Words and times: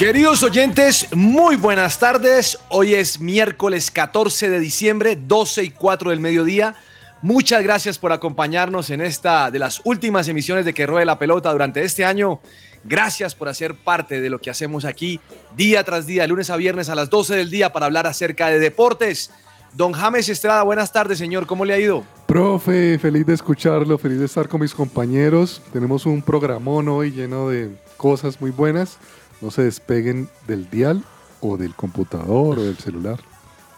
Queridos 0.00 0.42
oyentes, 0.42 1.14
muy 1.14 1.56
buenas 1.56 1.98
tardes. 1.98 2.58
Hoy 2.70 2.94
es 2.94 3.20
miércoles 3.20 3.90
14 3.90 4.48
de 4.48 4.58
diciembre, 4.58 5.14
12 5.14 5.64
y 5.64 5.70
4 5.72 6.08
del 6.08 6.20
mediodía. 6.20 6.74
Muchas 7.20 7.62
gracias 7.62 7.98
por 7.98 8.10
acompañarnos 8.10 8.88
en 8.88 9.02
esta 9.02 9.50
de 9.50 9.58
las 9.58 9.82
últimas 9.84 10.26
emisiones 10.26 10.64
de 10.64 10.72
Que 10.72 10.86
Ruede 10.86 11.04
la 11.04 11.18
Pelota 11.18 11.52
durante 11.52 11.84
este 11.84 12.06
año. 12.06 12.40
Gracias 12.82 13.34
por 13.34 13.50
hacer 13.50 13.74
parte 13.74 14.22
de 14.22 14.30
lo 14.30 14.38
que 14.38 14.48
hacemos 14.48 14.86
aquí 14.86 15.20
día 15.54 15.84
tras 15.84 16.06
día, 16.06 16.26
lunes 16.26 16.48
a 16.48 16.56
viernes 16.56 16.88
a 16.88 16.94
las 16.94 17.10
12 17.10 17.36
del 17.36 17.50
día 17.50 17.70
para 17.70 17.84
hablar 17.84 18.06
acerca 18.06 18.46
de 18.46 18.58
deportes. 18.58 19.30
Don 19.74 19.92
James 19.92 20.30
Estrada, 20.30 20.62
buenas 20.62 20.94
tardes, 20.94 21.18
señor. 21.18 21.46
¿Cómo 21.46 21.66
le 21.66 21.74
ha 21.74 21.78
ido? 21.78 22.06
Profe, 22.26 22.98
feliz 22.98 23.26
de 23.26 23.34
escucharlo, 23.34 23.98
feliz 23.98 24.18
de 24.18 24.24
estar 24.24 24.48
con 24.48 24.62
mis 24.62 24.72
compañeros. 24.72 25.60
Tenemos 25.74 26.06
un 26.06 26.22
programón 26.22 26.88
hoy 26.88 27.10
lleno 27.10 27.50
de 27.50 27.68
cosas 27.98 28.40
muy 28.40 28.50
buenas. 28.50 28.96
No 29.40 29.50
se 29.50 29.62
despeguen 29.62 30.28
del 30.46 30.68
dial 30.70 31.02
o 31.40 31.56
del 31.56 31.74
computador 31.74 32.58
o 32.58 32.62
del 32.62 32.76
celular. 32.76 33.18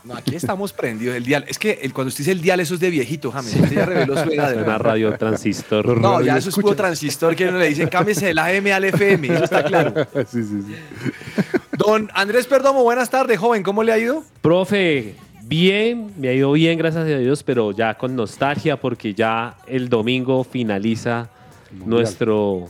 No, 0.05 0.17
aquí 0.17 0.35
estamos 0.35 0.73
prendidos. 0.73 1.15
El 1.15 1.25
dial. 1.25 1.45
Es 1.47 1.59
que 1.59 1.79
el, 1.83 1.93
cuando 1.93 2.09
usted 2.09 2.21
dice 2.25 2.33
el 2.33 2.43
dial, 2.43 2.59
eso 2.59 2.75
es 2.75 2.81
de 2.81 2.91
viejito, 2.91 3.31
James. 3.31 3.55
Usted 3.55 3.77
ya 3.77 3.87
reveló 3.87 4.21
su 4.21 4.31
edad. 4.31 4.57
Una 4.57 4.79
radio 4.79 5.17
transistor. 5.17 6.01
No, 6.01 6.21
ya 6.21 6.37
eso 6.37 6.49
es 6.49 6.57
puro 6.57 6.75
transistor 6.75 7.37
que 7.37 7.49
uno 7.49 7.59
le 7.59 7.69
dice, 7.69 7.89
cámbiese 7.89 8.27
del 8.27 8.39
AM 8.39 8.67
al 8.73 8.85
FM. 8.85 9.29
Eso 9.29 9.45
está 9.45 9.63
claro. 9.65 9.95
sí, 10.27 10.43
sí, 10.43 10.63
sí. 10.63 10.75
Don 11.79 12.11
Andrés 12.15 12.47
Perdomo, 12.47 12.83
buenas 12.83 13.11
tardes, 13.11 13.39
joven. 13.39 13.63
¿Cómo 13.63 13.85
le 13.85 13.93
ha 13.93 13.99
ido? 13.99 14.25
Profe, 14.41 15.15
bien, 15.45 16.13
me 16.19 16.29
ha 16.29 16.33
ido 16.33 16.51
bien, 16.53 16.79
gracias 16.79 17.05
a 17.05 17.07
Dios, 17.07 17.43
pero 17.45 17.71
ya 17.71 17.95
con 17.95 18.17
nostalgia 18.17 18.77
porque 18.77 19.15
ya 19.15 19.57
el 19.69 19.89
domingo 19.89 20.43
finaliza 20.43 21.31
Mundial. 21.71 21.91
nuestro 21.91 22.69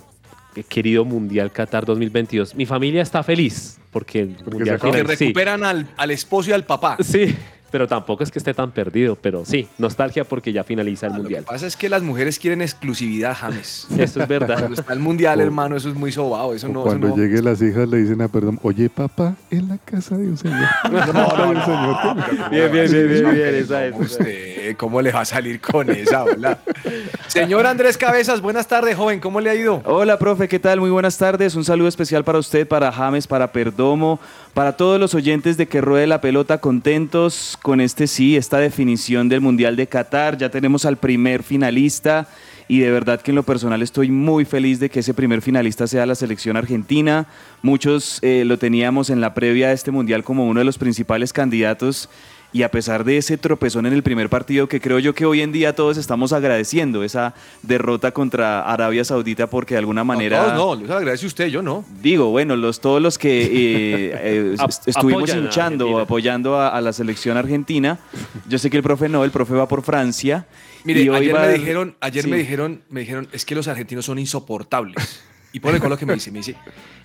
querido 0.68 1.04
Mundial 1.04 1.50
Qatar 1.52 1.84
2022. 1.84 2.54
Mi 2.54 2.66
familia 2.66 3.02
está 3.02 3.22
feliz 3.22 3.78
porque 3.90 4.20
el 4.20 4.28
Porque 4.36 4.50
Mundial 4.50 4.80
se 4.80 5.16
sí, 5.16 5.24
recuperan 5.24 5.64
al, 5.64 5.86
al 5.96 6.10
esposo 6.10 6.50
y 6.50 6.52
al 6.52 6.64
papá. 6.64 6.96
sí, 7.00 7.34
pero 7.70 7.88
tampoco 7.88 8.22
es 8.22 8.30
que 8.30 8.38
esté 8.38 8.52
tan 8.52 8.70
perdido, 8.70 9.16
pero 9.16 9.46
sí, 9.46 9.66
nostalgia 9.78 10.24
porque 10.24 10.52
ya 10.52 10.62
finaliza 10.62 11.06
el 11.06 11.12
Ah, 11.12 11.16
Lo 11.16 11.22
que 11.22 11.22
Mundial. 11.22 11.44
pasa 11.44 11.66
es 11.66 11.74
que 11.74 11.88
las 11.88 12.02
mujeres 12.02 12.38
quieren 12.38 12.60
exclusividad, 12.60 13.34
James. 13.34 13.86
Eso 13.98 14.20
es 14.22 14.28
verdad. 14.28 14.58
Cuando 14.58 14.78
está 14.78 14.92
el 14.92 14.98
mundial, 14.98 15.38
O- 15.40 15.42
hermano, 15.42 15.76
eso 15.76 15.88
es 15.88 15.94
muy 15.94 16.12
sobado. 16.12 16.52
Eso 16.54 16.68
no, 16.68 16.80
eso 16.80 16.88
cuando 16.88 17.08
no- 17.08 17.16
lleguen 17.16 17.46
las 17.46 17.62
hijas 17.62 17.88
le 17.88 17.96
dicen 17.96 18.20
a 18.20 18.28
perdón, 18.28 18.58
oye 18.62 18.90
papá, 18.90 19.36
en 19.50 19.68
la 19.68 19.78
casa 19.78 20.18
de 20.18 20.26
un 20.28 20.36
señor. 20.36 20.58
No, 20.92 21.12
no, 21.14 21.52
no, 21.54 21.64
señor. 21.64 21.96
pero 22.28 22.50
Bien, 22.50 22.72
bien, 22.72 22.90
bien, 22.92 23.08
bien, 23.08 23.22
¿cómo 23.22 23.34
bien, 23.34 23.54
esa 23.54 23.86
es, 23.86 23.94
usted, 23.98 24.51
¿Cómo 24.76 25.00
le 25.02 25.12
va 25.12 25.20
a 25.20 25.24
salir 25.24 25.60
con 25.60 25.90
esa, 25.90 26.24
hola? 26.24 26.58
Señor 27.28 27.66
Andrés 27.66 27.96
Cabezas, 27.96 28.40
buenas 28.40 28.68
tardes, 28.68 28.96
joven. 28.96 29.20
¿Cómo 29.20 29.40
le 29.40 29.50
ha 29.50 29.54
ido? 29.54 29.82
Hola, 29.84 30.18
profe, 30.18 30.48
¿qué 30.48 30.58
tal? 30.58 30.80
Muy 30.80 30.90
buenas 30.90 31.18
tardes. 31.18 31.54
Un 31.54 31.64
saludo 31.64 31.88
especial 31.88 32.24
para 32.24 32.38
usted, 32.38 32.66
para 32.66 32.92
James, 32.92 33.26
para 33.26 33.52
Perdomo, 33.52 34.20
para 34.54 34.76
todos 34.76 35.00
los 35.00 35.14
oyentes 35.14 35.56
de 35.56 35.66
Que 35.66 35.80
Ruede 35.80 36.06
la 36.06 36.20
Pelota, 36.20 36.58
contentos 36.58 37.58
con 37.62 37.80
este 37.80 38.06
sí, 38.06 38.36
esta 38.36 38.58
definición 38.58 39.28
del 39.28 39.40
Mundial 39.40 39.76
de 39.76 39.86
Qatar. 39.86 40.36
Ya 40.36 40.50
tenemos 40.50 40.84
al 40.84 40.96
primer 40.96 41.42
finalista 41.42 42.28
y 42.68 42.80
de 42.80 42.90
verdad 42.90 43.20
que 43.20 43.32
en 43.32 43.34
lo 43.34 43.42
personal 43.42 43.82
estoy 43.82 44.10
muy 44.10 44.44
feliz 44.44 44.80
de 44.80 44.88
que 44.88 45.00
ese 45.00 45.14
primer 45.14 45.42
finalista 45.42 45.86
sea 45.86 46.06
la 46.06 46.14
selección 46.14 46.56
argentina. 46.56 47.26
Muchos 47.60 48.18
eh, 48.22 48.44
lo 48.46 48.58
teníamos 48.58 49.10
en 49.10 49.20
la 49.20 49.34
previa 49.34 49.68
de 49.68 49.74
este 49.74 49.90
Mundial 49.90 50.24
como 50.24 50.46
uno 50.46 50.60
de 50.60 50.64
los 50.64 50.78
principales 50.78 51.32
candidatos. 51.32 52.08
Y 52.54 52.64
a 52.64 52.70
pesar 52.70 53.04
de 53.04 53.16
ese 53.16 53.38
tropezón 53.38 53.86
en 53.86 53.94
el 53.94 54.02
primer 54.02 54.28
partido, 54.28 54.68
que 54.68 54.78
creo 54.78 54.98
yo 54.98 55.14
que 55.14 55.24
hoy 55.24 55.40
en 55.40 55.52
día 55.52 55.74
todos 55.74 55.96
estamos 55.96 56.34
agradeciendo 56.34 57.02
esa 57.02 57.34
derrota 57.62 58.12
contra 58.12 58.60
Arabia 58.60 59.04
Saudita, 59.04 59.46
porque 59.46 59.72
de 59.74 59.78
alguna 59.78 60.04
manera. 60.04 60.54
No, 60.54 60.76
no, 60.76 60.86
lo 60.86 60.94
agradece 60.96 61.24
usted, 61.26 61.46
yo 61.46 61.62
no. 61.62 61.82
Digo, 62.02 62.28
bueno, 62.30 62.54
los, 62.56 62.80
todos 62.80 63.00
los 63.00 63.16
que 63.16 63.42
eh, 63.44 63.48
eh, 64.14 64.56
est- 64.68 64.86
estuvimos 64.88 65.22
apoyan 65.22 65.44
hinchando 65.44 65.88
o 65.88 65.98
apoyando 65.98 66.56
a, 66.60 66.68
a 66.68 66.80
la 66.82 66.92
selección 66.92 67.38
argentina, 67.38 67.98
yo 68.46 68.58
sé 68.58 68.68
que 68.68 68.76
el 68.76 68.82
profe 68.82 69.08
no, 69.08 69.24
el 69.24 69.30
profe 69.30 69.54
va 69.54 69.66
por 69.66 69.82
Francia. 69.82 70.46
Mire, 70.84 71.02
y 71.02 71.08
hoy 71.08 71.16
ayer 71.16 71.34
va 71.34 71.46
me 71.46 71.52
dijeron, 71.54 71.96
ayer 72.00 72.24
sí. 72.24 72.30
me 72.30 72.36
dijeron, 72.36 72.82
me 72.90 73.00
dijeron, 73.00 73.28
es 73.32 73.46
que 73.46 73.54
los 73.54 73.66
argentinos 73.66 74.04
son 74.04 74.18
insoportables. 74.18 75.22
Y 75.54 75.60
por 75.60 75.74
el 75.74 75.80
lo 75.80 75.96
que 75.98 76.04
me 76.06 76.14
dice, 76.14 76.30
me 76.30 76.38
dice, 76.38 76.56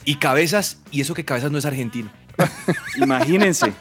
y 0.04 0.16
Cabezas, 0.16 0.80
y 0.92 1.02
eso 1.02 1.14
que 1.14 1.24
Cabezas 1.26 1.52
no 1.52 1.58
es 1.58 1.66
argentino. 1.66 2.10
Imagínense. 2.98 3.74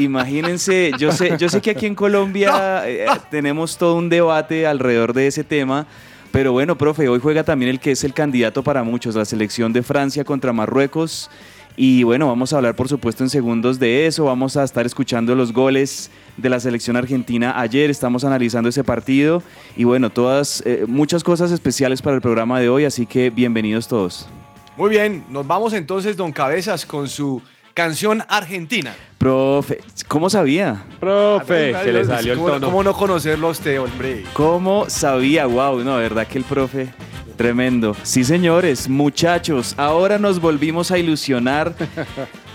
Imagínense, 0.00 0.92
yo 0.98 1.12
sé, 1.12 1.36
yo 1.38 1.48
sé 1.48 1.60
que 1.60 1.70
aquí 1.70 1.86
en 1.86 1.94
Colombia 1.94 2.88
eh, 2.88 3.06
tenemos 3.30 3.76
todo 3.76 3.96
un 3.96 4.08
debate 4.08 4.66
alrededor 4.66 5.12
de 5.12 5.26
ese 5.26 5.44
tema, 5.44 5.86
pero 6.32 6.52
bueno, 6.52 6.76
profe, 6.78 7.08
hoy 7.08 7.20
juega 7.20 7.44
también 7.44 7.70
el 7.70 7.80
que 7.80 7.90
es 7.90 8.02
el 8.02 8.14
candidato 8.14 8.62
para 8.62 8.82
muchos, 8.82 9.14
la 9.14 9.24
selección 9.24 9.72
de 9.72 9.82
Francia 9.82 10.24
contra 10.24 10.52
Marruecos. 10.52 11.30
Y 11.76 12.02
bueno, 12.02 12.26
vamos 12.26 12.52
a 12.52 12.56
hablar 12.56 12.74
por 12.74 12.88
supuesto 12.88 13.22
en 13.22 13.30
segundos 13.30 13.78
de 13.78 14.06
eso, 14.06 14.24
vamos 14.24 14.56
a 14.56 14.64
estar 14.64 14.84
escuchando 14.86 15.34
los 15.34 15.52
goles 15.52 16.10
de 16.36 16.48
la 16.48 16.60
selección 16.60 16.96
argentina 16.96 17.58
ayer, 17.60 17.90
estamos 17.90 18.24
analizando 18.24 18.68
ese 18.68 18.84
partido 18.84 19.42
y 19.76 19.84
bueno, 19.84 20.10
todas, 20.10 20.62
eh, 20.66 20.84
muchas 20.88 21.22
cosas 21.22 21.52
especiales 21.52 22.02
para 22.02 22.16
el 22.16 22.22
programa 22.22 22.58
de 22.58 22.68
hoy, 22.68 22.84
así 22.84 23.06
que 23.06 23.30
bienvenidos 23.30 23.86
todos. 23.86 24.28
Muy 24.76 24.90
bien, 24.90 25.24
nos 25.30 25.46
vamos 25.46 25.72
entonces, 25.72 26.16
don 26.16 26.32
Cabezas, 26.32 26.84
con 26.86 27.08
su 27.08 27.40
canción 27.74 28.22
argentina. 28.28 28.94
Profe, 29.18 29.80
¿cómo 30.08 30.30
sabía? 30.30 30.82
Profe, 30.98 31.74
se 31.82 31.92
le 31.92 32.04
salió 32.04 32.32
el 32.32 32.38
¿Cómo, 32.38 32.50
tono. 32.50 32.66
¿Cómo 32.66 32.82
no 32.82 32.92
conocerlo 32.94 33.48
a 33.48 33.50
usted, 33.50 33.80
hombre? 33.80 34.24
¿Cómo 34.32 34.88
sabía? 34.88 35.46
Wow, 35.46 35.80
no, 35.84 35.96
de 35.96 36.02
verdad 36.02 36.26
que 36.26 36.38
el 36.38 36.44
profe, 36.44 36.88
tremendo. 37.36 37.94
Sí, 38.02 38.24
señores, 38.24 38.88
muchachos, 38.88 39.74
ahora 39.76 40.18
nos 40.18 40.40
volvimos 40.40 40.90
a 40.90 40.98
ilusionar. 40.98 41.74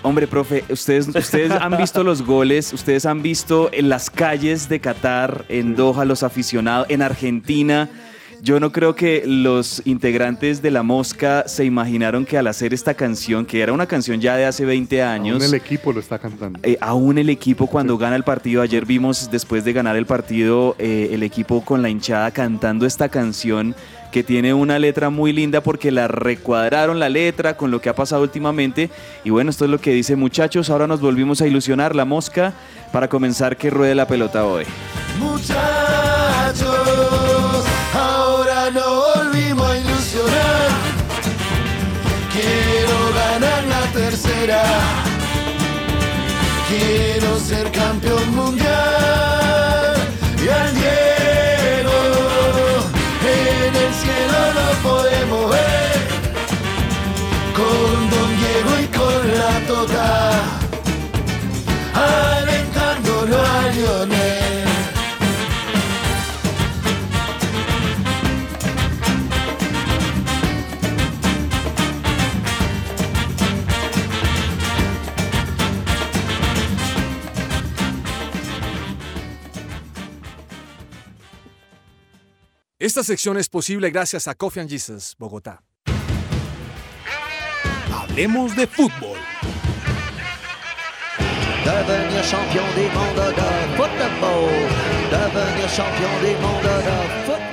Hombre, 0.01 0.27
profe, 0.27 0.63
ustedes, 0.69 1.07
ustedes 1.07 1.49
han 1.49 1.77
visto 1.77 2.03
los 2.03 2.21
goles, 2.21 2.71
ustedes 2.73 3.07
han 3.07 3.23
visto 3.23 3.69
en 3.73 3.89
las 3.89 4.11
calles 4.11 4.69
de 4.69 4.79
Qatar, 4.79 5.45
en 5.49 5.75
Doha, 5.75 6.05
los 6.05 6.21
aficionados, 6.21 6.85
en 6.91 7.01
Argentina. 7.01 7.89
Yo 8.41 8.59
no 8.59 8.71
creo 8.71 8.95
que 8.95 9.23
los 9.25 9.81
integrantes 9.85 10.61
de 10.61 10.69
La 10.71 10.83
Mosca 10.83 11.43
se 11.47 11.65
imaginaron 11.65 12.25
que 12.25 12.37
al 12.37 12.47
hacer 12.47 12.73
esta 12.73 12.93
canción, 12.93 13.45
que 13.45 13.61
era 13.61 13.73
una 13.73 13.85
canción 13.87 14.21
ya 14.21 14.35
de 14.35 14.45
hace 14.45 14.65
20 14.65 15.01
años, 15.03 15.41
Aún 15.41 15.53
el 15.53 15.59
equipo 15.59 15.91
lo 15.93 15.99
está 15.99 16.19
cantando. 16.19 16.59
eh, 16.63 16.77
aún 16.81 17.17
el 17.17 17.29
equipo 17.29 17.67
cuando 17.67 17.97
gana 17.97 18.15
el 18.15 18.23
partido, 18.23 18.61
ayer 18.61 18.85
vimos 18.85 19.29
después 19.31 19.63
de 19.65 19.73
ganar 19.73 19.95
el 19.95 20.05
partido 20.05 20.75
eh, 20.79 21.09
el 21.11 21.23
equipo 21.23 21.61
con 21.63 21.81
la 21.81 21.89
hinchada 21.89 22.31
cantando 22.31 22.85
esta 22.85 23.09
canción 23.09 23.75
que 24.11 24.23
tiene 24.23 24.53
una 24.53 24.79
letra 24.79 25.09
muy 25.09 25.33
linda 25.33 25.61
porque 25.61 25.91
la 25.91 26.07
recuadraron 26.07 26.99
la 26.99 27.09
letra 27.09 27.57
con 27.57 27.69
lo 27.71 27.81
que 27.81 27.89
ha 27.89 27.95
pasado 27.95 28.21
últimamente 28.21 28.89
y 29.25 29.29
bueno, 29.29 29.49
esto 29.49 29.65
es 29.65 29.71
lo 29.71 29.79
que 29.81 29.91
dice 29.91 30.15
muchachos, 30.15 30.69
ahora 30.69 30.87
nos 30.87 31.01
volvimos 31.01 31.41
a 31.41 31.47
ilusionar 31.47 31.95
la 31.95 32.05
mosca 32.05 32.53
para 32.93 33.09
comenzar 33.09 33.57
que 33.57 33.69
ruede 33.69 33.93
la 33.95 34.07
pelota 34.07 34.45
hoy. 34.45 34.63
Muchachos, 35.19 36.14
ser 47.45 47.71
campeón 47.71 48.35
mundial. 48.35 49.95
Y 50.43 50.47
al 50.49 50.73
Diego 50.73 51.97
en 53.67 53.75
el 53.85 53.93
cielo 53.93 54.39
lo 54.57 54.67
podemos 54.89 55.51
ver. 55.51 55.99
Con 57.59 58.09
Don 58.09 58.29
Diego 58.39 58.71
y 58.81 58.87
con 58.97 59.19
la 59.37 59.51
Tota. 59.67 60.64
Esta 82.77 83.03
sección 83.03 83.37
es 83.37 83.47
posible 83.47 83.89
gracias 83.89 84.27
a 84.27 84.35
Coffee 84.35 84.59
and 84.59 84.69
Jesus, 84.69 85.15
Bogotá. 85.17 85.63
Hablemos 87.93 88.53
de 88.55 88.67
fútbol. 88.67 89.17
devenir 91.63 92.21
champion 92.29 92.65
du 92.75 92.81
monde 92.93 93.31
de 93.31 93.77
football. 93.77 94.49
devenir 95.09 95.69
champion 95.69 96.11
du 96.21 96.33
monde 96.41 96.69
de 96.83 96.97
football. 97.25 97.45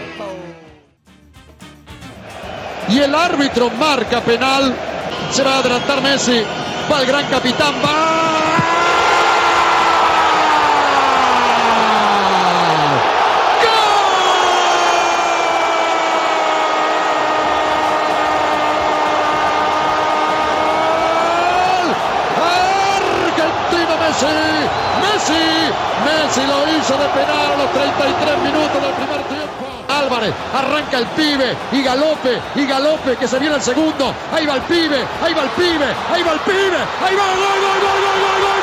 y 2.88 2.98
el 2.98 3.14
árbitro 3.14 3.70
marca 3.70 4.20
penal. 4.22 4.75
Se 5.30 5.42
va 5.44 5.54
a 5.54 5.58
adelantar 5.60 6.02
Messi. 6.02 6.42
Va 6.90 7.00
el 7.00 7.06
gran 7.06 7.26
capitán. 7.30 7.75
¡Va! 7.82 8.12
¡Gol! 21.22 21.88
Argentina 23.36 23.94
Messi. 24.02 24.36
Messi. 25.02 25.44
Messi 26.32 26.46
lo 26.46 26.67
hizo 26.67 26.96
de 26.96 27.08
penal 27.08 27.52
a 27.52 27.56
los 27.58 27.73
33 27.73 28.38
minutos 28.38 28.81
del 28.81 28.94
primer 28.94 29.23
tiempo. 29.29 29.84
Álvarez 29.87 30.32
arranca 30.55 30.99
el 30.99 31.06
pibe 31.08 31.55
y 31.73 31.82
galope 31.82 32.40
y 32.55 32.64
galope 32.64 33.17
que 33.17 33.29
se 33.29 33.38
viene 33.38 33.56
el 33.56 33.61
segundo. 33.61 34.14
Ahí 34.32 34.46
va 34.46 34.55
el 34.55 34.62
pibe, 34.62 35.05
ahí 35.23 35.34
va 35.34 35.43
el 35.43 35.50
pibe, 35.50 35.84
ahí 36.11 36.23
va 36.23 36.32
el 36.32 36.40
pibe, 36.40 36.79
ahí 37.05 37.14
va 37.17 37.26
gol, 37.37 37.37
gol, 37.37 37.81
gol, 37.84 38.00
gol, 38.00 38.17
gol, 38.25 38.40
gol, 38.40 38.62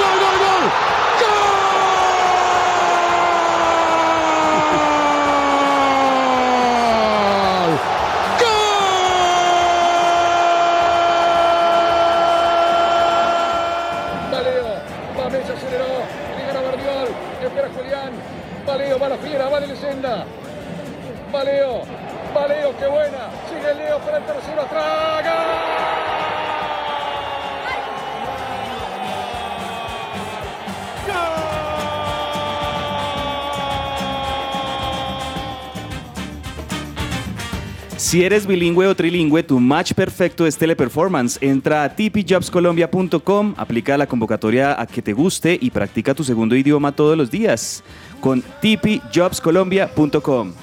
Si 38.10 38.24
eres 38.24 38.48
bilingüe 38.48 38.88
o 38.88 38.96
trilingüe, 38.96 39.44
tu 39.44 39.60
match 39.60 39.94
perfecto 39.94 40.48
es 40.48 40.58
Teleperformance. 40.58 41.38
Entra 41.46 41.84
a 41.84 41.96
tipijobscolombia.com, 41.96 43.54
aplica 43.56 43.96
la 44.00 44.08
convocatoria 44.08 44.82
a 44.82 44.88
que 44.88 45.04
te 45.04 45.14
guste 45.14 45.56
y 45.62 45.70
practica 45.70 46.16
tu 46.16 46.24
segundo 46.24 46.56
idioma 46.56 46.92
todos 46.92 47.16
los 47.16 47.30
días 47.30 47.84
con 48.20 48.44
tipijobscolombia.com. 48.62 50.54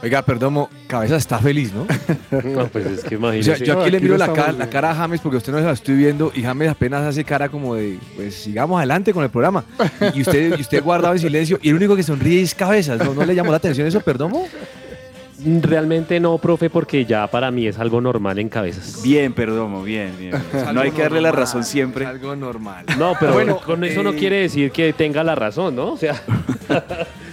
Oiga, 0.00 0.22
perdón, 0.22 0.68
cabeza 0.86 1.16
está 1.16 1.40
feliz, 1.40 1.72
¿no? 1.74 1.88
No, 2.44 2.68
pues 2.68 2.86
es 2.86 3.02
que 3.02 3.16
O 3.16 3.18
sea, 3.18 3.18
imagínese. 3.18 3.64
yo 3.64 3.72
aquí 3.80 3.86
No, 3.86 3.88
le 3.90 4.00
miro 4.00 4.16
la 4.16 4.32
cara, 4.32 4.52
la 4.52 4.58
bien. 4.58 4.68
cara 4.68 4.92
a 4.92 4.94
James 4.94 5.20
porque 5.20 5.38
usted 5.38 5.52
no 5.52 5.58
se 5.58 5.64
la 5.64 5.72
estoy 5.72 5.96
viendo 5.96 6.30
y 6.36 6.42
James 6.42 6.68
apenas 6.68 7.02
hace 7.02 7.24
cara 7.24 7.48
como 7.48 7.74
de, 7.74 7.98
pues 8.14 8.32
sigamos 8.32 8.78
adelante 8.78 9.12
con 9.12 9.24
el 9.24 9.30
programa. 9.30 9.64
Y 10.14 10.20
usted, 10.20 10.56
y 10.56 10.60
usted 10.60 10.84
guardaba 10.84 11.16
en 11.16 11.20
silencio 11.20 11.58
y 11.60 11.70
el 11.70 11.74
único 11.74 11.96
que 11.96 12.04
sonríe 12.04 12.42
es 12.42 12.54
cabezas. 12.54 13.04
¿No, 13.04 13.12
no 13.12 13.24
le 13.26 13.34
llamó 13.34 13.50
la 13.50 13.56
atención 13.56 13.88
eso, 13.88 14.00
Perdomo? 14.00 14.46
Realmente 15.44 16.20
no, 16.20 16.38
profe, 16.38 16.70
porque 16.70 17.04
ya 17.04 17.26
para 17.26 17.50
mí 17.50 17.66
es 17.66 17.78
algo 17.78 18.00
normal 18.00 18.38
en 18.38 18.48
cabezas. 18.48 19.02
Bien, 19.02 19.32
Perdomo, 19.32 19.82
bien, 19.82 20.14
bien. 20.18 20.32
No 20.72 20.80
hay 20.80 20.90
que 20.90 21.02
darle 21.02 21.20
la 21.20 21.32
razón 21.32 21.64
siempre. 21.64 22.04
Es 22.04 22.10
algo 22.10 22.34
normal. 22.34 22.86
No, 22.98 23.14
pero 23.20 23.32
Bueno, 23.34 23.58
con 23.58 23.84
eso 23.84 24.02
no 24.02 24.10
eh, 24.10 24.16
quiere 24.16 24.36
decir 24.40 24.70
que 24.70 24.92
tenga 24.92 25.22
la 25.22 25.34
razón, 25.34 25.76
¿no? 25.76 25.92
O 25.92 25.96
sea, 25.96 26.20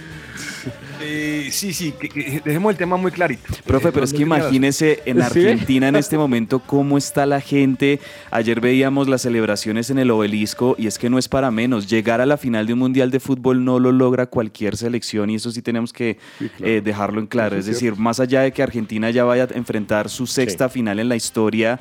Eh, 1.14 1.48
sí, 1.50 1.74
sí, 1.74 1.92
que- 1.92 2.08
que 2.08 2.40
dejemos 2.42 2.70
el 2.72 2.78
tema 2.78 2.96
muy 2.96 3.10
clarito. 3.12 3.42
Profe, 3.66 3.88
Eh, 3.88 3.92
pero 3.92 4.04
es 4.04 4.12
que 4.14 4.22
imagínese 4.22 5.02
en 5.04 5.18
¿Sí? 5.18 5.22
Argentina 5.22 5.88
en 5.88 5.96
este 5.96 6.16
momento 6.24 6.58
cómo 6.60 6.96
está 6.96 7.26
la 7.26 7.40
gente. 7.40 8.00
Ayer 8.30 8.60
veíamos 8.60 9.08
las 9.08 9.22
celebraciones 9.22 9.90
en 9.90 9.98
el 9.98 10.10
obelisco 10.10 10.74
y 10.78 10.86
es 10.86 10.98
que 10.98 11.10
no 11.10 11.18
es 11.18 11.28
para 11.28 11.50
menos. 11.50 11.86
Llegar 11.88 12.20
a 12.22 12.26
la 12.26 12.36
final 12.38 12.66
de 12.66 12.72
un 12.72 12.78
mundial 12.78 13.10
de 13.10 13.20
fútbol 13.20 13.62
no 13.64 13.78
lo 13.78 13.92
logra 13.92 14.26
cualquier 14.26 14.76
selección 14.76 15.28
y 15.30 15.34
eso 15.34 15.50
sí 15.50 15.60
tenemos 15.60 15.92
que 15.92 16.16
Sí, 16.38 16.48
claro. 16.48 16.72
eh, 16.72 16.80
dejarlo 16.80 17.20
en 17.20 17.26
claro. 17.26 17.56
Es 17.56 17.66
decir, 17.66 17.96
más 17.96 18.18
allá 18.20 18.40
de 18.42 18.52
que 18.52 18.62
Argentina 18.62 19.10
ya 19.10 19.24
vaya 19.24 19.44
a 19.44 19.48
enfrentar 19.58 20.08
su 20.08 20.26
sexta 20.26 20.68
final 20.70 20.98
en 20.98 21.08
la 21.08 21.16
historia, 21.16 21.78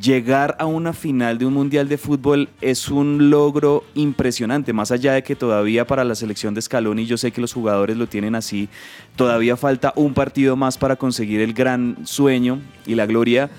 llegar 0.00 0.56
a 0.58 0.66
una 0.66 0.92
final 0.92 1.38
de 1.38 1.46
un 1.46 1.54
mundial 1.54 1.88
de 1.88 1.98
fútbol 1.98 2.48
es 2.60 2.88
un 2.88 3.30
logro 3.30 3.84
impresionante, 3.94 4.72
más 4.72 4.90
allá 4.90 5.12
de 5.12 5.22
que 5.22 5.36
todavía 5.36 5.86
para 5.86 6.04
la 6.04 6.14
selección 6.14 6.54
de 6.54 6.62
Scaloni, 6.62 7.06
yo 7.06 7.16
sé 7.16 7.30
que 7.30 7.40
los 7.40 7.52
jugadores 7.52 7.96
lo 7.96 8.08
tienen 8.08 8.34
así, 8.34 8.68
todavía 9.16 9.56
falta 9.56 9.92
un 9.96 10.14
partido 10.14 10.56
más 10.56 10.78
para 10.78 10.96
conseguir 10.96 11.40
el 11.40 11.54
gran 11.54 11.96
sueño 12.04 12.60
y 12.86 12.96
la 12.96 13.06
gloria, 13.06 13.50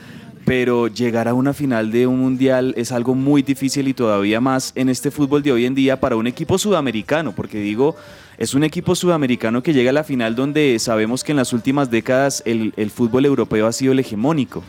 pero 0.45 0.87
llegar 0.87 1.27
a 1.27 1.33
una 1.33 1.53
final 1.53 1.91
de 1.91 2.05
un 2.05 2.19
mundial 2.19 2.73
es 2.77 2.91
algo 2.91 3.15
muy 3.15 3.41
difícil 3.41 3.87
y 3.87 3.93
todavía 3.93 4.41
más 4.41 4.73
en 4.75 4.89
este 4.89 5.11
fútbol 5.11 5.41
de 5.41 5.53
hoy 5.53 5.65
en 5.65 5.73
día 5.73 5.99
para 5.99 6.17
un 6.17 6.27
equipo 6.27 6.57
sudamericano, 6.57 7.33
porque 7.33 7.59
digo, 7.59 7.95
es 8.37 8.53
un 8.53 8.63
equipo 8.63 8.93
sudamericano 8.93 9.63
que 9.63 9.73
llega 9.73 9.89
a 9.89 9.93
la 9.93 10.03
final 10.03 10.35
donde 10.35 10.77
sabemos 10.79 11.23
que 11.23 11.31
en 11.31 11.37
las 11.37 11.53
últimas 11.53 11.89
décadas 11.89 12.43
el, 12.45 12.73
el 12.75 12.91
fútbol 12.91 13.25
europeo 13.25 13.65
ha 13.65 13.71
sido 13.71 13.93
el 13.93 13.99
hegemónico. 13.99 14.61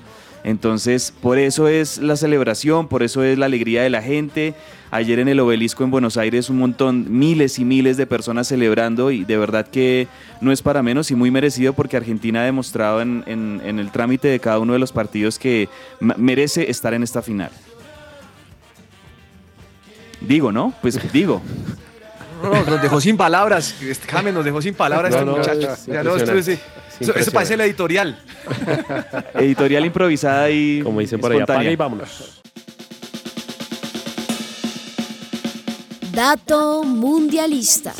Entonces, 0.46 1.12
por 1.20 1.38
eso 1.38 1.66
es 1.66 1.98
la 1.98 2.16
celebración, 2.16 2.86
por 2.86 3.02
eso 3.02 3.24
es 3.24 3.36
la 3.36 3.46
alegría 3.46 3.82
de 3.82 3.90
la 3.90 4.00
gente. 4.00 4.54
Ayer 4.92 5.18
en 5.18 5.26
el 5.26 5.40
obelisco 5.40 5.82
en 5.82 5.90
Buenos 5.90 6.16
Aires 6.16 6.48
un 6.48 6.58
montón, 6.58 7.06
miles 7.18 7.58
y 7.58 7.64
miles 7.64 7.96
de 7.96 8.06
personas 8.06 8.46
celebrando 8.46 9.10
y 9.10 9.24
de 9.24 9.36
verdad 9.36 9.66
que 9.66 10.06
no 10.40 10.52
es 10.52 10.62
para 10.62 10.84
menos 10.84 11.10
y 11.10 11.16
muy 11.16 11.32
merecido 11.32 11.72
porque 11.72 11.96
Argentina 11.96 12.42
ha 12.42 12.44
demostrado 12.44 13.02
en, 13.02 13.24
en- 13.26 13.60
en 13.64 13.80
el 13.80 13.90
trámite 13.90 14.28
de 14.28 14.38
cada 14.38 14.60
uno 14.60 14.72
de 14.74 14.78
los 14.78 14.92
partidos 14.92 15.36
que 15.40 15.68
merece 15.98 16.70
estar 16.70 16.94
en 16.94 17.02
esta 17.02 17.22
final. 17.22 17.50
Digo, 20.20 20.52
¿no? 20.52 20.72
Pues 20.80 21.00
digo. 21.12 21.42
No, 22.42 22.50
no, 22.52 22.64
nos 22.64 22.82
dejó 22.82 23.00
sin 23.00 23.16
palabras. 23.16 23.74
Este 23.82 24.06
James 24.06 24.32
nos 24.32 24.44
dejó 24.44 24.62
sin 24.62 24.74
palabras 24.74 25.10
No, 25.10 25.18
este 25.18 25.30
no, 25.30 25.36
muchacho. 25.38 25.82
Ya. 25.86 26.02
Eso, 27.00 27.14
eso 27.14 27.30
parece 27.32 27.54
el 27.54 27.60
editorial. 27.62 28.18
Editorial 29.34 29.84
improvisada 29.86 30.50
y 30.50 30.80
como 30.82 31.00
dicen 31.00 31.20
por 31.20 31.32
espontánea. 31.32 31.70
y 31.70 31.76
vámonos. 31.76 32.40
Dato 36.12 36.82
mundialista. 36.84 37.92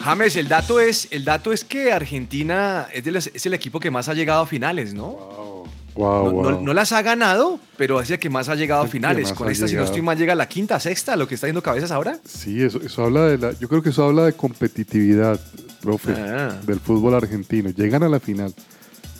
James, 0.00 0.36
el 0.36 0.46
dato 0.48 0.80
es, 0.80 1.08
el 1.10 1.24
dato 1.24 1.52
es 1.52 1.64
que 1.64 1.92
Argentina 1.92 2.86
es, 2.92 3.02
de 3.04 3.10
las- 3.10 3.26
es 3.28 3.44
el 3.46 3.54
equipo 3.54 3.80
que 3.80 3.90
más 3.90 4.08
ha 4.08 4.14
llegado 4.14 4.42
a 4.42 4.46
finales, 4.46 4.94
¿no? 4.94 5.06
Wow, 5.10 5.45
No, 5.96 6.30
wow. 6.30 6.42
no- 6.50 6.60
no 6.60 6.74
las 6.74 6.92
ha 6.92 7.02
ganado, 7.02 7.58
pero 7.76 8.00
es 8.00 8.10
el 8.10 8.18
que 8.18 8.28
más 8.30 8.48
ha 8.48 8.54
llegado 8.54 8.82
a 8.82 8.86
finales. 8.86 9.32
Con 9.32 9.50
esta, 9.50 9.66
si 9.66 9.72
no 9.74 9.80
llegado. 9.80 9.86
estoy 9.86 10.02
mal, 10.02 10.16
llega 10.18 10.32
a 10.32 10.36
la 10.36 10.48
quinta, 10.48 10.78
sexta, 10.80 11.16
lo 11.16 11.26
que 11.26 11.34
está 11.36 11.46
haciendo 11.46 11.62
cabezas 11.62 11.90
ahora. 11.90 12.18
Sí, 12.24 12.62
eso, 12.62 12.80
eso 12.82 13.04
habla 13.04 13.26
de 13.26 13.38
la. 13.38 13.52
Yo 13.58 13.68
creo 13.68 13.82
que 13.82 13.90
eso 13.90 14.04
habla 14.04 14.24
de 14.24 14.32
competitividad, 14.34 15.40
profe, 15.80 16.12
Ah. 16.12 16.56
del 16.66 16.80
fútbol 16.80 17.14
argentino. 17.14 17.70
Llegan 17.70 18.02
a 18.02 18.08
la 18.08 18.20
final. 18.20 18.52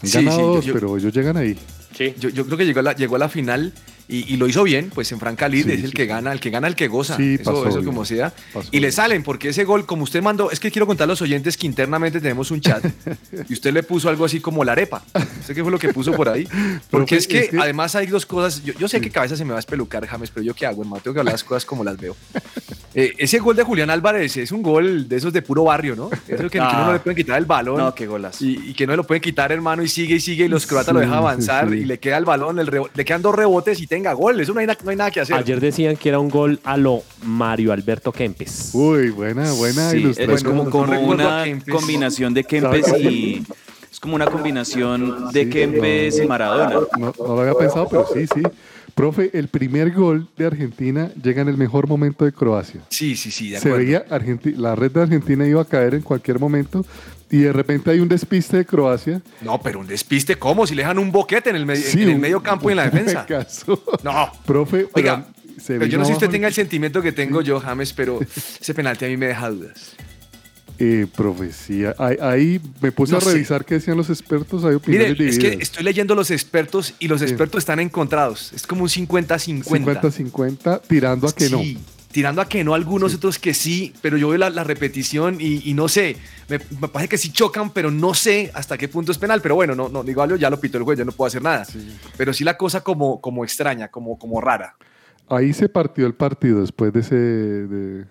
Han 0.02 0.08
Sí, 0.08 0.18
ganado 0.24 0.36
sí, 0.38 0.42
dos, 0.56 0.64
yo- 0.66 0.74
pero 0.74 0.96
ellos 0.96 1.12
llegan 1.14 1.36
ahí. 1.36 1.58
Sí. 1.96 2.14
Yo, 2.18 2.28
yo 2.28 2.44
creo 2.44 2.58
que 2.58 2.66
llegó 2.66 2.80
a 2.80 2.82
la, 2.82 2.92
llegó 2.94 3.16
a 3.16 3.18
la 3.20 3.28
final 3.28 3.72
y, 4.08 4.32
y 4.32 4.36
lo 4.36 4.46
hizo 4.46 4.62
bien, 4.62 4.90
pues 4.94 5.10
en 5.12 5.18
Franca 5.20 5.48
Lid 5.48 5.64
Sí, 5.66 5.72
es 5.72 5.80
el 5.84 5.90
sí, 5.90 5.92
que 5.96 6.06
gana, 6.06 6.32
el 6.32 6.40
que 6.40 6.50
gana, 6.50 6.68
el 6.68 6.74
que 6.76 6.88
goza. 6.88 7.16
Sí, 7.16 7.34
eso, 7.40 7.44
pasó 7.44 7.68
eso 7.68 7.84
como 7.84 8.04
sea. 8.04 8.32
Pasó 8.52 8.68
y 8.72 8.80
le 8.80 8.92
salen, 8.92 9.22
porque 9.22 9.48
ese 9.50 9.64
gol, 9.64 9.84
como 9.86 10.04
usted 10.04 10.22
mandó, 10.22 10.50
es 10.50 10.60
que 10.60 10.70
quiero 10.70 10.86
contar 10.86 11.04
a 11.04 11.08
los 11.08 11.22
oyentes 11.22 11.56
que 11.56 11.66
internamente 11.66 12.20
tenemos 12.20 12.50
un 12.50 12.60
chat 12.60 12.84
y 13.48 13.52
usted 13.52 13.72
le 13.72 13.82
puso 13.82 14.08
algo 14.08 14.24
así 14.24 14.40
como 14.40 14.64
la 14.64 14.72
arepa. 14.72 15.02
¿Usted 15.40 15.54
qué 15.54 15.62
fue 15.62 15.70
lo 15.72 15.78
que 15.78 15.92
puso 15.92 16.12
por 16.12 16.28
ahí? 16.28 16.44
Porque 16.90 17.16
Profe, 17.16 17.16
es 17.16 17.26
que, 17.26 17.38
es 17.40 17.50
que- 17.50 17.58
además 17.58 17.94
hay 17.96 18.06
dos 18.06 18.26
cosas. 18.26 18.62
Yo, 18.64 18.74
yo 18.74 18.88
sé 18.88 19.00
que 19.00 19.10
cabeza 19.10 19.36
se 19.36 19.44
me 19.44 19.50
va 19.50 19.56
a 19.56 19.60
espelucar, 19.60 20.06
James, 20.06 20.30
pero 20.30 20.44
yo 20.44 20.54
qué 20.54 20.66
hago, 20.66 20.82
hermano. 20.82 21.02
Tengo 21.02 21.14
que 21.14 21.20
hablar 21.20 21.34
las 21.34 21.44
cosas 21.44 21.64
como 21.64 21.82
las 21.84 21.96
veo. 21.96 22.16
Eh, 22.94 23.12
ese 23.18 23.38
gol 23.40 23.54
de 23.56 23.62
Julián 23.62 23.90
Álvarez 23.90 24.36
es 24.38 24.52
un 24.52 24.62
gol 24.62 25.06
de 25.08 25.16
esos 25.16 25.32
de 25.32 25.42
puro 25.42 25.64
barrio, 25.64 25.94
¿no? 25.94 26.08
Eso 26.28 26.44
que, 26.44 26.50
que 26.50 26.58
Ah. 26.60 26.70
uno 26.76 26.86
no 26.86 26.92
le 26.94 26.98
pueden 27.00 27.16
quitar 27.16 27.36
el 27.38 27.44
balón. 27.44 27.76
No, 27.76 27.94
qué 27.94 28.06
golazo. 28.06 28.42
Y, 28.44 28.70
y 28.70 28.74
que 28.74 28.86
no 28.86 28.92
le 28.92 28.96
lo 28.96 29.04
pueden 29.06 29.20
quitar, 29.20 29.52
hermano, 29.52 29.82
y 29.82 29.88
sigue 29.88 30.14
y 30.16 30.20
sigue, 30.20 30.46
y 30.46 30.48
los 30.48 30.66
croatas 30.66 30.94
lo 30.94 31.00
dejan 31.00 31.16
avanzar, 31.16 31.68
sí. 31.68 31.76
y 31.76 31.84
le 31.84 31.98
queda 31.98 32.16
el 32.16 32.24
balón, 32.24 32.58
el 32.58 32.70
le 32.94 33.04
quedan 33.04 33.20
dos 33.20 33.34
rebotes 33.34 33.78
y 33.80 33.86
tenga 33.96 34.12
gol. 34.12 34.38
Eso 34.40 34.52
no 34.52 34.60
hay, 34.60 34.66
na- 34.66 34.76
no 34.84 34.90
hay 34.90 34.96
nada 34.96 35.10
que 35.10 35.20
hacer. 35.20 35.34
Ayer 35.36 35.58
decían 35.58 35.96
que 35.96 36.08
era 36.10 36.18
un 36.18 36.28
gol 36.28 36.60
a 36.64 36.76
lo 36.76 37.02
Mario 37.24 37.72
Alberto 37.72 38.12
Kempes. 38.12 38.70
Uy, 38.74 39.08
buena, 39.10 39.50
buena 39.52 39.90
Sí, 39.90 39.98
ilustración. 39.98 40.36
es 40.36 40.44
como, 40.44 40.68
como 40.70 40.86
recuerdo 40.86 41.28
a 41.28 41.34
una 41.36 41.44
Kempes. 41.44 41.74
combinación 41.74 42.34
de 42.34 42.44
Kempes 42.44 42.86
y... 43.00 43.42
Es 43.90 43.98
como 44.00 44.14
una 44.14 44.26
combinación 44.26 45.32
de 45.32 45.44
Sí, 45.44 45.50
Kempes 45.50 46.18
no. 46.18 46.24
y 46.24 46.26
Maradona. 46.28 46.74
No, 46.98 47.14
no 47.18 47.34
lo 47.34 47.40
había 47.40 47.54
pensado, 47.54 47.88
pero 47.88 48.04
sí, 48.12 48.26
sí. 48.26 48.42
Profe, 48.94 49.30
el 49.32 49.48
primer 49.48 49.90
gol 49.92 50.28
de 50.36 50.46
Argentina 50.46 51.10
llega 51.22 51.40
en 51.40 51.48
el 51.48 51.56
mejor 51.56 51.86
momento 51.88 52.24
de 52.26 52.32
Croacia. 52.32 52.80
Sí, 52.90 53.16
sí, 53.16 53.30
sí, 53.30 53.50
de 53.50 53.58
Se 53.60 53.68
acuerdo. 53.68 53.78
veía, 53.86 54.06
Argenti- 54.08 54.54
la 54.56 54.74
red 54.74 54.90
de 54.90 55.02
Argentina 55.02 55.46
iba 55.46 55.62
a 55.62 55.64
caer 55.64 55.94
en 55.94 56.02
cualquier 56.02 56.38
momento 56.38 56.84
y 57.30 57.38
de 57.38 57.52
repente 57.52 57.90
hay 57.90 58.00
un 58.00 58.08
despiste 58.08 58.58
de 58.58 58.64
Croacia. 58.64 59.20
No, 59.40 59.60
pero 59.60 59.80
un 59.80 59.86
despiste, 59.86 60.36
¿cómo? 60.36 60.66
Si 60.66 60.74
le 60.74 60.82
dejan 60.82 60.98
un 60.98 61.10
boquete 61.10 61.50
en 61.50 61.56
el, 61.56 61.66
medio 61.66 61.82
Sí, 61.84 62.02
en 62.02 62.10
el 62.10 62.18
medio 62.18 62.42
campo 62.42 62.68
y 62.70 62.72
en 62.72 62.76
la 62.76 62.84
defensa. 62.84 63.26
caso. 63.26 63.82
No. 64.04 64.30
Profe, 64.44 64.86
pero 64.94 65.14
Oiga. 65.14 65.26
Se 65.60 65.74
Pero 65.78 65.86
yo 65.86 65.98
no 65.98 66.04
sé 66.04 66.10
si 66.10 66.14
usted 66.14 66.28
tenga 66.30 66.48
el- 66.48 66.54
sentimiento 66.54 67.00
que 67.00 67.12
tengo 67.12 67.40
yo, 67.40 67.58
James, 67.60 67.92
pero 67.94 68.20
ese 68.60 68.74
penalti 68.74 69.06
a 69.06 69.08
mí 69.08 69.16
me 69.16 69.26
deja 69.26 69.48
dudas. 69.50 69.92
Eh, 70.78 71.06
profecía. 71.16 71.94
Ahí, 71.98 72.16
ahí 72.20 72.60
me 72.82 72.92
puse 72.92 73.12
No 73.12 73.18
a 73.18 73.20
sé. 73.22 73.32
revisar 73.32 73.64
qué 73.64 73.76
decían 73.76 73.96
los 73.96 74.10
expertos. 74.10 74.62
Hay 74.66 74.76
Mire, 74.86 75.10
opiniones 75.12 75.38
es 75.38 75.38
que 75.38 75.62
estoy 75.62 75.82
leyendo 75.84 76.14
los 76.14 76.30
expertos 76.30 76.92
y 76.98 77.08
los 77.08 77.20
Sí. 77.20 77.26
expertos 77.26 77.60
están 77.60 77.80
encontrados. 77.80 78.52
Es 78.52 78.66
como 78.66 78.82
un 78.82 78.90
50-50. 78.90 79.64
50-50, 80.02 80.82
tirando 80.86 81.26
a 81.26 81.32
que 81.34 81.48
no. 81.48 81.62
Tirando 82.16 82.40
a 82.40 82.48
que 82.48 82.64
no 82.64 82.72
algunos, 82.72 83.14
otros 83.14 83.38
que 83.38 83.52
sí, 83.52 83.92
pero 84.00 84.16
yo 84.16 84.30
veo 84.30 84.38
la, 84.38 84.48
la 84.48 84.64
repetición 84.64 85.36
y, 85.38 85.68
y 85.68 85.74
no 85.74 85.86
sé, 85.86 86.16
me, 86.48 86.58
me 86.80 86.88
parece 86.88 87.10
que 87.10 87.18
sí 87.18 87.30
chocan, 87.30 87.68
pero 87.74 87.90
no 87.90 88.14
sé 88.14 88.50
hasta 88.54 88.78
qué 88.78 88.88
punto 88.88 89.12
es 89.12 89.18
penal, 89.18 89.42
pero 89.42 89.54
bueno, 89.54 89.74
no, 89.74 89.90
no 89.90 90.02
digo 90.02 90.22
algo, 90.22 90.36
ya 90.36 90.48
lo 90.48 90.58
pitó 90.58 90.78
el 90.78 90.84
juez, 90.84 90.98
ya 90.98 91.04
no 91.04 91.12
puedo 91.12 91.26
hacer 91.26 91.42
nada. 91.42 91.66
Pero 92.16 92.32
sí 92.32 92.42
la 92.42 92.56
cosa 92.56 92.80
como, 92.80 93.20
como 93.20 93.44
extraña, 93.44 93.88
como, 93.88 94.18
como 94.18 94.40
rara. 94.40 94.76
Ahí 95.28 95.52
se 95.52 95.68
partió 95.68 96.06
el 96.06 96.14
partido 96.14 96.62
después 96.62 96.90
de 96.94 97.00
ese. 97.00 97.14
de- 97.16 98.04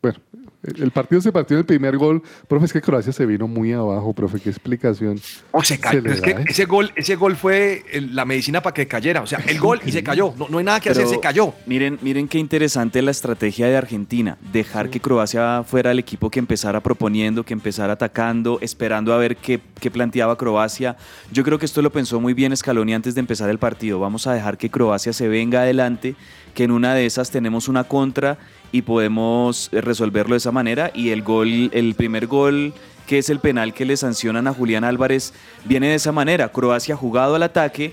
bueno, 0.00 0.18
el 0.62 0.90
partido 0.90 1.20
se 1.20 1.32
partió 1.32 1.56
en 1.56 1.60
el 1.60 1.64
primer 1.66 1.96
gol. 1.96 2.22
Profe, 2.48 2.66
es 2.66 2.72
que 2.72 2.80
Croacia 2.80 3.12
se 3.12 3.24
vino 3.24 3.48
muy 3.48 3.72
abajo, 3.72 4.12
profe. 4.12 4.40
¿Qué 4.40 4.50
explicación? 4.50 5.18
O 5.52 5.62
se 5.64 5.80
cayó. 5.80 6.02
Se 6.02 6.08
le 6.08 6.14
es 6.14 6.20
que 6.20 6.30
¿eh? 6.32 6.44
ese 6.46 6.64
gol, 6.66 6.92
ese 6.96 7.16
gol 7.16 7.36
fue 7.36 7.84
el- 7.92 8.14
la 8.14 8.24
medicina 8.24 8.62
para 8.62 8.74
que 8.74 8.86
cayera. 8.86 9.22
O 9.22 9.26
sea, 9.26 9.38
el 9.46 9.58
gol 9.58 9.80
y 9.86 9.92
se 9.92 10.02
cayó. 10.02 10.34
No, 10.36 10.48
no 10.48 10.58
hay 10.58 10.64
nada 10.64 10.80
que 10.80 10.90
hacer, 10.90 11.06
se 11.06 11.18
cayó. 11.18 11.54
Miren, 11.66 11.98
miren 12.02 12.28
qué 12.28 12.38
interesante 12.38 13.00
la 13.02 13.10
estrategia 13.10 13.66
de 13.68 13.76
Argentina. 13.76 14.36
Dejar 14.52 14.90
que 14.90 15.00
Croacia 15.00 15.62
fuera 15.64 15.90
el 15.92 15.98
equipo 15.98 16.30
que 16.30 16.38
empezara 16.38 16.80
proponiendo, 16.80 17.44
que 17.44 17.54
empezara 17.54 17.94
atacando, 17.94 18.58
esperando 18.60 19.14
a 19.14 19.18
ver 19.18 19.36
qué, 19.36 19.60
qué 19.80 19.90
planteaba 19.90 20.36
Croacia. 20.36 20.96
Yo 21.32 21.42
creo 21.42 21.58
que 21.58 21.64
esto 21.66 21.80
lo 21.82 21.90
pensó 21.90 22.20
muy 22.20 22.34
bien 22.34 22.56
Scaloni 22.56 22.92
antes 22.94 23.14
de 23.14 23.20
empezar 23.20 23.48
el 23.50 23.58
partido. 23.58 23.98
Vamos 24.00 24.26
a 24.26 24.34
dejar 24.34 24.58
que 24.58 24.70
Croacia 24.70 25.12
se 25.12 25.28
venga 25.28 25.62
adelante, 25.62 26.16
que 26.54 26.64
en 26.64 26.70
una 26.70 26.94
de 26.94 27.06
esas 27.06 27.30
tenemos 27.30 27.68
una 27.68 27.84
contra 27.84 28.38
y 28.72 28.82
podemos 28.82 29.68
eh, 29.72 29.80
resolverlo 29.80 30.34
de 30.34 30.38
esa 30.38 30.52
manera. 30.52 30.90
Y 30.94 31.10
el 31.10 31.22
gol, 31.22 31.70
el 31.72 31.94
primer 31.94 32.26
gol 32.26 32.72
que 33.06 33.18
es 33.18 33.28
el 33.28 33.40
penal 33.40 33.74
que 33.74 33.84
le 33.84 33.96
sancionan 33.96 34.46
a 34.46 34.52
Julián 34.54 34.84
Álvarez, 34.84 35.32
viene 35.64 35.88
de 35.88 35.96
esa 35.96 36.12
manera. 36.12 36.50
Croacia 36.52 36.94
jugado 36.94 37.34
al 37.34 37.42
ataque, 37.42 37.92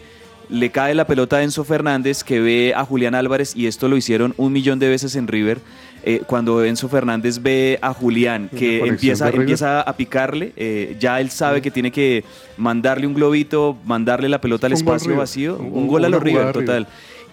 le 0.49 0.69
cae 0.69 0.93
la 0.93 1.07
pelota 1.07 1.37
a 1.37 1.43
Enzo 1.43 1.63
Fernández 1.63 2.23
que 2.23 2.39
ve 2.39 2.73
a 2.75 2.85
Julián 2.85 3.15
Álvarez 3.15 3.55
y 3.55 3.65
esto 3.65 3.87
lo 3.87 3.97
hicieron 3.97 4.33
un 4.37 4.53
millón 4.53 4.77
de 4.79 4.87
veces 4.89 5.15
en 5.15 5.27
River. 5.27 5.59
eh, 6.03 6.21
cuando 6.25 6.63
Enzo 6.63 6.87
Fernández 6.87 7.41
ve 7.41 7.79
a 7.81 7.91
Julián 7.93 8.49
que 8.55 8.79
empieza, 8.91 9.25
empieza 9.41 9.81
a 9.81 9.97
picarle, 9.97 10.53
eh, 10.55 10.95
ya 10.99 11.19
él 11.19 11.31
sabe 11.31 11.61
que 11.61 11.71
tiene 11.71 11.91
que 11.91 12.23
mandarle 12.55 13.07
un 13.07 13.13
globito, 13.15 13.75
mandarle 13.85 14.29
la 14.29 14.39
pelota 14.39 14.67
al 14.67 14.73
espacio 14.73 15.09
vacío, 15.17 15.57
Un- 15.57 15.73
un, 15.79 15.87
gol 15.87 16.05
a 16.05 16.09
los 16.09 16.21
River, 16.23 16.43
River. 16.59 16.87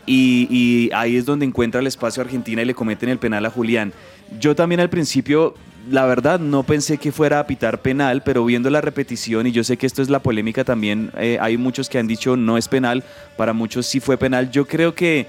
Y, 0.06 0.46
y 0.50 0.90
ahí 0.94 1.16
es 1.16 1.24
donde 1.24 1.46
encuentra 1.46 1.80
el 1.80 1.86
espacio 1.86 2.22
Argentina 2.22 2.62
y 2.62 2.64
le 2.64 2.74
cometen 2.74 3.08
el 3.08 3.18
penal 3.18 3.46
a 3.46 3.50
Julián. 3.50 3.92
Yo 4.38 4.54
también 4.54 4.80
al 4.80 4.90
principio, 4.90 5.54
la 5.90 6.04
verdad, 6.06 6.40
no 6.40 6.62
pensé 6.62 6.98
que 6.98 7.12
fuera 7.12 7.40
a 7.40 7.46
pitar 7.46 7.80
penal, 7.82 8.22
pero 8.22 8.44
viendo 8.44 8.70
la 8.70 8.80
repetición, 8.80 9.46
y 9.46 9.52
yo 9.52 9.64
sé 9.64 9.76
que 9.76 9.86
esto 9.86 10.02
es 10.02 10.10
la 10.10 10.20
polémica 10.20 10.64
también, 10.64 11.10
eh, 11.18 11.38
hay 11.40 11.56
muchos 11.56 11.88
que 11.88 11.98
han 11.98 12.06
dicho 12.06 12.36
no 12.36 12.56
es 12.58 12.68
penal, 12.68 13.04
para 13.36 13.52
muchos 13.52 13.86
sí 13.86 14.00
fue 14.00 14.16
penal. 14.16 14.50
Yo 14.50 14.66
creo 14.66 14.94
que 14.94 15.26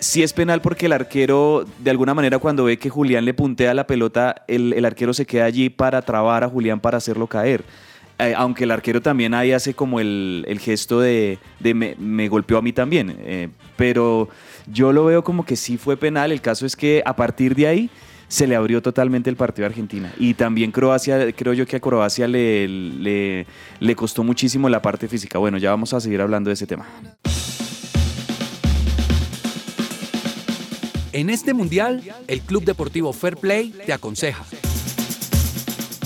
sí 0.00 0.22
es 0.22 0.32
penal 0.32 0.60
porque 0.60 0.86
el 0.86 0.92
arquero, 0.92 1.64
de 1.78 1.90
alguna 1.90 2.14
manera, 2.14 2.38
cuando 2.38 2.64
ve 2.64 2.78
que 2.78 2.90
Julián 2.90 3.24
le 3.24 3.34
puntea 3.34 3.74
la 3.74 3.86
pelota, 3.86 4.44
el, 4.48 4.72
el 4.72 4.84
arquero 4.84 5.14
se 5.14 5.26
queda 5.26 5.44
allí 5.44 5.70
para 5.70 6.02
trabar 6.02 6.44
a 6.44 6.48
Julián 6.48 6.80
para 6.80 6.98
hacerlo 6.98 7.26
caer. 7.26 7.64
Eh, 8.22 8.34
aunque 8.36 8.64
el 8.64 8.70
arquero 8.70 9.00
también 9.00 9.34
ahí 9.34 9.52
hace 9.52 9.74
como 9.74 9.98
el, 9.98 10.44
el 10.46 10.58
gesto 10.60 11.00
de, 11.00 11.38
de 11.58 11.74
me, 11.74 12.28
golpeó 12.28 12.58
a 12.58 12.62
mí 12.62 12.72
también. 12.72 13.16
eh, 13.20 13.48
pero 13.76 14.28
yo 14.72 14.92
lo 14.92 15.04
veo 15.06 15.24
como 15.24 15.44
que 15.44 15.56
sí 15.56 15.76
fue 15.76 15.96
penal. 15.96 16.30
El 16.30 16.40
caso 16.40 16.64
es 16.66 16.76
que 16.76 17.02
a 17.04 17.16
partir 17.16 17.54
de 17.56 17.66
ahí 17.66 17.90
se 18.28 18.46
le 18.46 18.54
abrió 18.54 18.80
totalmente 18.80 19.28
el 19.28 19.36
partido 19.36 19.66
a 19.66 19.68
Argentina. 19.68 20.12
Y 20.18 20.34
también 20.34 20.70
Croacia, 20.70 21.32
creo 21.32 21.52
yo 21.52 21.66
que 21.66 21.76
a 21.76 21.80
Croacia 21.80 22.28
le, 22.28 22.68
le, 22.68 23.46
le 23.80 23.96
costó 23.96 24.22
muchísimo 24.22 24.68
la 24.68 24.80
parte 24.80 25.08
física. 25.08 25.38
Bueno, 25.38 25.58
ya 25.58 25.70
vamos 25.70 25.92
a 25.92 26.00
seguir 26.00 26.20
hablando 26.20 26.48
de 26.48 26.54
ese 26.54 26.66
tema. 26.66 26.86
En 31.12 31.28
este 31.28 31.52
mundial, 31.52 32.02
el 32.26 32.40
Club 32.40 32.64
Deportivo 32.64 33.12
Fair 33.12 33.36
Play 33.36 33.74
te 33.84 33.92
aconseja. 33.92 34.44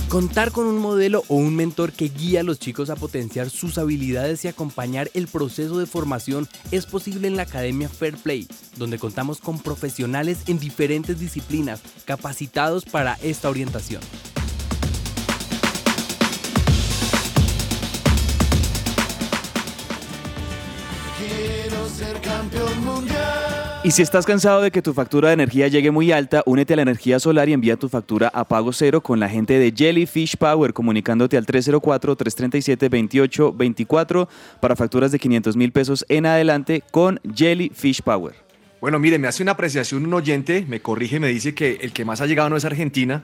Contar 0.08 0.52
con 0.52 0.66
un 0.66 0.78
modelo 0.78 1.24
o 1.26 1.34
un 1.34 1.56
mentor 1.56 1.90
que 1.90 2.08
guíe 2.08 2.38
a 2.38 2.44
los 2.44 2.60
chicos 2.60 2.90
a 2.90 2.96
potenciar 2.96 3.50
sus 3.50 3.76
habilidades 3.76 4.44
y 4.44 4.48
acompañar 4.48 5.10
el 5.14 5.26
proceso 5.26 5.78
de 5.78 5.86
formación 5.86 6.48
es 6.70 6.86
posible 6.86 7.26
en 7.26 7.34
la 7.34 7.42
Academia 7.42 7.88
Fair 7.88 8.16
Play, 8.16 8.46
donde 8.76 9.00
contamos 9.00 9.40
con 9.40 9.58
profesionales 9.58 10.38
en 10.46 10.60
diferentes 10.60 11.18
disciplinas 11.18 11.80
capacitados 12.04 12.84
para 12.84 13.14
esta 13.14 13.50
orientación. 13.50 14.00
Ser 21.88 22.20
campeón 22.20 22.84
mundial. 22.84 23.80
Y 23.84 23.92
si 23.92 24.02
estás 24.02 24.26
cansado 24.26 24.62
de 24.62 24.72
que 24.72 24.82
tu 24.82 24.92
factura 24.92 25.28
de 25.28 25.34
energía 25.34 25.68
llegue 25.68 25.92
muy 25.92 26.10
alta, 26.10 26.42
únete 26.44 26.72
a 26.72 26.76
la 26.76 26.82
energía 26.82 27.20
solar 27.20 27.48
y 27.48 27.52
envía 27.52 27.76
tu 27.76 27.88
factura 27.88 28.26
a 28.34 28.44
pago 28.44 28.72
cero 28.72 29.00
con 29.00 29.20
la 29.20 29.28
gente 29.28 29.60
de 29.60 29.72
Jellyfish 29.72 30.38
Power, 30.38 30.72
comunicándote 30.72 31.36
al 31.36 31.46
304-337-2824 31.46 34.26
para 34.60 34.74
facturas 34.74 35.12
de 35.12 35.20
500 35.20 35.56
mil 35.56 35.70
pesos 35.70 36.04
en 36.08 36.26
adelante 36.26 36.82
con 36.90 37.20
Jellyfish 37.32 38.02
Power. 38.02 38.34
Bueno, 38.80 38.98
mire, 38.98 39.20
me 39.20 39.28
hace 39.28 39.44
una 39.44 39.52
apreciación 39.52 40.04
un 40.04 40.14
oyente, 40.14 40.66
me 40.68 40.80
corrige, 40.80 41.20
me 41.20 41.28
dice 41.28 41.54
que 41.54 41.78
el 41.80 41.92
que 41.92 42.04
más 42.04 42.20
ha 42.20 42.26
llegado 42.26 42.50
no 42.50 42.56
es 42.56 42.64
Argentina, 42.64 43.22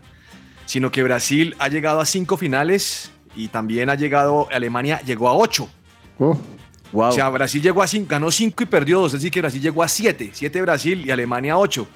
sino 0.66 0.92
que 0.92 1.02
Brasil 1.02 1.56
ha 1.58 1.66
llegado 1.68 2.00
a 2.00 2.06
cinco 2.06 2.36
finales 2.36 3.10
y 3.34 3.48
también 3.48 3.90
ha 3.90 3.96
llegado, 3.96 4.46
Alemania 4.52 5.00
llegó 5.04 5.28
a 5.28 5.34
ocho. 5.34 5.68
Oh, 6.18 6.38
Wow. 6.92 7.08
O 7.08 7.12
sea, 7.12 7.28
Brasil 7.30 7.62
llegó 7.62 7.82
a 7.82 7.86
cinco, 7.86 8.08
ganó 8.10 8.30
cinco 8.30 8.62
y 8.62 8.66
perdió 8.66 9.00
dos, 9.00 9.08
es 9.14 9.20
decir, 9.20 9.30
que 9.30 9.40
Brasil 9.40 9.60
llegó 9.62 9.82
a 9.82 9.88
siete, 9.88 10.30
siete 10.32 10.60
Brasil 10.62 11.02
y 11.06 11.10
Alemania 11.10 11.54
a 11.54 11.58
ocho. 11.58 11.86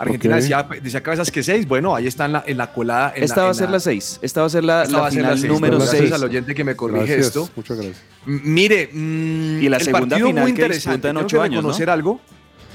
Argentina 0.00 0.36
Ok. 0.36 0.40
decía, 0.42 0.68
decía 0.80 1.02
cabezas 1.02 1.28
que 1.32 1.42
seis, 1.42 1.66
bueno, 1.66 1.92
ahí 1.92 2.06
está 2.06 2.26
en 2.26 2.34
la, 2.34 2.44
en 2.46 2.56
la 2.56 2.72
colada. 2.72 3.12
en 3.16 3.24
Esta 3.24 3.36
la- 3.38 3.42
va 3.42 3.48
a 3.48 3.50
en 3.52 3.58
ser 3.58 3.70
la 3.70 3.80
6. 3.80 4.20
Esta 4.22 4.40
va 4.42 4.46
a 4.46 4.50
ser 4.50 4.62
la, 4.62 4.84
la 4.84 4.98
va 5.00 5.10
ser 5.10 5.18
final 5.18 5.34
la 5.34 5.40
seis. 5.40 5.52
número 5.52 5.76
Gracias 5.78 5.98
6. 6.02 6.12
al 6.12 6.22
oyente 6.24 6.54
que 6.54 6.62
me 6.62 6.76
corrige 6.76 7.04
gracias, 7.06 7.26
esto. 7.26 7.50
Muchas 7.56 7.76
gracias. 7.78 8.00
M- 8.24 8.40
Mire, 8.44 8.90
mm, 8.92 9.60
Y 9.62 9.68
la 9.68 9.76
el 9.78 9.82
segunda 9.84 10.08
partido 10.08 10.28
final 10.28 10.42
muy 10.44 10.54
que 10.54 10.62
interesante. 10.62 11.08
ocho 11.10 11.26
que 11.38 11.42
años, 11.42 11.50
¿no? 11.54 11.60
reconocer 11.70 11.90
algo. 11.90 12.20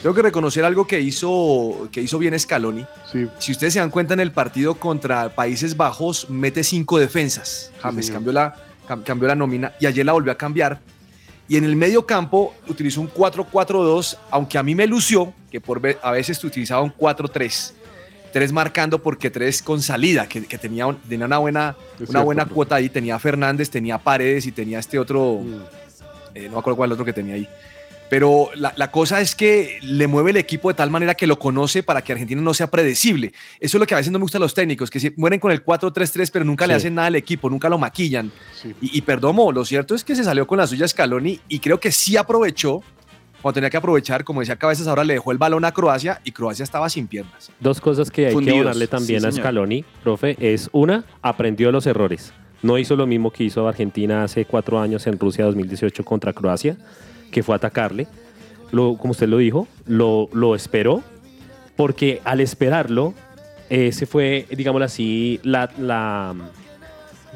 Tengo 0.01 0.13
que 0.15 0.22
reconocer 0.22 0.65
algo 0.65 0.86
que 0.86 1.00
hizo, 1.00 1.88
que 1.93 2.01
hizo 2.01 2.20
bien 2.20 2.38
Scaloni. 2.38 2.86
Sí, 3.10 3.25
Si 3.39 3.53
ustedes 3.53 3.72
se 3.72 3.79
dan 3.79 3.89
cuenta 3.89 4.13
en 4.13 4.20
el 4.20 4.34
partido 4.34 4.75
contra 4.75 5.29
Países 5.34 5.77
Bajos, 5.77 6.29
mete 6.29 6.62
cinco 6.65 7.00
defensas. 7.00 7.72
James 7.82 8.08
señor. 8.08 8.17
cambió, 8.17 8.34
la, 8.34 8.55
cam- 8.86 9.03
cambió 9.05 9.29
la 9.29 9.36
nómina 9.36 9.72
y 9.79 9.86
ayer 9.86 10.05
la 10.05 10.12
volvió 10.12 10.34
a 10.34 10.36
cambiar. 10.36 10.82
Y 11.48 11.58
en 11.58 11.66
el 11.66 11.76
medio 11.76 12.06
campo 12.06 12.54
utilizó 12.68 13.02
un 13.02 13.10
4-4-2, 13.12 14.18
aunque 14.32 14.58
a 14.58 14.64
mí 14.64 14.76
me 14.76 14.88
lució 14.88 15.34
que 15.52 15.60
por 15.62 15.82
a 16.02 16.12
veces 16.12 16.44
utilizaba 16.44 16.82
un 16.82 16.92
4-3. 16.94 17.74
Tres 18.32 18.52
marcando 18.52 18.98
porque 18.98 19.30
tres 19.30 19.62
con 19.62 19.80
salida, 19.82 20.28
que, 20.28 20.44
que 20.46 20.58
tenía, 20.58 20.88
un- 20.88 20.98
tenía 20.98 21.28
una 21.28 21.38
buena, 21.38 21.76
Es 22.02 22.10
una 22.10 22.22
buena 22.24 22.46
cuota 22.48 22.76
ahí. 22.76 22.90
Tenía 22.90 23.20
Fernández, 23.20 23.70
tenía 23.70 24.00
Paredes 24.00 24.48
y 24.48 24.52
tenía 24.52 24.80
este 24.80 24.98
otro, 24.98 25.40
Mm. 25.44 25.62
eh, 26.34 26.46
no 26.46 26.54
me 26.54 26.58
acuerdo 26.60 26.78
cuál 26.78 26.88
es 26.88 26.90
el 26.90 26.94
otro 26.94 27.06
que 27.06 27.14
tenía 27.14 27.36
ahí. 27.36 27.48
Pero 28.10 28.50
la, 28.55 28.74
la 28.75 28.91
cosa 28.91 29.22
es 29.22 29.36
que 29.36 29.79
le 29.81 30.07
mueve 30.07 30.31
el 30.31 30.38
equipo 30.38 30.69
de 30.69 30.75
tal 30.75 30.89
manera 30.89 31.15
que 31.15 31.25
lo 31.25 31.39
conoce 31.39 31.83
para 31.83 32.03
que 32.03 32.12
Argentina 32.12 32.41
no 32.41 32.53
sea 32.53 32.69
predecible. 32.69 33.33
Eso 33.60 33.77
es 33.77 33.79
lo 33.79 33.88
que 33.88 33.95
a 33.95 33.98
veces 33.98 34.12
no 34.12 34.19
me 34.19 34.24
gusta 34.24 34.38
a 34.38 34.41
los 34.41 34.53
técnicos, 34.53 34.89
que 34.89 35.00
se 35.00 35.13
mueren 35.17 35.39
con 35.39 35.51
el 35.51 35.65
4-3-3, 35.65 36.29
pero 36.31 36.45
nunca 36.45 36.67
le 36.67 36.74
hacen 36.75 36.95
nada 36.95 37.07
al 37.07 37.15
equipo, 37.15 37.50
nunca 37.50 37.69
lo 37.69 37.77
maquillan. 37.77 38.31
sí. 38.62 38.74
Y, 38.81 38.98
y 38.98 39.01
Perdomo, 39.01 39.51
lo 39.51 39.65
cierto 39.65 39.95
es 39.95 40.03
que 40.03 40.15
se 40.15 40.24
salió 40.24 40.45
con 40.45 40.57
la 40.57 40.67
suya 40.67 40.88
Scaloni 40.88 41.39
y 41.48 41.60
creo 41.60 41.79
que 41.79 41.91
sí 41.91 42.17
aprovechó 42.17 42.83
cuando 43.43 43.55
tenía 43.55 43.69
que 43.69 43.75
aprovechar, 43.75 44.24
como 44.24 44.39
decía 44.39 44.55
Cabezas, 44.55 44.88
ahora 44.88 45.03
le 45.03 45.15
dejó 45.15 45.33
el 45.33 45.38
balón 45.38 45.65
a 45.65 45.74
Croacia 45.74 46.22
y 46.24 46.31
Croacia 46.31 46.63
estaba 46.63 46.89
sin 46.89 47.07
piernas. 47.07 47.51
Dos 47.60 47.81
cosas 47.81 48.10
que 48.10 48.27
hay 48.27 48.33
Fundidos, 48.33 48.55
que 48.55 48.60
abonarle 48.62 48.88
también 48.88 49.19
sí, 49.19 49.27
a. 49.27 49.31
Scaloni, 49.33 49.83
profe, 50.01 50.38
es 50.39 50.69
una, 50.72 51.03
aprendió 51.22 51.67
de 51.67 51.74
los 51.74 51.86
errores. 51.86 52.33
No 52.62 52.77
hizo 52.77 52.95
lo 52.95 53.05
mismo 53.05 53.31
que 53.31 53.43
hizo 53.43 53.67
Argentina 53.67 54.24
hace 54.24 54.45
cuatro 54.45 54.79
años 54.79 55.05
en 55.07 55.19
Rusia 55.19 55.43
2018 55.43 56.05
contra 56.05 56.31
Croacia, 56.31 56.77
que 57.34 57.44
fue 57.44 57.56
atacarle. 57.56 58.08
Lo, 58.72 58.96
como 58.98 59.12
usted 59.12 59.28
lo 59.28 59.38
dijo, 59.40 59.68
lo, 59.86 60.30
lo 60.32 60.56
esperó, 60.56 61.04
porque 61.75 62.22
al 62.24 62.40
esperarlo, 62.40 63.13
ese 63.70 64.06
fue, 64.06 64.48
digámoslo 64.52 64.86
así, 64.86 65.40
la, 65.44 65.70
la, 65.78 66.34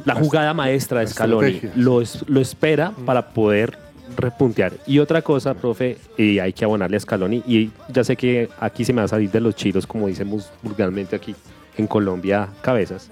la 0.05 0.15
jugada 0.15 0.53
maestra 0.53 1.01
de 1.01 1.07
Scaloni. 1.07 1.61
Lo, 1.75 2.01
es- 2.01 2.23
lo 2.27 2.39
espera 2.39 2.91
para 3.05 3.29
poder 3.29 3.77
repuntear. 4.15 4.73
Y 4.87 4.97
otra 4.99 5.21
cosa, 5.21 5.53
profe, 5.53 5.97
y 6.17 6.39
hay 6.39 6.53
que 6.53 6.63
abonarle 6.65 6.97
a 6.97 6.99
Scaloni, 6.99 7.43
y 7.45 7.69
ya 7.89 8.03
sé 8.03 8.15
que 8.15 8.49
aquí 8.59 8.83
se 8.85 8.93
me 8.93 9.01
va 9.01 9.05
a 9.05 9.09
salir 9.09 9.29
de 9.29 9.39
los 9.41 9.55
chiros, 9.55 9.85
como 9.85 10.07
decimos 10.07 10.49
vulgarmente 10.63 11.15
aquí 11.15 11.35
en 11.77 11.85
Colombia, 11.85 12.47
cabezas. 12.61 13.11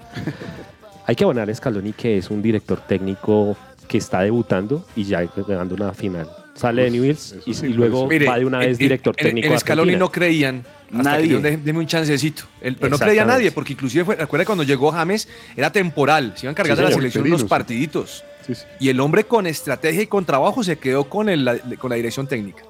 hay 1.06 1.14
que 1.14 1.22
abonarle 1.22 1.52
a 1.52 1.56
Scaloni, 1.56 1.92
que 1.92 2.18
es 2.18 2.28
un 2.30 2.42
director 2.42 2.80
técnico 2.80 3.56
que 3.86 3.98
está 3.98 4.22
debutando 4.22 4.84
y 4.96 5.04
ya 5.04 5.22
ganando 5.46 5.76
una 5.76 5.92
final. 5.92 6.28
Sale 6.56 6.84
de 6.84 6.90
Newell's 6.90 7.34
y, 7.44 7.52
sí, 7.54 7.66
y 7.66 7.72
luego 7.74 8.06
Mire, 8.08 8.26
va 8.26 8.38
de 8.38 8.44
una 8.46 8.58
vez 8.58 8.78
director 8.78 9.14
en- 9.18 9.26
técnico 9.26 9.48
En, 9.52 9.60
Scaloni 9.60 9.94
no 9.96 10.10
creían, 10.10 10.64
Hasta 10.86 10.96
que 10.96 11.02
Nadie. 11.02 11.22
dijeron, 11.22 11.42
"Deme- 11.42 11.62
deme 11.62 11.78
un 11.80 11.86
chancecito. 11.86 12.44
El- 12.60 12.76
pero 12.76 12.90
no 12.90 12.96
creía 12.98 13.12
Exactamente. 13.12 13.38
nadie, 13.44 13.52
porque 13.52 13.72
inclusive 13.74 14.04
fue, 14.04 14.16
recuerda 14.16 14.46
cuando 14.46 14.64
llegó 14.64 14.90
James, 14.92 15.28
era 15.56 15.70
temporal. 15.70 16.32
Se 16.36 16.46
iban 16.46 16.50
a 16.50 16.52
encargar 16.52 16.76
Sí, 16.76 16.82
de 16.82 16.88
la 16.88 16.94
selección 16.96 17.26
unos 17.26 17.44
partiditos. 17.44 18.24
Sí, 18.46 18.54
sí. 18.54 18.62
Y 18.80 18.88
el 18.88 19.00
hombre 19.00 19.24
con 19.24 19.46
estrategia 19.46 20.02
y 20.02 20.06
con 20.06 20.24
trabajo 20.24 20.62
se 20.64 20.76
quedó 20.78 21.04
con, 21.04 21.28
el- 21.28 21.44
la, 21.44 21.58
con 21.78 21.90
la 21.90 21.96
dirección 21.96 22.26
técnica. 22.26 22.62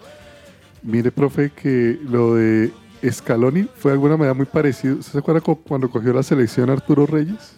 Mire, 0.83 1.11
profe, 1.13 1.51
que 1.51 1.99
lo 2.09 2.35
de 2.35 2.71
Scaloni 3.11 3.69
fue 3.77 3.91
de 3.93 3.95
alguna 3.95 4.17
manera 4.17 4.35
muy 4.35 4.47
parecido. 4.47 4.97
¿Usted 4.97 5.13
se 5.13 5.19
acuerda 5.19 5.41
cu- 5.41 5.61
cuando 5.63 5.91
cogió 5.91 6.13
la 6.13 6.23
selección 6.23 6.71
Arturo 6.71 7.07
Reyes? 7.07 7.53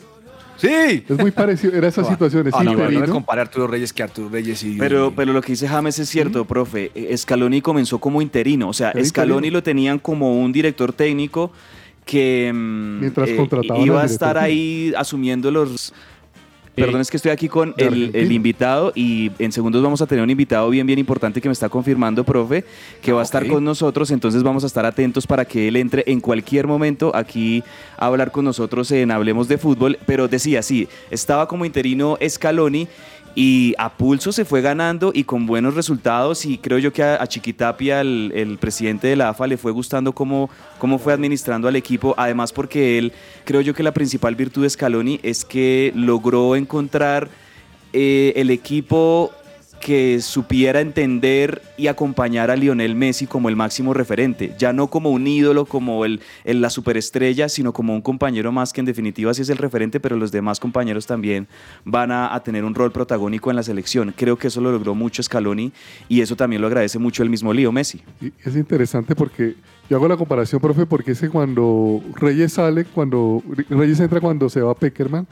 Sí. 0.59 1.05
Es 1.09 1.19
muy 1.19 1.31
parecido, 1.31 1.73
era 1.75 1.89
esa 1.89 2.05
situación, 2.05 2.47
es 2.47 2.55
Ah, 2.55 2.65
no, 2.65 2.75
no, 2.75 2.91
no 2.91 3.13
compare 3.13 3.41
a 3.41 3.45
Arturo 3.45 3.67
Reyes 3.67 3.93
que 3.93 4.03
Arturo 4.03 4.29
Reyes 4.29 4.63
y 4.65 4.77
Pero, 4.77 5.13
pero 5.15 5.33
lo 5.33 5.41
que 5.41 5.53
dice 5.53 5.69
James 5.69 5.99
es 5.99 6.09
cierto, 6.09 6.45
profe. 6.45 6.91
Eh, 6.95 7.17
Scaloni 7.17 7.61
comenzó 7.63 7.99
como 7.99 8.21
interino. 8.21 8.69
O 8.69 8.73
sea, 8.73 8.93
Scaloni 9.03 9.37
interino. 9.39 9.59
lo 9.59 9.63
tenían 9.63 9.99
como 9.99 10.41
un 10.41 10.53
director 10.53 10.93
técnico 10.93 11.53
que 12.05 12.51
mm, 12.53 13.01
Mientras 13.01 13.31
contrataban 13.31 13.83
iba 13.83 14.03
a 14.03 14.07
estar 14.07 14.37
ahí 14.39 14.93
asumiendo 14.97 15.51
los... 15.51 15.93
Perdón, 16.79 17.01
es 17.01 17.11
que 17.11 17.17
estoy 17.17 17.33
aquí 17.33 17.49
con 17.49 17.75
el, 17.77 18.33
invitado 18.33 18.93
y 18.95 19.31
en 19.39 19.53
segundos 19.53 19.83
vamos 19.83 20.01
a 20.03 20.07
tener 20.07 20.23
un 20.23 20.31
invitado 20.31 20.69
bien, 20.71 20.87
bien 20.87 20.99
importante 20.99 21.41
que 21.41 21.49
me 21.49 21.53
está 21.53 21.69
confirmando, 21.69 22.25
profe, 22.25 22.65
que 23.03 23.13
va 23.13 23.21
a 23.21 23.25
estar 23.25 23.45
ok. 23.45 23.51
con 23.51 23.65
nosotros. 23.65 24.11
Entonces 24.11 24.43
vamos 24.43 24.65
a 24.65 24.67
estar 24.67 24.87
atentos 24.87 25.27
para 25.27 25.45
que 25.45 25.69
él 25.69 25.77
entre 25.77 26.05
en 26.07 26.21
cualquier 26.21 26.67
momento 26.67 27.15
aquí 27.15 27.63
a 27.97 28.07
hablar 28.07 28.31
con 28.31 28.45
nosotros 28.45 28.91
en 28.93 29.11
Hablemos 29.11 29.49
de 29.49 29.59
Fútbol. 29.59 29.99
Pero 30.07 30.29
decía, 30.29 30.63
sí, 30.63 30.89
estaba 31.11 31.49
como 31.49 31.65
interino 31.65 32.19
Scaloni 32.27 32.89
y 33.35 33.75
a 33.79 33.91
pulso 33.91 34.33
se 34.33 34.45
fue 34.45 34.61
ganando 34.61 35.13
y 35.15 35.25
con 35.25 35.47
buenos 35.47 35.75
resultados. 35.75 36.45
Y 36.45 36.59
creo 36.59 36.79
yo 36.79 36.93
que 36.93 37.03
a, 37.03 37.23
a 37.23 37.27
Chiquitapia, 37.27 38.01
el, 38.01 38.33
el 38.35 38.59
presidente 38.59 39.09
de 39.09 39.17
la 39.17 39.31
AFA, 39.31 39.47
le 39.47 39.57
fue 39.57 39.73
gustando 39.73 40.13
cómo, 40.13 40.51
cómo 40.79 40.99
fue 40.99 41.13
administrando 41.13 41.69
al 41.69 41.77
equipo, 41.77 42.15
además 42.17 42.53
porque 42.53 42.99
él, 42.99 43.13
creo 43.45 43.61
yo 43.61 43.75
que 43.75 43.83
la 43.83 43.93
principal 43.93 44.35
virtud 44.35 44.63
de 44.63 44.71
Scaloni 44.71 45.21
es 45.23 45.45
que 45.45 45.93
logró 45.95 46.57
encontrar 46.57 47.29
eh, 47.93 48.33
el 48.37 48.51
equipo 48.51 49.33
que 49.81 50.21
supiera 50.21 50.81
entender 50.81 51.63
y 51.77 51.87
acompañar 51.87 52.51
a 52.51 52.57
Lionel 52.57 52.95
Messi 52.95 53.27
como 53.27 53.49
el 53.49 53.57
máximo 53.57 53.95
referente, 53.95 54.55
ya 54.59 54.73
no 54.73 54.89
como 54.89 55.11
un 55.11 55.27
ídolo, 55.27 55.65
como 55.67 56.05
el, 56.05 56.21
la 56.45 56.71
superestrella, 56.71 57.49
sino 57.49 57.73
como 57.73 57.95
un 57.95 58.01
compañero 58.03 58.53
más 58.53 58.73
que 58.73 58.81
en 58.81 58.87
definitiva 58.87 59.33
sí 59.35 59.43
es 59.43 59.49
el 59.51 59.59
referente, 59.59 60.01
pero 60.01 60.17
los 60.17 60.33
demás 60.33 60.61
compañeros 60.61 61.07
también 61.07 61.49
van 61.85 62.11
a, 62.11 62.35
a 62.35 62.43
tener 62.43 62.65
un 62.65 62.75
rol 62.75 62.93
protagónico 62.93 63.51
en 63.51 63.57
la 63.57 63.63
selección. 63.63 64.13
Creo 64.17 64.37
que 64.37 64.49
eso 64.49 64.61
lo 64.61 64.73
logró 64.73 64.95
mucho 64.95 65.23
Scaloni 65.23 65.73
y 66.09 66.21
eso 66.21 66.37
también 66.37 66.61
lo 66.63 66.69
agradece 66.69 66.99
mucho 66.99 67.23
el 67.23 67.31
mismo 67.31 67.53
Leo 67.55 67.73
Messi. 67.73 68.03
Es 68.45 68.57
interesante 68.57 69.15
porque 69.15 69.55
yo 69.89 69.97
hago 69.97 70.09
la 70.09 70.17
comparación, 70.17 70.61
profe, 70.61 70.87
porque 70.87 71.13
es 71.13 71.21
que 71.21 71.29
cuando 71.31 72.03
Reyes 72.17 72.53
sale, 72.55 72.85
cuando 72.85 73.43
Reyes 73.71 74.01
entra 74.01 74.21
cuando 74.21 74.49
se 74.49 74.61
va 74.61 74.75
Peckerman 74.75 75.27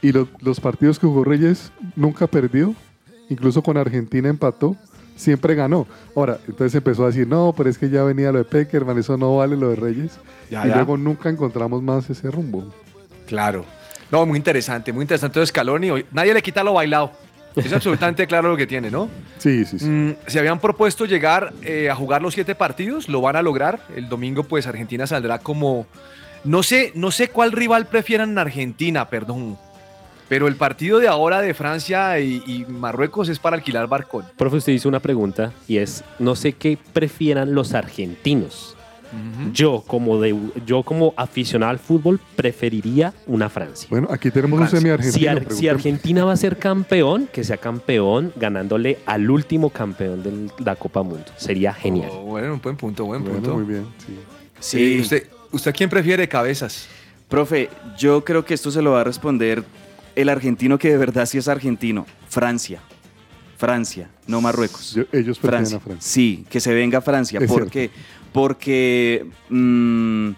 y 0.00 0.12
lo- 0.12 0.28
los 0.40 0.60
partidos 0.60 0.98
que 0.98 1.06
jugó 1.06 1.24
Reyes 1.24 1.72
nunca 1.96 2.26
perdió, 2.26 2.74
incluso 3.28 3.62
con 3.62 3.76
Argentina 3.76 4.28
empató, 4.28 4.76
siempre 5.16 5.54
ganó. 5.54 5.86
Ahora, 6.14 6.38
entonces 6.46 6.74
empezó 6.74 7.04
a 7.04 7.08
decir, 7.08 7.26
no, 7.26 7.54
pero 7.56 7.68
es 7.70 7.78
que 7.78 7.90
ya 7.90 8.02
venía 8.04 8.30
lo 8.32 8.38
de 8.38 8.44
Peckerman, 8.44 8.98
eso 8.98 9.16
no 9.16 9.36
vale 9.36 9.56
lo 9.56 9.70
de 9.70 9.76
Reyes. 9.76 10.18
Ya, 10.50 10.64
y 10.64 10.68
ya. 10.68 10.76
luego 10.76 10.96
nunca 10.96 11.28
encontramos 11.28 11.82
más 11.82 12.08
ese 12.10 12.30
rumbo. 12.30 12.72
Claro. 13.26 13.64
No, 14.10 14.24
muy 14.24 14.38
interesante, 14.38 14.92
muy 14.92 15.02
interesante 15.02 15.44
Scaloni. 15.44 15.90
Hoy- 15.90 16.06
Nadie 16.12 16.32
le 16.34 16.42
quita 16.42 16.62
lo 16.64 16.72
bailado. 16.74 17.12
Es 17.56 17.72
absolutamente 17.72 18.26
claro 18.28 18.48
lo 18.50 18.56
que 18.56 18.66
tiene, 18.66 18.90
¿no? 18.90 19.08
Sí, 19.38 19.64
sí, 19.64 19.78
sí. 19.78 19.84
Mm, 19.86 20.14
se 20.26 20.38
habían 20.38 20.60
propuesto 20.60 21.04
llegar 21.04 21.52
eh, 21.62 21.90
a 21.90 21.94
jugar 21.96 22.22
los 22.22 22.34
siete 22.34 22.54
partidos, 22.54 23.08
lo 23.08 23.20
van 23.20 23.36
a 23.36 23.42
lograr. 23.42 23.80
El 23.96 24.08
domingo, 24.08 24.44
pues 24.44 24.66
Argentina 24.66 25.06
saldrá 25.06 25.40
como. 25.40 25.86
No 26.44 26.62
sé, 26.62 26.92
no 26.94 27.10
sé 27.10 27.28
cuál 27.28 27.50
rival 27.52 27.86
prefieran 27.86 28.30
en 28.30 28.38
Argentina, 28.38 29.08
perdón. 29.10 29.58
Pero 30.28 30.46
el 30.46 30.56
partido 30.56 30.98
de 30.98 31.08
ahora 31.08 31.40
de 31.40 31.54
Francia 31.54 32.18
y, 32.20 32.42
y 32.46 32.66
Marruecos 32.68 33.28
es 33.28 33.38
para 33.38 33.56
alquilar 33.56 33.86
barcón. 33.88 34.24
Profe, 34.36 34.56
usted 34.58 34.72
hizo 34.74 34.88
una 34.88 35.00
pregunta 35.00 35.52
y 35.66 35.78
es, 35.78 36.04
no 36.18 36.36
sé 36.36 36.52
qué 36.52 36.78
prefieran 36.92 37.54
los 37.54 37.72
argentinos. 37.74 38.74
Yo 39.54 39.82
como, 39.86 40.20
de, 40.20 40.36
yo 40.66 40.82
como 40.82 41.14
aficionado 41.16 41.70
al 41.70 41.78
fútbol 41.78 42.20
preferiría 42.36 43.14
una 43.26 43.48
Francia. 43.48 43.86
Bueno, 43.88 44.08
aquí 44.10 44.30
tenemos 44.30 44.60
un 44.60 44.68
semi-argentino. 44.68 45.18
Si, 45.18 45.26
Ar- 45.26 45.38
si 45.38 45.44
preguntemos. 45.46 45.74
Argentina 45.76 46.24
va 46.26 46.32
a 46.32 46.36
ser 46.36 46.58
campeón, 46.58 47.26
que 47.32 47.42
sea 47.42 47.56
campeón 47.56 48.34
ganándole 48.36 48.98
al 49.06 49.30
último 49.30 49.70
campeón 49.70 50.22
de 50.22 50.50
la 50.62 50.76
Copa 50.76 51.02
Mundo. 51.02 51.24
Sería 51.38 51.72
genial. 51.72 52.10
Oh, 52.12 52.24
bueno, 52.24 52.52
un 52.52 52.60
buen 52.60 52.76
punto, 52.76 53.06
buen 53.06 53.22
Bueno, 53.22 53.36
punto. 53.38 53.54
muy 53.56 53.64
bien, 53.64 53.86
sí. 54.06 54.18
Sí. 54.60 55.00
¿Usted, 55.00 55.26
¿Usted 55.52 55.74
quién 55.74 55.88
prefiere 55.88 56.28
cabezas? 56.28 56.86
Profe, 57.30 57.70
yo 57.96 58.22
creo 58.24 58.44
que 58.44 58.52
esto 58.52 58.70
se 58.70 58.82
lo 58.82 58.90
va 58.92 59.00
a 59.00 59.04
responder 59.04 59.64
el 60.20 60.28
argentino 60.28 60.78
que 60.78 60.90
de 60.90 60.96
verdad 60.98 61.26
sí 61.26 61.38
es 61.38 61.48
argentino, 61.48 62.04
Francia. 62.28 62.80
Francia, 63.56 64.08
no 64.26 64.40
Marruecos. 64.40 64.94
Yo- 64.94 65.04
ellos 65.12 65.38
Francia. 65.38 65.78
a 65.78 65.80
Francia. 65.80 66.08
Sí, 66.08 66.44
que 66.50 66.60
se 66.60 66.72
venga 66.74 67.00
Francia. 67.00 67.40
Es 67.40 67.48
¿Por 67.50 67.68
qué? 67.70 67.90
Porque 68.32 69.26
mm, 69.48 70.30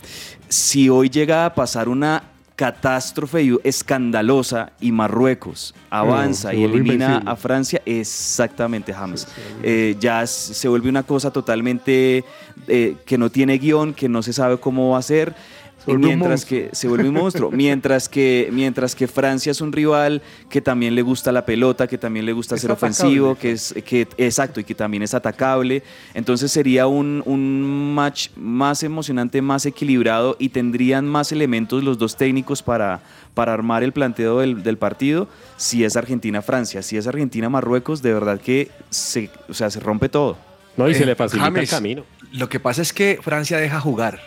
si 0.48 0.88
hoy 0.88 1.10
llega 1.10 1.44
a 1.46 1.54
pasar 1.54 1.88
una 1.88 2.22
catástrofe 2.56 3.56
escandalosa 3.64 4.72
y 4.80 4.92
Marruecos 4.92 5.74
avanza 5.88 6.52
y 6.52 6.62
elimina 6.64 7.04
invencible. 7.06 7.30
a 7.30 7.36
Francia, 7.36 7.82
exactamente, 7.86 8.92
James. 8.92 9.26
Eh, 9.62 9.96
ya 9.98 10.26
se 10.26 10.68
vuelve 10.68 10.88
una 10.90 11.02
cosa 11.02 11.30
totalmente 11.30 12.22
eh, 12.68 12.96
que 13.06 13.16
no 13.16 13.30
tiene 13.30 13.56
guion, 13.58 13.94
que 13.94 14.08
no 14.10 14.22
se 14.22 14.34
sabe 14.34 14.58
cómo 14.58 14.90
va 14.90 14.98
a 14.98 15.02
ser. 15.02 15.34
Se 15.80 15.86
vuelve 15.86 16.08
un 16.08 16.18
mientras 16.18 16.30
monstruo. 16.42 16.48
que 16.48 16.68
se 16.72 16.88
vuelve 16.88 17.08
un 17.08 17.14
monstruo, 17.14 17.50
mientras 17.52 18.08
que 18.08 18.48
mientras 18.52 18.94
que 18.94 19.08
Francia 19.08 19.50
es 19.50 19.60
un 19.60 19.72
rival 19.72 20.20
que 20.48 20.60
también 20.60 20.94
le 20.94 21.02
gusta 21.02 21.32
la 21.32 21.46
pelota, 21.46 21.86
que 21.86 21.96
también 21.98 22.26
le 22.26 22.32
gusta 22.32 22.54
Es 22.54 22.60
ser 22.60 22.70
atacable. 22.70 22.90
ofensivo, 22.96 23.34
que 23.36 23.52
es 23.52 23.74
que 23.84 24.06
exacto 24.18 24.60
y 24.60 24.64
que 24.64 24.74
también 24.74 25.02
es 25.02 25.14
atacable. 25.14 25.82
Entonces 26.14 26.52
sería 26.52 26.86
un, 26.86 27.22
un 27.24 27.94
match 27.94 28.28
más 28.36 28.82
emocionante, 28.82 29.40
más 29.42 29.64
equilibrado 29.66 30.36
y 30.38 30.50
tendrían 30.50 31.06
más 31.08 31.32
elementos 31.32 31.82
los 31.82 31.98
dos 31.98 32.16
técnicos 32.16 32.62
para, 32.62 33.00
para 33.34 33.52
armar 33.54 33.82
el 33.82 33.92
planteo 33.92 34.40
del, 34.40 34.62
del 34.62 34.76
partido. 34.76 35.28
Si 35.56 35.84
es 35.84 35.96
Argentina-Francia, 35.96 36.82
si 36.82 36.98
es 36.98 37.06
Argentina-Marruecos, 37.06 38.02
de 38.02 38.12
verdad 38.12 38.40
que 38.40 38.70
se, 38.90 39.30
o 39.48 39.54
sea, 39.54 39.70
se 39.70 39.80
rompe 39.80 40.08
todo. 40.08 40.36
No, 40.76 40.88
y 40.88 40.94
se 40.94 41.02
Eh, 41.02 41.06
le 41.06 41.16
facilita 41.16 41.46
James, 41.46 41.62
el 41.62 41.68
camino. 41.68 42.04
Lo 42.32 42.48
que 42.48 42.60
pasa 42.60 42.82
es 42.82 42.92
que 42.92 43.18
Francia 43.22 43.56
deja 43.58 43.80
jugar. 43.80 44.20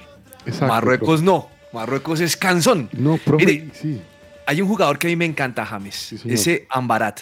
Exacto, 0.46 0.68
Marruecos 0.68 1.22
no. 1.22 1.50
Marruecos 1.72 2.20
es 2.20 2.38
cansón. 2.38 2.90
No, 2.94 3.18
profe, 3.18 3.46
Mire, 3.46 3.70
sí. 3.74 4.02
Hay 4.46 4.62
un 4.62 4.68
jugador 4.68 5.00
que 5.00 5.08
a 5.08 5.10
mí 5.10 5.16
me 5.16 5.26
encanta, 5.26 5.66
James. 5.66 6.14
ese 6.26 6.68
Ambarat. 6.70 7.22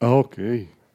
Ah, 0.00 0.10
ok. 0.10 0.36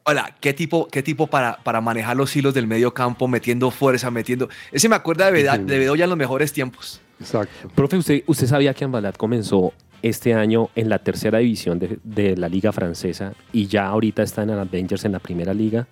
Hola, 0.07 0.35
qué 0.39 0.53
tipo, 0.53 0.87
qué 0.87 1.01
tipo 1.03 1.27
para, 1.27 1.57
para 1.63 1.81
manejar 1.81 2.15
los 2.15 2.35
hilos 2.35 2.53
del 2.53 2.67
medio 2.67 2.93
campo, 2.93 3.27
metiendo 3.27 3.71
fuerza, 3.71 4.09
metiendo. 4.11 4.49
Ese 4.71 4.87
me 4.87 4.95
acuerda 4.95 5.25
de, 5.25 5.31
Beda- 5.31 5.57
de 5.57 5.79
Bedoya 5.79 6.03
en 6.05 6.09
los 6.11 6.17
mejores 6.17 6.53
tiempos. 6.53 7.01
Exacto. 7.19 7.69
Profe, 7.73 7.97
¿usted, 7.97 8.23
usted 8.27 8.47
sabía 8.47 8.73
que 8.73 8.85
Ambalat 8.85 9.17
comenzó 9.17 9.73
este 10.01 10.33
año 10.35 10.69
en 10.75 10.89
la 10.89 10.99
tercera 10.99 11.39
división 11.39 11.79
de, 11.79 11.97
de 12.03 12.37
la 12.37 12.47
liga 12.47 12.71
francesa 12.71 13.33
y 13.51 13.65
ya 13.67 13.87
ahorita 13.87 14.21
está 14.21 14.43
en 14.43 14.51
el 14.51 14.59
Avengers 14.59 15.05
en 15.05 15.11
la 15.13 15.19
primera 15.19 15.53
liga. 15.53 15.87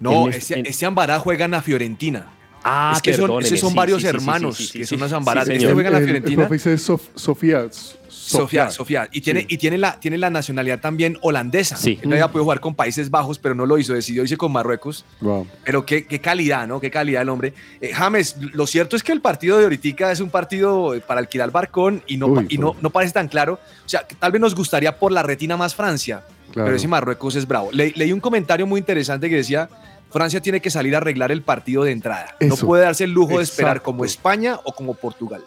No, 0.00 0.26
En 0.28 0.32
ese, 0.34 0.58
en- 0.60 0.66
ese 0.66 0.86
Ambarat 0.86 1.20
juega 1.22 1.44
en 1.44 1.50
la 1.50 1.60
Fiorentina. 1.62 2.26
Ah, 2.64 2.92
es 2.96 3.02
que 3.02 3.14
son, 3.14 3.42
esos 3.42 3.60
son 3.60 3.70
sí, 3.70 3.76
varios 3.76 4.00
sí, 4.02 4.06
sí, 4.06 4.10
sí, 4.10 4.16
hermanos 4.16 4.56
sí, 4.56 4.62
sí, 4.66 4.72
sí, 4.84 4.96
que 4.96 5.08
son 5.08 5.14
Ambarat. 5.14 5.46
señor. 5.46 5.62
este 5.62 5.72
juega 5.74 5.88
en 5.88 5.92
la 5.92 5.98
El- 5.98 6.04
el 6.04 6.08
Fiorentina. 6.10 6.48
profe 6.48 6.54
dice 6.54 6.74
Sof- 6.76 7.08
Sofía. 7.14 7.66
Sofía, 8.08 8.70
Sofía. 8.70 9.08
Y 9.10 9.20
tiene, 9.22 9.40
Sí. 9.42 9.46
y 9.50 9.56
tiene 9.58 9.78
la, 9.78 9.98
tiene 10.00 10.18
la 10.18 10.28
nacionalidad 10.28 10.80
también 10.80 11.16
holandesa. 11.22 11.76
Sí. 11.76 11.98
Él 12.02 12.12
había 12.12 12.28
podido 12.28 12.44
jugar 12.44 12.60
con 12.60 12.74
Países 12.74 13.10
Bajos, 13.10 13.38
pero 13.38 13.54
no 13.54 13.64
lo 13.64 13.78
hizo. 13.78 13.94
Decidió 13.94 14.22
irse 14.22 14.36
con 14.36 14.52
Marruecos. 14.52 15.04
Wow. 15.20 15.46
Pero 15.64 15.86
qué, 15.86 16.06
qué 16.06 16.20
calidad, 16.20 16.66
¿no? 16.66 16.78
Qué 16.80 16.90
calidad 16.90 17.22
el 17.22 17.28
hombre. 17.30 17.54
Eh, 17.80 17.92
James, 17.94 18.36
lo 18.52 18.66
cierto 18.66 18.96
es 18.96 19.02
que 19.02 19.12
el 19.12 19.20
partido 19.22 19.56
de 19.58 19.64
ahorita 19.64 20.12
es 20.12 20.20
un 20.20 20.28
partido 20.30 20.94
eh, 20.94 21.00
para 21.00 21.20
alquilar 21.20 21.50
barcón 21.50 22.02
y 22.06 22.16
no, 22.18 22.26
Uy, 22.26 22.46
y 22.50 22.58
no, 22.58 22.76
no 22.82 22.90
parece 22.90 23.14
tan 23.14 23.28
claro. 23.28 23.60
O 23.86 23.88
sea, 23.88 24.06
tal 24.06 24.32
vez 24.32 24.40
nos 24.42 24.54
gustaría 24.54 24.98
por 24.98 25.10
la 25.12 25.22
retina 25.22 25.56
más 25.56 25.74
Francia, 25.74 26.22
Claro. 26.52 26.66
pero 26.66 26.76
ese 26.76 26.88
Marruecos 26.88 27.34
es 27.36 27.46
bravo. 27.46 27.70
Le- 27.72 27.92
leí 27.96 28.12
un 28.12 28.20
comentario 28.20 28.66
muy 28.66 28.78
interesante 28.80 29.28
que 29.30 29.36
decía, 29.36 29.68
Francia 30.10 30.40
tiene 30.40 30.60
que 30.60 30.70
salir 30.70 30.94
a 30.94 30.98
arreglar 30.98 31.30
el 31.32 31.42
partido 31.42 31.84
de 31.84 31.92
entrada. 31.92 32.34
No 32.40 32.56
puede 32.56 32.84
darse 32.84 33.04
el 33.04 33.12
lujo 33.12 33.38
de 33.38 33.44
esperar 33.44 33.82
como 33.82 34.04
España 34.04 34.58
o 34.64 34.72
como 34.74 34.94
Portugal. 34.94 35.42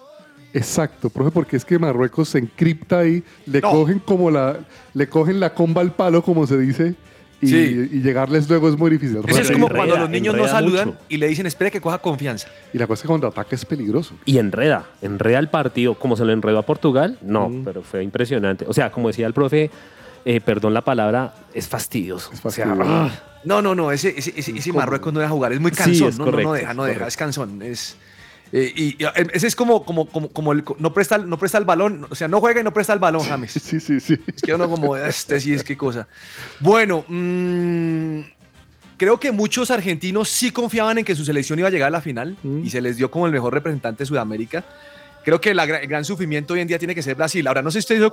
Exacto, 0.54 1.10
profe, 1.10 1.32
porque 1.32 1.56
es 1.56 1.64
que 1.66 1.80
Marruecos 1.80 2.30
se 2.30 2.38
encripta 2.40 3.00
ahí, 3.00 3.24
le 3.46 3.62
No. 3.62 3.72
cogen 3.72 4.00
como 4.00 4.30
la, 4.30 4.58
le 4.94 5.08
cogen 5.08 5.40
la 5.40 5.54
comba 5.54 5.82
al 5.82 5.94
palo, 5.94 6.22
como 6.22 6.46
se 6.46 6.58
dice, 6.58 6.94
y, 7.42 7.48
Sí. 7.48 7.90
y 7.92 8.02
llegarles 8.02 8.50
luego 8.50 8.68
es 8.70 8.78
muy 8.78 8.92
difícil. 8.92 9.20
Eso 9.26 9.40
es 9.42 9.50
como 9.50 9.68
enreda, 9.68 9.78
cuando 9.86 9.98
los 9.98 10.10
niños 10.10 10.36
no 10.36 10.48
saludan 10.48 10.88
mucho. 10.90 11.00
y 11.08 11.18
le 11.18 11.28
dicen, 11.30 11.46
espere 11.46 11.72
que 11.72 11.80
coja 11.80 12.00
confianza. 12.00 12.50
Y 12.74 12.78
la 12.78 12.86
cosa 12.86 13.00
es 13.00 13.02
que 13.04 13.08
cuando 13.08 13.28
ataca 13.28 13.56
es 13.56 13.66
peligroso. 13.66 14.14
Y 14.26 14.38
enreda, 14.40 14.86
enreda 15.02 15.40
el 15.40 15.48
partido. 15.48 15.96
Como 15.96 16.16
se 16.18 16.26
lo 16.26 16.34
enredó 16.34 16.60
a 16.60 16.66
Portugal, 16.66 17.18
no, 17.22 17.50
Mm. 17.50 17.64
pero 17.64 17.82
fue 17.82 18.04
impresionante. 18.04 18.66
O 18.68 18.74
sea, 18.74 18.92
como 18.92 19.08
decía 19.08 19.26
el 19.28 19.34
profe, 19.34 19.72
eh, 20.26 20.42
perdón 20.42 20.74
la 20.74 20.82
palabra, 20.82 21.34
es 21.54 21.68
fastidioso. 21.68 22.32
Es 22.34 22.40
O 22.46 22.50
sea, 22.52 22.66
fastidioso. 22.68 22.92
ah, 22.94 23.12
No, 23.44 23.62
no, 23.62 23.74
no, 23.76 23.92
ese, 23.92 24.14
ese, 24.18 24.34
ese- 24.36 24.58
ese. 24.58 24.74
Marruecos 24.74 25.12
no 25.14 25.20
deja 25.20 25.32
jugar, 25.32 25.52
es 25.54 25.60
muy 25.60 25.72
Sí, 25.72 25.78
cansón, 25.78 26.10
es 26.10 26.18
no, 26.20 26.26
no, 26.26 26.32
no 26.32 26.32
correcto, 26.32 26.54
deja, 26.54 26.74
no 26.74 26.84
deja, 26.84 26.94
correcto. 26.96 27.08
es 27.08 27.18
cansón. 27.18 27.62
Es, 27.62 27.98
Eh, 28.54 28.70
y, 28.76 28.84
y, 29.02 29.06
eh, 29.06 29.28
ese 29.34 29.48
es 29.48 29.56
como, 29.56 29.86
como, 29.86 30.08
como, 30.08 30.28
como 30.30 30.52
el, 30.52 30.62
no, 30.78 30.94
presta, 30.94 31.18
no 31.18 31.38
presta 31.40 31.58
el 31.58 31.64
balón, 31.64 32.06
o 32.10 32.16
sea, 32.16 32.28
no 32.28 32.42
juega 32.42 32.60
y 32.60 32.64
no 32.66 32.74
presta 32.74 32.92
el 32.92 33.00
balón, 33.00 33.24
James. 33.24 33.52
Sí, 33.64 33.80
sí, 33.80 34.00
sí. 34.02 34.20
Es 34.28 34.42
que 34.42 34.54
uno 34.54 34.70
como, 34.70 34.98
este 34.98 35.40
sí 35.40 35.54
es 35.54 35.64
qué 35.64 35.78
cosa. 35.78 36.06
Bueno, 36.60 37.06
mm, 37.08 38.20
creo 38.98 39.20
que 39.20 39.32
muchos 39.32 39.72
argentinos 39.72 40.28
sí 40.30 40.52
confiaban 40.52 40.98
en 40.98 41.06
que 41.06 41.16
su 41.16 41.24
selección 41.24 41.60
iba 41.60 41.70
a 41.70 41.72
llegar 41.72 41.88
a 41.88 41.92
la 41.92 42.02
final 42.02 42.36
Mm. 42.44 42.66
y 42.66 42.70
se 42.70 42.82
les 42.82 42.98
dio 42.98 43.10
como 43.10 43.26
el 43.26 43.32
mejor 43.32 43.54
representante 43.54 44.04
de 44.04 44.08
Sudamérica. 44.08 44.66
Creo 45.24 45.40
que 45.40 45.54
la 45.54 45.64
el 45.64 45.88
gran 45.88 46.04
sufrimiento 46.04 46.54
hoy 46.54 46.60
en 46.60 46.68
día 46.68 46.78
tiene 46.80 46.94
que 46.94 47.02
ser 47.04 47.16
Brasil. 47.16 47.48
Ahora, 47.48 47.62
no 47.62 47.72
sé 47.72 47.82
si 47.82 47.94
ustedes 47.94 48.12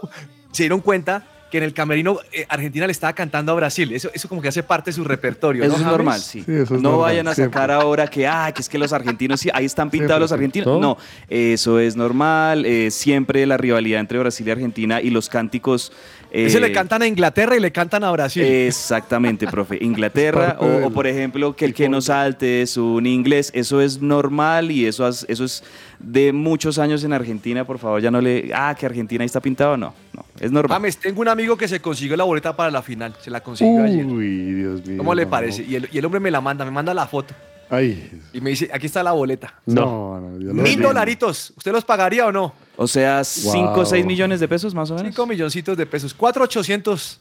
se 0.52 0.62
dieron 0.64 0.80
cuenta 0.80 1.26
que 1.50 1.58
en 1.58 1.64
el 1.64 1.72
camerino 1.72 2.18
eh, 2.32 2.46
Argentina 2.48 2.86
le 2.86 2.92
estaba 2.92 3.12
cantando 3.12 3.52
a 3.52 3.54
Brasil. 3.54 3.92
Eso, 3.92 4.10
eso 4.12 4.28
como 4.28 4.42
que 4.42 4.48
hace 4.48 4.62
parte 4.62 4.90
de 4.90 4.94
su 4.94 5.04
repertorio. 5.04 5.62
Eso 5.64 5.72
¿no, 5.72 5.76
es 5.76 5.82
James? 5.82 5.92
normal, 5.98 6.20
sí. 6.20 6.42
Sí, 6.44 6.52
eso 6.52 6.74
es 6.76 6.82
no 6.82 6.90
normal, 6.90 7.00
vayan 7.00 7.28
a 7.28 7.34
sacar 7.34 7.68
siempre. 7.70 7.72
ahora 7.74 8.06
que, 8.06 8.26
ah, 8.26 8.52
que 8.54 8.62
es 8.62 8.68
que 8.68 8.78
los 8.78 8.92
argentinos, 8.92 9.40
sí, 9.40 9.48
ahí 9.52 9.64
están 9.64 9.90
pintados 9.90 10.20
los 10.20 10.32
argentinos. 10.32 10.66
¿no? 10.66 10.78
No, 10.80 10.98
eso 11.28 11.78
es 11.78 11.96
normal. 11.96 12.64
eh, 12.66 12.90
siempre 12.90 13.46
la 13.46 13.56
rivalidad 13.56 14.00
entre 14.00 14.18
Brasil 14.18 14.46
y 14.46 14.50
Argentina 14.50 15.00
y 15.00 15.10
los 15.10 15.28
cánticos. 15.28 15.92
Eh, 16.30 16.46
Ese 16.46 16.60
le 16.60 16.72
cantan 16.72 17.02
a 17.02 17.06
Inglaterra 17.06 17.56
y 17.56 17.60
le 17.60 17.70
cantan 17.72 18.04
a 18.04 18.10
Brasil. 18.10 18.42
Exactamente, 18.44 19.46
profe. 19.46 19.78
Inglaterra, 19.80 20.56
Es 20.60 20.86
o, 20.86 20.90
por 20.90 21.06
ejemplo, 21.06 21.54
que 21.56 21.64
el 21.64 21.74
que 21.74 21.88
no 21.88 22.00
salte 22.00 22.62
es 22.62 22.76
un 22.76 23.06
inglés, 23.06 23.50
eso 23.54 23.80
es 23.80 24.00
normal 24.02 24.70
y 24.70 24.86
eso, 24.86 25.04
has- 25.06 25.24
eso 25.28 25.44
es 25.44 25.62
de 25.98 26.32
muchos 26.32 26.78
años 26.78 27.02
en 27.04 27.12
Argentina, 27.12 27.64
por 27.64 27.78
favor, 27.78 28.00
ya 28.00 28.10
no 28.10 28.20
le... 28.20 28.50
Ah, 28.54 28.74
que 28.78 28.86
Argentina 28.86 29.22
ahí 29.22 29.26
está 29.26 29.40
pintado, 29.40 29.76
no, 29.76 29.94
no, 30.12 30.24
es 30.40 30.50
normal. 30.52 30.82
Tengo 31.00 31.20
un 31.20 31.28
amigo 31.28 31.56
que 31.56 31.66
se 31.68 31.80
consiguió 31.80 32.16
la 32.16 32.24
boleta 32.24 32.54
para 32.56 32.70
la 32.70 32.82
final. 32.82 33.14
Se 33.20 33.30
la 33.30 33.40
consiguió 33.40 33.82
ayer. 33.82 34.04
Uy, 34.06 34.52
Dios 34.54 34.86
mío. 34.86 34.98
¿Cómo 34.98 35.14
le 35.14 35.24
no. 35.24 35.30
parece? 35.30 35.64
Y 35.64 35.74
el, 35.76 35.88
y 35.90 35.98
el 35.98 36.04
hombre 36.04 36.20
me 36.20 36.30
la 36.30 36.40
manda, 36.40 36.64
me 36.64 36.70
manda 36.70 36.92
la 36.94 37.06
foto. 37.06 37.34
Ay. 37.70 38.10
Y 38.32 38.40
me 38.40 38.50
dice, 38.50 38.70
aquí 38.72 38.86
está 38.86 39.02
la 39.02 39.12
boleta. 39.12 39.54
No, 39.66 40.20
no, 40.20 40.38
Dios 40.38 40.54
lo 40.54 40.62
Mil 40.62 40.80
dolaritos. 40.80 41.52
¿Usted 41.56 41.72
los 41.72 41.84
pagaría 41.84 42.26
o 42.26 42.32
no? 42.32 42.54
O 42.80 42.86
sea, 42.86 43.24
5 43.24 43.50
o 43.72 43.74
Wow. 43.74 43.86
6 43.86 44.06
millones 44.06 44.38
de 44.40 44.46
pesos 44.48 44.72
más 44.74 44.88
o 44.90 44.94
menos. 44.94 45.08
Cinco 45.12 45.26
milloncitos 45.26 45.76
de 45.76 45.84
pesos. 45.84 46.14
Cuatro 46.14 46.44
ochocientos. 46.44 47.20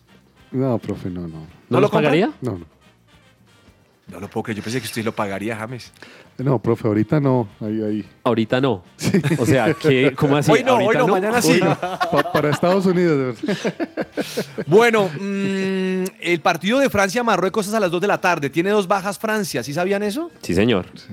No, 0.52 0.78
profe, 0.78 1.10
no, 1.10 1.22
no. 1.22 1.28
¿No, 1.28 1.48
¿No 1.70 1.82
lo 1.82 1.90
compra? 1.90 2.10
pagaría? 2.10 2.32
No, 2.42 2.60
no. 2.60 2.66
No 4.08 4.20
lo 4.22 4.30
puedo 4.30 4.44
creer. 4.44 4.58
Yo 4.58 4.64
pensé 4.64 4.80
que 4.80 4.86
usted 4.86 5.04
lo 5.04 5.12
pagaría, 5.14 5.56
James. 5.58 5.92
No, 6.38 6.60
profe, 6.60 6.88
ahorita 6.88 7.20
no. 7.20 7.50
Ahí, 7.60 7.82
ahí. 7.82 8.06
Ahorita 8.24 8.62
no. 8.62 8.84
O 9.40 9.46
sea, 9.46 9.74
¿qué, 9.74 10.14
¿cómo 10.16 10.38
así? 10.38 10.50
Hoy 10.52 10.64
no, 10.64 10.76
hoy 10.76 10.84
¿Ahorita 10.86 11.00
no, 11.00 11.08
mañana 11.08 11.42
sí. 11.42 11.60
Pa- 11.60 12.32
para 12.32 12.50
Estados 12.52 12.86
Unidos. 12.86 13.38
Bueno, 14.68 15.10
mm, 15.20 16.04
el 16.22 16.42
partido 16.42 16.80
de 16.80 16.90
Francia-Marruecos 16.90 17.68
es 17.68 17.74
a 17.74 17.80
las 17.80 17.92
2 17.92 18.02
de 18.02 18.08
la 18.08 18.20
tarde. 18.22 18.50
Tiene 18.50 18.70
dos 18.70 18.88
bajas 18.88 19.18
Francia. 19.20 19.64
¿Sí 19.64 19.74
sabían 19.74 20.04
eso? 20.04 20.32
Sí, 20.42 20.54
señor. 20.56 20.86
Sí, 20.96 21.08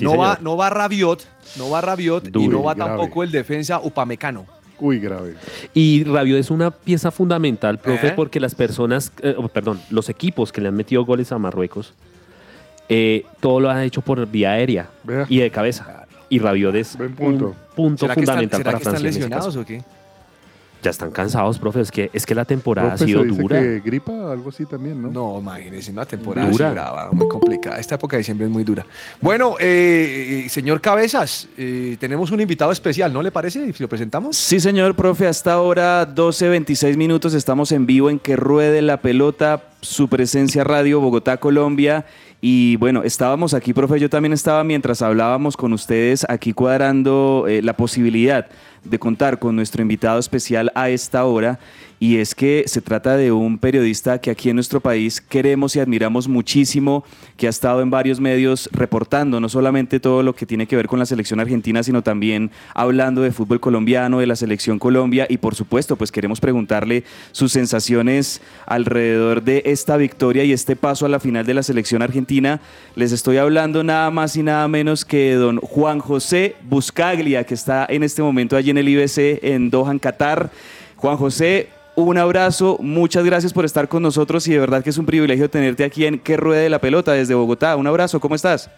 no, 0.00 0.10
señor. 0.10 0.18
va, 0.18 0.38
no 0.40 0.56
va 0.56 0.70
Rabiot, 0.70 1.24
no 1.58 1.70
va 1.70 1.80
Rabiot 1.80 2.28
y 2.36 2.48
no 2.48 2.62
va 2.62 2.74
grave. 2.74 2.90
tampoco 2.90 3.22
el 3.22 3.30
defensa 3.30 3.80
Upamecano. 3.82 4.46
Uy, 4.80 4.98
grave. 4.98 5.34
Y 5.74 6.02
Rabiot 6.04 6.38
es 6.40 6.50
una 6.50 6.70
pieza 6.72 7.10
fundamental, 7.12 7.78
profe, 7.78 8.08
¿Eh? 8.08 8.12
porque 8.16 8.40
las 8.40 8.54
personas, 8.54 9.12
eh, 9.22 9.34
oh, 9.38 9.46
perdón, 9.48 9.80
los 9.90 10.08
equipos 10.08 10.50
que 10.50 10.60
le 10.60 10.68
han 10.68 10.74
metido 10.74 11.04
goles 11.04 11.30
a 11.30 11.38
Marruecos, 11.38 11.94
eh, 12.88 13.24
todo 13.40 13.60
lo 13.60 13.70
han 13.70 13.82
hecho 13.82 14.00
por 14.02 14.26
vía 14.26 14.52
aérea 14.52 14.90
Vea. 15.04 15.26
y 15.28 15.38
de 15.38 15.50
cabeza. 15.50 16.06
Y 16.28 16.38
Rabiot 16.40 16.74
es 16.74 16.96
Buen 16.96 17.14
punto. 17.14 17.46
un 17.48 17.54
punto 17.76 18.00
¿Será 18.06 18.14
que 18.14 18.20
están, 18.22 18.34
fundamental 18.36 18.58
será 18.58 18.64
para 18.64 18.78
que 18.78 18.82
están 18.82 18.92
Francia. 18.94 19.06
en 19.08 19.10
ese 19.10 19.18
lesionados 19.20 19.46
caso. 19.46 19.60
o 19.60 19.64
qué? 19.64 19.82
Ya 20.82 20.90
están 20.90 21.12
cansados, 21.12 21.60
profe. 21.60 21.80
Es 21.80 21.92
que, 21.92 22.10
es 22.12 22.26
que 22.26 22.34
la 22.34 22.44
temporada 22.44 22.88
Profe, 22.88 23.04
ha 23.04 23.06
sido 23.06 23.20
se 23.22 23.28
dice 23.28 23.42
dura. 23.42 23.60
que 23.60 23.80
gripa, 23.84 24.32
algo 24.32 24.48
así 24.48 24.66
también, 24.66 25.00
¿no? 25.00 25.10
No, 25.10 25.38
imagínese, 25.38 25.92
una 25.92 26.04
temporada 26.04 26.50
Dura. 26.50 26.66
así 26.66 26.74
brava, 26.74 27.10
muy 27.12 27.28
complicada. 27.28 27.78
Esta 27.78 27.94
época 27.94 28.16
de 28.16 28.18
diciembre 28.18 28.46
es 28.46 28.52
muy 28.52 28.64
dura. 28.64 28.84
Bueno, 29.20 29.54
eh, 29.60 30.42
eh, 30.44 30.48
señor 30.48 30.80
Cabezas, 30.80 31.48
eh, 31.56 31.96
tenemos 32.00 32.32
un 32.32 32.40
invitado 32.40 32.72
especial, 32.72 33.12
¿no 33.12 33.22
le 33.22 33.30
parece? 33.30 33.72
Si 33.72 33.80
lo 33.82 33.88
presentamos. 33.88 34.36
Sí, 34.36 34.58
señor, 34.58 34.96
profe, 34.96 35.28
hasta 35.28 35.52
ahora 35.52 36.04
12, 36.04 36.48
26 36.48 36.96
minutos, 36.96 37.34
estamos 37.34 37.70
en 37.70 37.86
vivo 37.86 38.10
en 38.10 38.18
Que 38.18 38.34
Ruede 38.34 38.82
la 38.82 39.00
Pelota, 39.00 39.62
su 39.82 40.08
presencia 40.08 40.64
radio, 40.64 41.00
Bogotá, 41.00 41.36
Colombia. 41.36 42.06
Y 42.44 42.74
bueno, 42.78 43.04
estábamos 43.04 43.54
aquí, 43.54 43.72
profe, 43.72 44.00
yo 44.00 44.10
también 44.10 44.32
estaba 44.32 44.64
mientras 44.64 45.00
hablábamos 45.00 45.56
con 45.56 45.72
ustedes 45.72 46.26
aquí 46.28 46.52
cuadrando 46.52 47.46
eh, 47.48 47.62
la 47.62 47.76
posibilidad 47.76 48.48
de 48.84 48.98
contar 48.98 49.38
con 49.38 49.56
nuestro 49.56 49.82
invitado 49.82 50.18
especial 50.18 50.70
a 50.74 50.88
esta 50.88 51.24
hora. 51.24 51.58
Y 52.02 52.16
es 52.16 52.34
que 52.34 52.64
se 52.66 52.82
trata 52.82 53.16
de 53.16 53.30
un 53.30 53.58
periodista 53.58 54.20
que 54.20 54.32
aquí 54.32 54.50
en 54.50 54.56
nuestro 54.56 54.80
país 54.80 55.20
queremos 55.20 55.76
y 55.76 55.78
admiramos 55.78 56.26
muchísimo, 56.26 57.04
que 57.36 57.46
ha 57.46 57.50
estado 57.50 57.80
en 57.80 57.90
varios 57.90 58.18
medios 58.18 58.68
reportando 58.72 59.38
no 59.38 59.48
solamente 59.48 60.00
todo 60.00 60.24
lo 60.24 60.34
que 60.34 60.44
tiene 60.44 60.66
que 60.66 60.74
ver 60.74 60.88
con 60.88 60.98
la 60.98 61.06
selección 61.06 61.38
argentina, 61.38 61.80
sino 61.84 62.02
también 62.02 62.50
hablando 62.74 63.22
de 63.22 63.30
fútbol 63.30 63.60
colombiano, 63.60 64.18
de 64.18 64.26
la 64.26 64.34
selección 64.34 64.80
Colombia 64.80 65.28
y 65.30 65.36
por 65.36 65.54
supuesto, 65.54 65.94
pues 65.94 66.10
queremos 66.10 66.40
preguntarle 66.40 67.04
sus 67.30 67.52
sensaciones 67.52 68.40
alrededor 68.66 69.44
de 69.44 69.62
esta 69.66 69.96
victoria 69.96 70.42
y 70.42 70.52
este 70.52 70.74
paso 70.74 71.06
a 71.06 71.08
la 71.08 71.20
final 71.20 71.46
de 71.46 71.54
la 71.54 71.62
selección 71.62 72.02
argentina. 72.02 72.60
Les 72.96 73.12
estoy 73.12 73.36
hablando 73.36 73.84
nada 73.84 74.10
más 74.10 74.34
y 74.34 74.42
nada 74.42 74.66
menos 74.66 75.04
que 75.04 75.34
don 75.34 75.58
Juan 75.58 76.00
José 76.00 76.56
Buscaglia, 76.68 77.44
que 77.44 77.54
está 77.54 77.86
en 77.88 78.02
este 78.02 78.22
momento 78.22 78.56
allí 78.56 78.70
en 78.70 78.78
el 78.78 78.88
IBC 78.88 79.38
en 79.44 79.70
Doha, 79.70 79.92
en 79.92 80.00
Qatar. 80.00 80.50
Juan 80.96 81.16
José, 81.16 81.68
un 81.94 82.16
abrazo, 82.18 82.78
muchas 82.80 83.24
gracias 83.24 83.52
por 83.52 83.64
estar 83.64 83.88
con 83.88 84.02
nosotros 84.02 84.46
y 84.48 84.52
de 84.52 84.58
verdad 84.58 84.82
que 84.82 84.90
es 84.90 84.98
un 84.98 85.06
privilegio 85.06 85.50
tenerte 85.50 85.84
aquí 85.84 86.06
en 86.06 86.18
Que 86.18 86.36
Ruede 86.36 86.68
la 86.70 86.80
Pelota 86.80 87.12
desde 87.12 87.34
Bogotá. 87.34 87.76
Un 87.76 87.86
abrazo, 87.86 88.18
¿cómo 88.20 88.34
estás? 88.34 88.70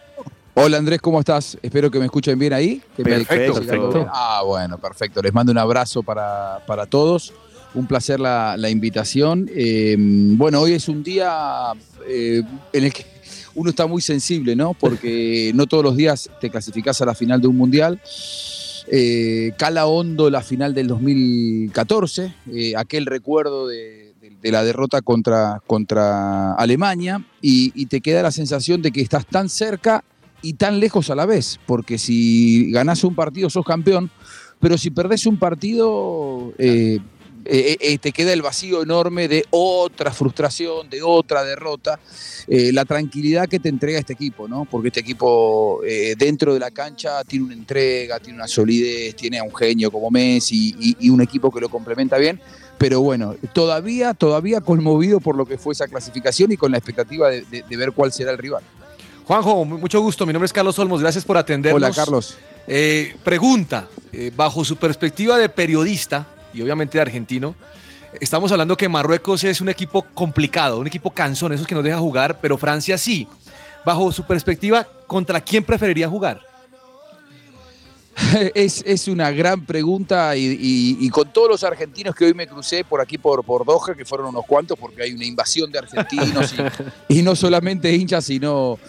Hola 0.53 0.77
Andrés, 0.77 1.01
¿cómo 1.01 1.19
estás? 1.19 1.57
Espero 1.61 1.91
que 1.91 1.99
me 1.99 2.05
escuchen 2.05 2.37
bien 2.39 2.53
ahí. 2.53 2.81
Que 2.95 3.03
me- 3.03 3.09
Perfecto, 3.25 3.59
bien. 3.61 4.07
Ah, 4.11 4.41
bueno, 4.45 4.77
perfecto. 4.77 5.21
Les 5.21 5.33
mando 5.33 5.51
un 5.51 5.57
abrazo 5.57 6.01
para, 6.03 6.59
para 6.65 6.85
todos. 6.85 7.33
Un 7.73 7.87
placer 7.87 8.21
la, 8.21 8.55
la 8.57 8.69
invitación. 8.69 9.49
Eh, 9.53 9.95
bueno, 9.99 10.61
hoy 10.61 10.73
es 10.73 10.87
un 10.87 11.03
día 11.03 11.73
eh, 12.07 12.41
en 12.71 12.83
el 12.85 12.93
que 12.93 13.05
uno 13.53 13.69
está 13.69 13.85
muy 13.85 14.01
sensible, 14.01 14.55
¿no? 14.55 14.73
Porque 14.73 15.51
no 15.53 15.65
todos 15.67 15.83
los 15.83 15.95
días 15.97 16.29
te 16.39 16.49
clasificás 16.49 17.01
a 17.01 17.05
la 17.05 17.15
final 17.15 17.41
de 17.41 17.47
un 17.47 17.57
mundial. 17.57 17.99
Eh, 18.87 19.53
cala 19.57 19.87
hondo 19.87 20.29
la 20.29 20.41
final 20.41 20.73
del 20.73 20.87
2014, 20.87 22.33
eh, 22.51 22.73
aquel 22.77 23.05
recuerdo 23.05 23.67
de, 23.67 24.13
la 24.43 24.63
derrota 24.63 25.01
contra, 25.01 25.61
contra 25.65 26.53
Alemania, 26.53 27.25
y, 27.41 27.71
y 27.73 27.87
te 27.87 28.01
queda 28.01 28.21
la 28.21 28.31
sensación 28.31 28.83
de 28.83 28.91
que 28.91 29.01
estás 29.01 29.25
tan 29.25 29.49
cerca 29.49 30.03
y 30.43 30.53
tan 30.53 30.79
lejos 30.79 31.09
a 31.09 31.15
la 31.15 31.25
vez, 31.25 31.59
porque 31.65 31.97
si 31.97 32.69
ganás 32.71 33.03
un 33.03 33.15
partido 33.15 33.49
sos 33.49 33.65
campeón, 33.65 34.11
pero 34.59 34.77
si 34.77 34.91
perdés 34.91 35.25
un 35.25 35.37
partido 35.37 36.53
eh, 36.57 36.99
eh, 37.45 37.77
eh, 37.79 37.97
te 37.99 38.11
queda 38.11 38.33
el 38.33 38.41
vacío 38.41 38.81
enorme 38.81 39.27
de 39.27 39.45
otra 39.51 40.11
frustración, 40.11 40.89
de 40.89 41.01
otra 41.03 41.43
derrota, 41.43 41.99
eh, 42.47 42.71
la 42.73 42.85
tranquilidad 42.85 43.47
que 43.47 43.59
te 43.59 43.69
entrega 43.69 43.99
este 43.99 44.13
equipo, 44.13 44.47
¿no? 44.47 44.65
Porque 44.65 44.87
este 44.89 44.99
equipo 44.99 45.81
eh, 45.85 46.15
dentro 46.17 46.53
de 46.53 46.59
la 46.59 46.71
cancha 46.71 47.23
tiene 47.23 47.45
una 47.45 47.53
entrega, 47.53 48.19
tiene 48.19 48.37
una 48.39 48.47
solidez, 48.47 49.15
tiene 49.15 49.39
a 49.39 49.43
un 49.43 49.53
genio 49.55 49.91
como 49.91 50.09
Messi 50.11 50.75
y, 50.79 50.97
y 50.99 51.09
un 51.09 51.21
equipo 51.21 51.51
que 51.51 51.61
lo 51.61 51.69
complementa 51.69 52.17
bien. 52.17 52.39
Pero 52.77 52.99
bueno, 53.01 53.35
todavía, 53.53 54.13
todavía 54.13 54.59
conmovido 54.61 55.19
por 55.21 55.37
lo 55.37 55.45
que 55.45 55.57
fue 55.57 55.73
esa 55.73 55.87
clasificación 55.87 56.51
y 56.51 56.57
con 56.57 56.71
la 56.71 56.77
expectativa 56.77 57.29
de, 57.29 57.41
de- 57.43 57.63
de 57.63 57.77
ver 57.77 57.93
cuál 57.93 58.11
será 58.11 58.31
el 58.31 58.37
rival. 58.37 58.63
Juanjo, 59.25 59.63
mu- 59.65 59.77
mucho 59.77 60.01
gusto. 60.01 60.25
Mi 60.25 60.33
nombre 60.33 60.45
es 60.45 60.53
Carlos 60.53 60.77
Olmos. 60.77 60.99
Gracias 61.01 61.23
por 61.23 61.37
atendernos. 61.37 61.81
Hola, 61.81 61.91
Carlos. 61.95 62.37
Eh, 62.67 63.15
pregunta, 63.23 63.87
eh, 64.11 64.31
bajo 64.35 64.65
su 64.65 64.75
perspectiva 64.75 65.37
de 65.37 65.47
periodista 65.49 66.27
y 66.55 66.61
obviamente 66.61 66.97
de 66.97 67.01
argentino, 67.01 67.53
estamos 68.21 68.51
hablando 68.51 68.77
que 68.77 68.87
Marruecos 68.89 69.43
es 69.43 69.59
un 69.61 69.69
equipo 69.69 70.01
complicado, 70.13 70.79
un 70.79 70.87
equipo 70.87 71.11
cansón, 71.11 71.53
esos 71.53 71.67
que 71.67 71.75
nos 71.75 71.83
deja 71.83 71.97
jugar, 71.99 72.39
pero 72.41 72.57
Francia 72.57 72.97
sí. 72.97 73.27
Bajo 73.85 74.11
su 74.11 74.23
perspectiva, 74.25 74.87
¿contra 75.05 75.39
quién 75.41 75.63
preferiría 75.63 76.07
jugar? 76.09 76.41
Es, 78.55 78.81
es 78.85 79.07
una 79.09 79.29
gran 79.31 79.65
pregunta 79.65 80.35
y, 80.37 80.45
y- 80.45 80.97
y 81.05 81.09
con 81.09 81.31
todos 81.33 81.49
los 81.49 81.63
argentinos 81.65 82.15
que 82.15 82.25
hoy 82.25 82.33
me 82.33 82.47
crucé 82.47 82.83
por 82.85 83.01
aquí 83.01 83.17
por, 83.17 83.43
por 83.43 83.65
Doha, 83.65 83.93
que 83.95 84.05
fueron 84.05 84.27
unos 84.27 84.45
cuantos, 84.45 84.79
porque 84.79 85.03
hay 85.03 85.11
una 85.11 85.25
invasión 85.25 85.69
de 85.71 85.79
argentinos 85.79 86.53
y, 87.09 87.13
y 87.19 87.21
no 87.21 87.35
solamente 87.35 87.93
hinchas, 87.93 88.23
sino 88.25 88.79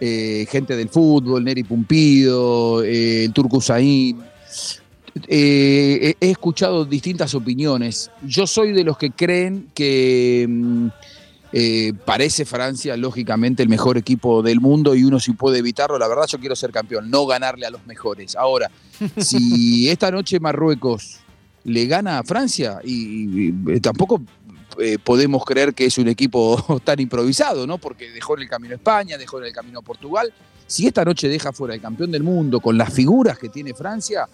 eh, 0.00 0.46
gente 0.48 0.76
del 0.76 0.88
fútbol, 0.88 1.42
Neri 1.42 1.64
Pumpido, 1.64 2.84
eh, 2.84 3.24
el 3.24 3.32
Turco 3.32 3.56
Usain. 3.58 4.22
Eh, 5.28 6.14
he 6.20 6.30
escuchado 6.30 6.84
distintas 6.84 7.34
opiniones. 7.34 8.10
Yo 8.22 8.46
soy 8.46 8.72
de 8.72 8.84
los 8.84 8.98
que 8.98 9.10
creen 9.10 9.70
que 9.74 10.46
mm, 10.48 10.88
eh, 11.52 11.92
parece 12.04 12.44
Francia, 12.44 12.96
lógicamente, 12.96 13.62
el 13.62 13.68
mejor 13.68 13.96
equipo 13.96 14.42
del 14.42 14.60
mundo 14.60 14.94
y 14.94 15.04
uno 15.04 15.18
si 15.18 15.32
puede 15.32 15.58
evitarlo. 15.58 15.98
La 15.98 16.08
verdad, 16.08 16.26
yo 16.26 16.38
quiero 16.38 16.56
ser 16.56 16.70
campeón, 16.70 17.10
no 17.10 17.26
ganarle 17.26 17.66
a 17.66 17.70
los 17.70 17.86
mejores. 17.86 18.36
Ahora, 18.36 18.70
si 19.16 19.88
esta 19.88 20.10
noche 20.10 20.40
Marruecos 20.40 21.20
le 21.64 21.86
gana 21.86 22.18
a 22.18 22.22
Francia, 22.22 22.80
y, 22.84 23.48
y 23.48 23.80
tampoco 23.80 24.22
eh, 24.78 24.98
podemos 25.02 25.44
creer 25.44 25.74
que 25.74 25.86
es 25.86 25.96
un 25.96 26.08
equipo 26.08 26.80
tan 26.84 27.00
improvisado, 27.00 27.66
¿no? 27.66 27.78
Porque 27.78 28.10
dejó 28.10 28.36
en 28.36 28.42
el 28.42 28.48
camino 28.48 28.74
a 28.74 28.76
España, 28.76 29.16
dejó 29.16 29.38
en 29.38 29.46
el 29.46 29.52
camino 29.52 29.78
a 29.78 29.82
Portugal 29.82 30.32
si 30.66 30.86
esta 30.86 31.04
noche 31.04 31.28
deja 31.28 31.52
fuera 31.52 31.74
el 31.74 31.80
campeón 31.80 32.10
del 32.10 32.24
mundo 32.24 32.60
con 32.60 32.76
las 32.76 32.92
figuras 32.92 33.38
que 33.38 33.48
tiene 33.48 33.72
Francia, 33.72 34.28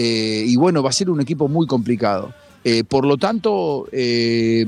eh, 0.00 0.44
y 0.46 0.54
bueno, 0.54 0.80
va 0.80 0.90
a 0.90 0.92
ser 0.92 1.10
un 1.10 1.20
equipo 1.20 1.48
muy 1.48 1.66
complicado. 1.66 2.32
Eh, 2.62 2.84
por 2.84 3.04
lo 3.04 3.16
tanto, 3.16 3.88
eh, 3.90 4.64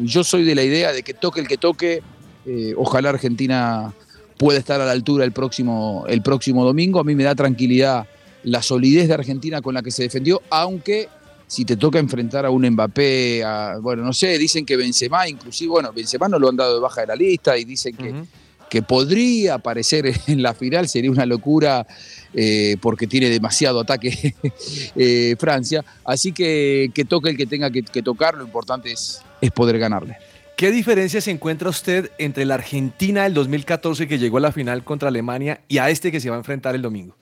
yo 0.00 0.22
soy 0.22 0.44
de 0.44 0.54
la 0.54 0.62
idea 0.62 0.92
de 0.92 1.02
que 1.02 1.14
toque 1.14 1.40
el 1.40 1.48
que 1.48 1.56
toque, 1.56 2.02
ojalá 2.76 3.08
Argentina 3.08 3.94
pueda 4.36 4.58
estar 4.58 4.82
a 4.82 4.84
la 4.84 4.92
altura 4.92 5.24
el 5.24 5.32
próximo, 5.32 6.04
el 6.06 6.20
próximo 6.20 6.66
domingo. 6.66 7.00
A 7.00 7.04
mí 7.04 7.14
me 7.14 7.24
da 7.24 7.34
tranquilidad 7.34 8.06
la 8.42 8.60
solidez 8.60 9.08
de 9.08 9.14
Argentina 9.14 9.62
con 9.62 9.72
la 9.72 9.82
que 9.82 9.90
se 9.90 10.02
defendió, 10.02 10.42
aunque 10.50 11.08
si 11.46 11.64
te 11.64 11.78
toca 11.78 11.98
enfrentar 11.98 12.44
a 12.44 12.50
un 12.50 12.68
Mbappé, 12.68 13.42
bueno, 13.80 14.02
no 14.02 14.12
sé, 14.12 14.36
dicen 14.36 14.66
que 14.66 14.76
Benzema, 14.76 15.26
inclusive, 15.26 15.70
bueno, 15.70 15.94
Benzema 15.94 16.28
no 16.28 16.38
lo 16.38 16.50
han 16.50 16.56
dado 16.56 16.74
de 16.74 16.80
baja 16.80 17.00
de 17.00 17.06
la 17.06 17.16
lista 17.16 17.56
y 17.56 17.64
dicen 17.64 17.96
que, 17.96 18.12
que 18.74 18.82
podría 18.82 19.54
aparecer 19.54 20.12
en 20.26 20.42
la 20.42 20.52
final, 20.52 20.88
sería 20.88 21.08
una 21.08 21.24
locura 21.24 21.86
eh, 22.34 22.76
porque 22.80 23.06
tiene 23.06 23.30
demasiado 23.30 23.78
ataque 23.78 24.34
eh, 24.96 25.36
Francia, 25.38 25.84
así 26.04 26.32
que 26.32 26.90
que 26.92 27.04
toque 27.04 27.30
el 27.30 27.36
que 27.36 27.46
tenga 27.46 27.70
que, 27.70 28.02
tocar, 28.02 28.34
lo 28.34 28.42
importante 28.42 28.90
es, 28.90 29.22
es 29.40 29.52
poder 29.52 29.78
ganarle. 29.78 30.16
¿Qué 30.56 30.72
diferencia 30.72 31.20
se 31.20 31.30
encuentra 31.30 31.68
usted 31.68 32.10
entre 32.18 32.44
la 32.46 32.54
Argentina 32.54 33.22
del 33.22 33.34
2014 33.34 34.08
que 34.08 34.18
llegó 34.18 34.38
a 34.38 34.40
la 34.40 34.50
final 34.50 34.82
contra 34.82 35.08
Alemania 35.08 35.60
y 35.68 35.78
a 35.78 35.88
este 35.88 36.10
que 36.10 36.18
se 36.18 36.28
va 36.28 36.34
a 36.34 36.40
enfrentar 36.40 36.74
el 36.74 36.82
domingo? 36.82 37.14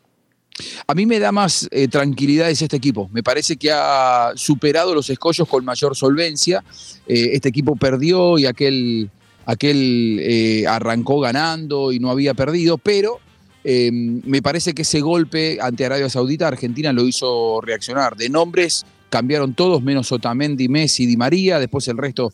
A 0.87 0.95
mí 0.95 1.05
me 1.05 1.19
da 1.19 1.33
más 1.33 1.69
eh, 1.71 1.87
tranquilidad 1.89 2.49
es 2.49 2.63
este 2.63 2.79
equipo. 2.79 3.11
Me 3.13 3.23
parece 3.23 3.59
que 3.59 3.71
ha 3.71 4.33
superado 4.37 4.95
los 4.95 5.11
escollos 5.11 5.47
con 5.47 5.67
mayor 5.67 5.97
solvencia. 5.97 6.65
Eh, 7.07 7.31
este 7.33 7.51
equipo 7.51 7.77
perdió 7.77 8.39
y 8.39 8.47
aquel, 8.47 9.11
aquel 9.47 10.19
eh, 10.21 10.67
arrancó 10.67 11.21
ganando 11.21 11.93
y 11.93 11.99
no 11.99 12.11
había 12.11 12.35
perdido, 12.35 12.79
pero 12.79 13.19
me 13.65 14.43
parece 14.43 14.75
que 14.75 14.83
ese 14.83 15.01
golpe 15.01 15.59
ante 15.61 15.87
Arabia 15.87 16.11
Saudita, 16.11 16.49
Argentina 16.49 16.93
lo 16.93 17.07
hizo 17.07 17.61
reaccionar. 17.61 18.17
De 18.17 18.29
nombres 18.29 18.85
cambiaron 19.09 19.55
todos, 19.55 19.81
menos 19.85 20.11
Otamendi, 20.11 20.69
Messi, 20.69 21.07
Di 21.07 21.17
María, 21.17 21.61
después 21.61 21.87
el 21.87 21.97
resto 21.97 22.33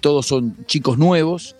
todos 0.00 0.26
son 0.26 0.56
chicos 0.66 0.98
nuevos. 0.98 1.54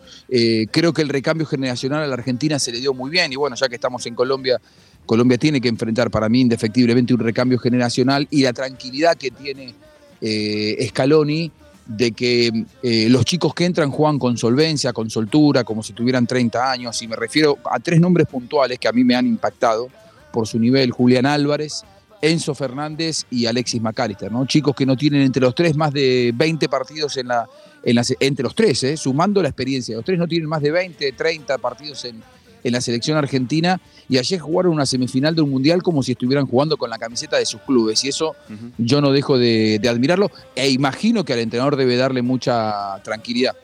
creo 0.72 0.92
que 0.92 1.02
el 1.02 1.08
recambio 1.08 1.46
generacional 1.46 2.02
a 2.02 2.06
la 2.08 2.14
Argentina 2.14 2.58
se 2.58 2.72
le 2.72 2.80
dio 2.80 2.94
muy 2.94 3.08
bien 3.08 3.32
y 3.32 3.36
bueno, 3.36 3.54
ya 3.54 3.68
que 3.68 3.76
estamos 3.76 4.04
en 4.06 4.16
Colombia, 4.16 4.60
Colombia 5.06 5.38
tiene 5.38 5.60
que 5.60 5.68
enfrentar 5.68 6.10
para 6.10 6.28
mí 6.28 6.40
indefectiblemente 6.42 7.14
un 7.14 7.20
recambio 7.20 7.58
generacional 7.58 8.26
y 8.30 8.42
la 8.42 8.52
tranquilidad 8.52 9.16
que 9.16 9.30
tiene 9.30 9.72
eh, 10.20 10.86
Scaloni 10.88 11.50
de 11.86 12.12
que 12.12 12.64
eh, 12.82 13.08
los 13.08 13.24
chicos 13.24 13.54
que 13.54 13.64
entran 13.64 13.90
juegan 13.90 14.18
con 14.18 14.36
solvencia, 14.36 14.92
con 14.92 15.08
soltura, 15.08 15.64
como 15.64 15.82
si 15.82 15.92
tuvieran 15.92 16.26
30 16.26 16.70
años, 16.70 17.00
y 17.02 17.08
me 17.08 17.16
refiero 17.16 17.58
a 17.70 17.78
tres 17.78 18.00
nombres 18.00 18.26
puntuales 18.26 18.78
que 18.78 18.88
a 18.88 18.92
mí 18.92 19.04
me 19.04 19.14
han 19.14 19.26
impactado 19.26 19.88
por 20.32 20.46
su 20.46 20.58
nivel, 20.58 20.90
Julián 20.90 21.26
Álvarez, 21.26 21.84
Enzo 22.20 22.54
Fernández 22.54 23.24
y 23.30 23.46
Alexis 23.46 23.80
McAllister, 23.80 24.32
¿no? 24.32 24.46
Chicos 24.46 24.74
que 24.74 24.86
no 24.86 24.96
tienen 24.96 25.22
entre 25.22 25.42
los 25.42 25.54
tres 25.54 25.76
más 25.76 25.92
de 25.92 26.32
20 26.34 26.68
partidos 26.68 27.16
en 27.16 27.28
la, 27.28 27.46
en 27.82 27.98
entre 28.20 28.42
los 28.42 28.54
tres, 28.54 28.82
¿eh? 28.82 28.96
sumando 28.96 29.42
la 29.42 29.48
experiencia. 29.48 29.96
Los 29.96 30.04
tres 30.04 30.18
no 30.18 30.26
tienen 30.26 30.48
más 30.48 30.62
de 30.62 30.70
20, 30.70 31.12
30 31.12 31.58
partidos 31.58 32.04
en, 32.04 32.22
en 32.66 32.72
la 32.72 32.80
selección 32.80 33.16
argentina 33.16 33.80
y 34.08 34.18
ayer 34.18 34.40
jugaron 34.40 34.72
una 34.72 34.86
semifinal 34.86 35.36
de 35.36 35.42
un 35.42 35.50
mundial 35.50 35.82
como 35.84 36.02
si 36.02 36.12
estuvieran 36.12 36.46
jugando 36.46 36.76
con 36.76 36.90
la 36.90 36.98
camiseta 36.98 37.36
de 37.36 37.46
sus 37.46 37.60
clubes 37.60 38.04
y 38.04 38.08
eso 38.08 38.34
yo 38.76 39.00
no 39.00 39.12
dejo 39.12 39.38
de, 39.38 39.80
admirarlo 39.88 40.32
e 40.56 40.68
imagino 40.68 41.24
que 41.24 41.32
al 41.32 41.38
entrenador 41.38 41.76
debe 41.76 41.96
darle 41.96 42.22
mucha 42.22 43.00
tranquilidad. 43.04 43.54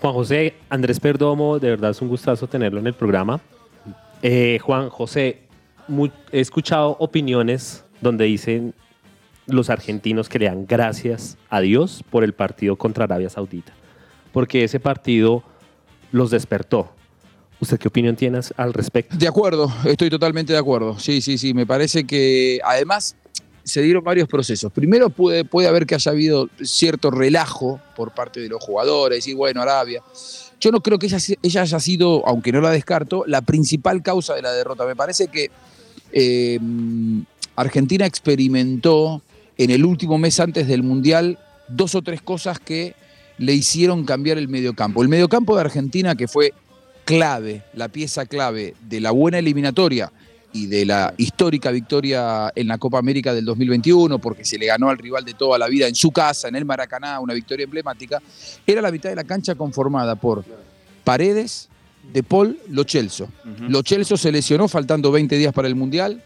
Juan 0.00 0.14
José, 0.14 0.54
Andrés 0.68 1.00
Perdomo, 1.00 1.58
de 1.58 1.70
verdad 1.70 1.90
es 1.90 2.00
un 2.00 2.08
gustazo 2.08 2.46
tenerlo 2.46 2.78
en 2.78 2.86
el 2.86 2.94
programa. 2.94 3.40
Eh, 4.22 4.60
Juan 4.62 4.90
José, 4.90 5.42
he 6.30 6.40
escuchado 6.40 6.96
opiniones 7.00 7.84
donde 8.00 8.26
dicen 8.26 8.74
los 9.46 9.70
argentinos 9.70 10.28
que 10.28 10.38
le 10.38 10.44
dan 10.44 10.66
gracias 10.66 11.36
a 11.50 11.60
Dios 11.60 12.04
por 12.10 12.22
el 12.22 12.32
partido 12.32 12.76
contra 12.76 13.04
Arabia 13.04 13.28
Saudita, 13.28 13.72
porque 14.32 14.62
ese 14.62 14.78
partido 14.78 15.42
los 16.12 16.30
despertó, 16.30 16.92
¿Usted 17.60 17.78
qué 17.78 17.88
opinión 17.88 18.14
tiene 18.14 18.40
al 18.56 18.72
respecto? 18.72 19.16
De 19.16 19.26
acuerdo, 19.26 19.72
estoy 19.84 20.10
totalmente 20.10 20.52
de 20.52 20.58
acuerdo. 20.58 20.98
Sí, 20.98 21.20
sí, 21.20 21.38
sí. 21.38 21.54
Me 21.54 21.66
parece 21.66 22.04
que 22.04 22.60
además 22.64 23.16
se 23.64 23.82
dieron 23.82 24.04
varios 24.04 24.28
procesos. 24.28 24.72
Primero 24.72 25.10
puede, 25.10 25.44
puede 25.44 25.68
haber 25.68 25.84
que 25.84 25.94
haya 25.94 26.12
habido 26.12 26.48
cierto 26.62 27.10
relajo 27.10 27.80
por 27.96 28.14
parte 28.14 28.40
de 28.40 28.48
los 28.48 28.62
jugadores 28.62 29.26
y 29.26 29.34
bueno, 29.34 29.60
Arabia. 29.60 30.02
Yo 30.60 30.70
no 30.70 30.80
creo 30.80 30.98
que 30.98 31.06
ella, 31.06 31.18
ella 31.42 31.62
haya 31.62 31.80
sido, 31.80 32.26
aunque 32.26 32.52
no 32.52 32.60
la 32.60 32.70
descarto, 32.70 33.24
la 33.26 33.42
principal 33.42 34.02
causa 34.02 34.34
de 34.34 34.42
la 34.42 34.52
derrota. 34.52 34.86
Me 34.86 34.96
parece 34.96 35.28
que 35.28 35.50
eh, 36.12 36.58
Argentina 37.56 38.06
experimentó 38.06 39.22
en 39.56 39.70
el 39.70 39.84
último 39.84 40.16
mes 40.16 40.38
antes 40.40 40.66
del 40.68 40.82
Mundial 40.82 41.38
dos 41.68 41.94
o 41.94 42.02
tres 42.02 42.22
cosas 42.22 42.58
que 42.58 42.94
le 43.36 43.52
hicieron 43.52 44.04
cambiar 44.04 44.38
el 44.38 44.48
mediocampo. 44.48 45.02
El 45.02 45.08
mediocampo 45.08 45.54
de 45.54 45.60
Argentina, 45.60 46.14
que 46.14 46.26
fue 46.28 46.54
clave, 47.08 47.62
la 47.72 47.88
pieza 47.88 48.26
clave 48.26 48.74
de 48.86 49.00
la 49.00 49.12
buena 49.12 49.38
eliminatoria 49.38 50.12
y 50.52 50.66
de 50.66 50.84
la 50.84 51.14
histórica 51.16 51.70
victoria 51.70 52.52
en 52.54 52.68
la 52.68 52.76
Copa 52.76 52.98
América 52.98 53.32
del 53.32 53.46
2021, 53.46 54.18
porque 54.18 54.44
se 54.44 54.58
le 54.58 54.66
ganó 54.66 54.90
al 54.90 54.98
rival 54.98 55.24
de 55.24 55.32
toda 55.32 55.56
la 55.56 55.68
vida 55.68 55.88
en 55.88 55.94
su 55.94 56.10
casa, 56.10 56.48
en 56.48 56.56
el 56.56 56.66
Maracaná, 56.66 57.18
una 57.20 57.32
victoria 57.32 57.64
emblemática, 57.64 58.20
era 58.66 58.82
la 58.82 58.90
mitad 58.90 59.08
de 59.08 59.16
la 59.16 59.24
cancha 59.24 59.54
conformada 59.54 60.16
por 60.16 60.44
Paredes, 61.02 61.70
De 62.12 62.22
Paul, 62.22 62.58
Lo 62.68 62.84
Celso. 62.84 63.30
Lo 63.58 63.82
Celso 63.82 64.18
se 64.18 64.30
lesionó 64.30 64.68
faltando 64.68 65.10
20 65.10 65.38
días 65.38 65.54
para 65.54 65.66
el 65.66 65.76
Mundial 65.76 66.22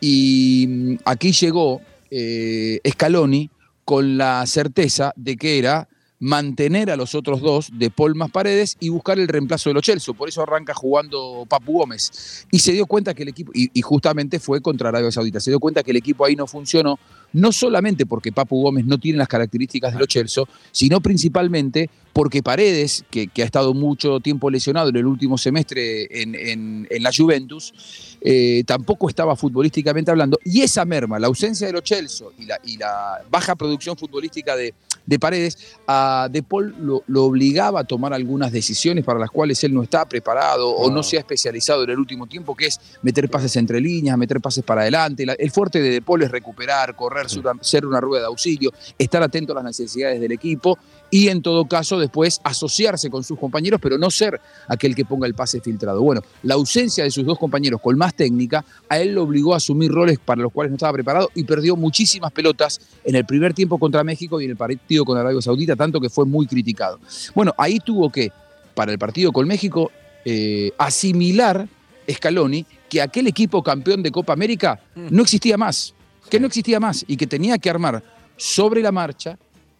y 0.00 0.66
mm, 0.68 0.94
aquí 1.06 1.32
llegó 1.32 1.80
eh, 2.10 2.78
Scaloni 2.86 3.48
con 3.86 4.18
la 4.18 4.44
certeza 4.44 5.14
de 5.16 5.38
que 5.38 5.58
era 5.58 5.88
mantener 6.20 6.90
a 6.90 6.96
los 6.96 7.14
otros 7.14 7.40
dos 7.40 7.70
de 7.72 7.90
Paul 7.90 8.14
más 8.14 8.30
Paredes 8.30 8.76
y 8.78 8.90
buscar 8.90 9.18
el 9.18 9.26
reemplazo 9.26 9.70
de 9.70 9.74
los 9.74 9.82
Chelsea. 9.82 10.14
Por 10.14 10.28
eso 10.28 10.42
arranca 10.42 10.74
jugando 10.74 11.46
Papu 11.48 11.78
Gómez. 11.78 12.46
Y 12.50 12.60
se 12.60 12.72
dio 12.72 12.86
cuenta 12.86 13.14
que 13.14 13.22
el 13.22 13.30
equipo, 13.30 13.50
y, 13.54 13.80
justamente 13.80 14.38
fue 14.38 14.60
contra 14.60 14.90
Arabia 14.90 15.10
Saudita, 15.10 15.40
se 15.40 15.50
dio 15.50 15.58
cuenta 15.58 15.82
que 15.82 15.90
el 15.90 15.96
equipo 15.96 16.24
ahí 16.24 16.36
no 16.36 16.46
funcionó, 16.46 16.98
no 17.32 17.52
solamente 17.52 18.06
porque 18.06 18.32
Papu 18.32 18.62
Gómez 18.62 18.84
no 18.84 18.98
tiene 18.98 19.18
las 19.18 19.28
características 19.28 19.92
de 19.92 19.98
los 19.98 20.08
Chelsea, 20.08 20.44
sino 20.72 21.00
principalmente 21.00 21.90
porque 22.12 22.42
Paredes, 22.42 23.04
que, 23.10 23.30
ha 23.38 23.44
estado 23.44 23.72
mucho 23.72 24.20
tiempo 24.20 24.50
lesionado 24.50 24.88
en 24.88 24.96
el 24.96 25.06
último 25.06 25.38
semestre 25.38 26.22
en, 26.22 26.86
la 27.00 27.10
Juventus, 27.16 27.72
eh, 28.20 28.64
tampoco 28.66 29.08
estaba 29.08 29.36
futbolísticamente 29.36 30.10
hablando. 30.10 30.38
Y 30.44 30.62
esa 30.62 30.84
merma, 30.84 31.18
la 31.18 31.28
ausencia 31.28 31.66
de 31.66 31.72
los 31.72 31.82
Chelsea 31.82 32.26
y 32.38 32.46
la, 32.46 32.58
y 32.64 32.76
la 32.76 33.22
baja 33.30 33.54
producción 33.54 33.96
futbolística 33.96 34.56
de, 34.56 34.74
de 35.06 35.18
Paredes, 35.18 35.76
a 35.86 36.28
De 36.30 36.42
Paul 36.42 36.74
lo, 36.78 37.24
obligaba 37.24 37.80
a 37.80 37.84
tomar 37.84 38.12
algunas 38.12 38.52
decisiones 38.52 39.04
para 39.04 39.18
las 39.18 39.30
cuales 39.30 39.62
él 39.64 39.74
no 39.74 39.82
está 39.82 40.04
preparado 40.08 40.70
o 40.70 40.90
no 40.90 41.02
se 41.02 41.16
ha 41.16 41.20
especializado 41.20 41.84
en 41.84 41.90
el 41.90 41.98
último 41.98 42.26
tiempo, 42.26 42.54
que 42.54 42.66
es 42.66 42.80
meter 43.02 43.28
pases 43.28 43.56
entre 43.56 43.80
líneas, 43.80 44.16
meter 44.16 44.40
pases 44.40 44.64
para 44.64 44.82
adelante. 44.82 45.26
El 45.38 45.50
fuerte 45.50 45.80
de 45.80 45.90
De 45.90 46.02
Paul 46.02 46.22
es 46.22 46.30
recuperar, 46.30 46.94
correr, 46.94 47.19
ser 47.28 47.86
una 47.86 48.00
rueda 48.00 48.22
de 48.22 48.26
auxilio, 48.28 48.72
estar 48.98 49.22
atento 49.22 49.52
a 49.52 49.56
las 49.56 49.64
necesidades 49.64 50.20
del 50.20 50.32
equipo 50.32 50.78
y 51.10 51.28
en 51.28 51.42
todo 51.42 51.66
caso 51.66 51.98
después 51.98 52.40
asociarse 52.44 53.10
con 53.10 53.24
sus 53.24 53.38
compañeros, 53.38 53.80
pero 53.82 53.98
no 53.98 54.10
ser 54.10 54.40
aquel 54.68 54.94
que 54.94 55.04
ponga 55.04 55.26
el 55.26 55.34
pase 55.34 55.60
filtrado. 55.60 56.00
Bueno, 56.02 56.22
la 56.42 56.54
ausencia 56.54 57.04
de 57.04 57.10
sus 57.10 57.24
dos 57.24 57.38
compañeros 57.38 57.80
con 57.80 57.98
más 57.98 58.14
técnica 58.14 58.64
a 58.88 58.98
él 58.98 59.14
lo 59.14 59.24
obligó 59.24 59.54
a 59.54 59.56
asumir 59.56 59.90
roles 59.90 60.18
para 60.18 60.40
los 60.40 60.52
cuales 60.52 60.70
no 60.70 60.76
estaba 60.76 60.92
preparado 60.92 61.30
y 61.34 61.44
perdió 61.44 61.76
muchísimas 61.76 62.32
pelotas 62.32 62.80
en 63.04 63.16
el 63.16 63.24
primer 63.24 63.54
tiempo 63.54 63.78
contra 63.78 64.04
México 64.04 64.40
y 64.40 64.44
en 64.44 64.52
el 64.52 64.56
partido 64.56 65.04
con 65.04 65.18
Arabia 65.18 65.40
Saudita, 65.42 65.74
tanto 65.74 66.00
que 66.00 66.08
fue 66.08 66.26
muy 66.26 66.46
criticado. 66.46 67.00
Bueno, 67.34 67.54
ahí 67.58 67.78
tuvo 67.80 68.10
que, 68.10 68.30
para 68.74 68.92
el 68.92 68.98
partido 68.98 69.32
con 69.32 69.48
México, 69.48 69.90
eh, 70.24 70.72
asimilar 70.78 71.68
Scaloni 72.08 72.66
que 72.88 73.00
aquel 73.00 73.26
equipo 73.28 73.62
campeón 73.62 74.02
de 74.02 74.10
Copa 74.10 74.32
América 74.32 74.80
mm. 74.94 75.06
no 75.10 75.22
existía 75.22 75.56
más, 75.56 75.94
que 76.30 76.40
no 76.40 76.46
existía 76.46 76.80
más 76.80 77.04
y 77.06 77.16
que 77.16 77.26
tenía 77.26 77.58
que 77.58 77.68
armar 77.68 78.02
sobre 78.36 78.80
la 78.80 78.92
marcha 78.92 79.38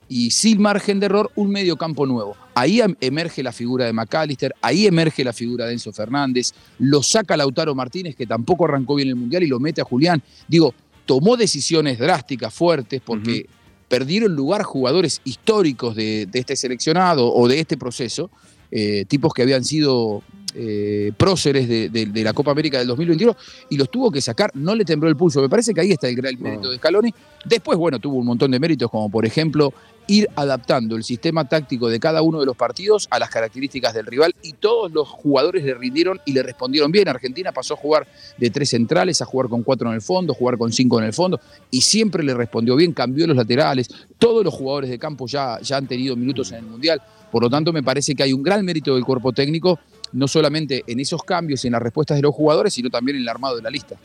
y 0.09 0.33
sin 0.33 0.61
margen 0.61 0.99
de 0.99 1.07
error 1.07 1.31
un 1.37 1.51
medio 1.51 1.77
campo 1.77 2.05
nuevo. 2.05 2.37
Ahí 2.55 2.81
em, 2.81 2.97
emerge 3.01 3.45
la 3.45 3.53
figura 3.53 3.87
de 3.87 3.93
McAllister, 3.93 4.53
ahí 4.61 4.87
emerge 4.87 5.23
la 5.23 5.33
figura 5.33 5.67
de 5.67 5.73
Enzo 5.75 5.93
Fernández, 5.93 6.53
lo 6.81 7.01
saca 7.03 7.37
Lautaro 7.37 7.77
Martínez, 7.77 8.17
que 8.17 8.27
tampoco 8.27 8.65
arrancó 8.65 8.97
bien 8.97 9.09
el 9.09 9.15
Mundial, 9.15 9.45
y 9.45 9.47
lo 9.47 9.61
mete 9.61 9.81
a 9.81 9.85
Julián. 9.85 10.21
Digo, 10.49 10.75
tomó 11.07 11.37
decisiones 11.37 11.99
drásticas, 11.99 12.53
fuertes, 12.53 13.01
porque 13.05 13.47
perdieron 13.89 14.35
lugar 14.35 14.65
jugadores 14.65 15.21
históricos 15.25 15.95
de, 15.95 16.29
este 16.33 16.57
seleccionado 16.57 17.33
o 17.33 17.47
de 17.47 17.61
este 17.61 17.77
proceso, 17.77 18.31
eh, 18.73 19.05
tipos 19.07 19.33
que 19.33 19.43
habían 19.43 19.65
sido 19.65 20.25
eh, 20.55 21.13
próceres 21.17 21.69
de, 21.69 21.89
de- 21.89 22.07
de 22.07 22.25
la 22.25 22.33
Copa 22.33 22.51
América 22.51 22.79
del 22.79 22.87
2021 22.89 23.37
y 23.71 23.77
los 23.77 23.91
tuvo 23.91 24.11
que 24.11 24.21
sacar, 24.21 24.51
no 24.55 24.75
le 24.75 24.85
tembló 24.85 25.09
el 25.09 25.17
pulso. 25.17 25.41
Me 25.41 25.49
parece 25.49 25.73
que 25.75 25.81
ahí 25.81 25.93
está 25.93 26.09
el 26.09 26.17
gran 26.17 26.35
mérito 26.41 26.71
de 26.71 26.77
Scaloni. 26.79 27.13
Después, 27.45 27.79
bueno, 27.79 27.99
tuvo 27.99 28.17
un 28.19 28.27
montón 28.27 28.51
de 28.51 28.59
méritos, 28.59 28.91
como 28.91 29.09
por 29.11 29.25
ejemplo 29.27 29.73
ir 30.07 30.29
adaptando 30.35 30.97
el 30.97 31.05
sistema 31.05 31.49
táctico 31.49 31.89
de 31.89 32.01
cada 32.01 32.21
uno 32.23 32.41
de 32.41 32.47
los 32.47 32.57
partidos 32.57 33.07
a 33.11 33.21
las 33.21 33.31
características 33.31 33.95
del 33.95 34.07
rival 34.07 34.35
y 34.43 34.55
todos 34.55 34.91
los 34.91 35.09
jugadores 35.09 35.63
le 35.63 35.73
rindieron 35.75 36.19
y 36.25 36.33
le 36.33 36.43
respondieron 36.43 36.91
bien. 36.91 37.07
Argentina 37.09 37.53
pasó 37.53 37.75
a 37.75 37.77
jugar 37.77 38.09
de 38.37 38.51
tres 38.51 38.71
centrales 38.71 39.23
a 39.23 39.25
jugar 39.25 39.49
con 39.49 39.63
cuatro 39.63 39.89
en 39.89 39.95
el 39.95 40.03
fondo, 40.03 40.35
jugar 40.35 40.59
con 40.59 40.73
cinco 40.73 40.99
en 40.99 41.05
el 41.07 41.13
fondo 41.13 41.39
y 41.71 41.83
siempre 41.83 42.25
le 42.25 42.35
respondió 42.35 42.75
bien, 42.75 42.93
cambió 42.93 43.25
los 43.29 43.37
laterales. 43.37 43.89
Todos 44.19 44.43
los 44.45 44.53
jugadores 44.53 44.91
de 44.91 44.99
campo 44.99 45.29
ya, 45.29 45.61
ya 45.61 45.77
han 45.77 45.87
tenido 45.87 46.17
minutos 46.17 46.51
en 46.51 46.59
el 46.59 46.65
Mundial. 46.65 47.01
Por 47.31 47.45
lo 47.45 47.49
tanto, 47.51 47.73
me 47.73 47.85
parece 47.85 48.17
que 48.17 48.25
hay 48.25 48.33
un 48.33 48.43
gran 48.43 48.65
mérito 48.65 48.97
del 48.97 49.05
cuerpo 49.05 49.33
técnico, 49.33 49.79
no 50.12 50.27
solamente 50.29 50.83
en 50.87 51.01
esos 51.01 51.23
cambios 51.23 51.64
y 51.64 51.68
en 51.68 51.73
las 51.73 51.83
respuestas 51.83 52.16
de 52.16 52.23
los 52.23 52.35
jugadores, 52.35 52.75
sino 52.75 52.90
también 52.90 53.16
en 53.16 53.23
el 53.23 53.29
armado 53.29 53.57
de 53.57 53.62
la 53.62 53.70
lista. 53.70 53.96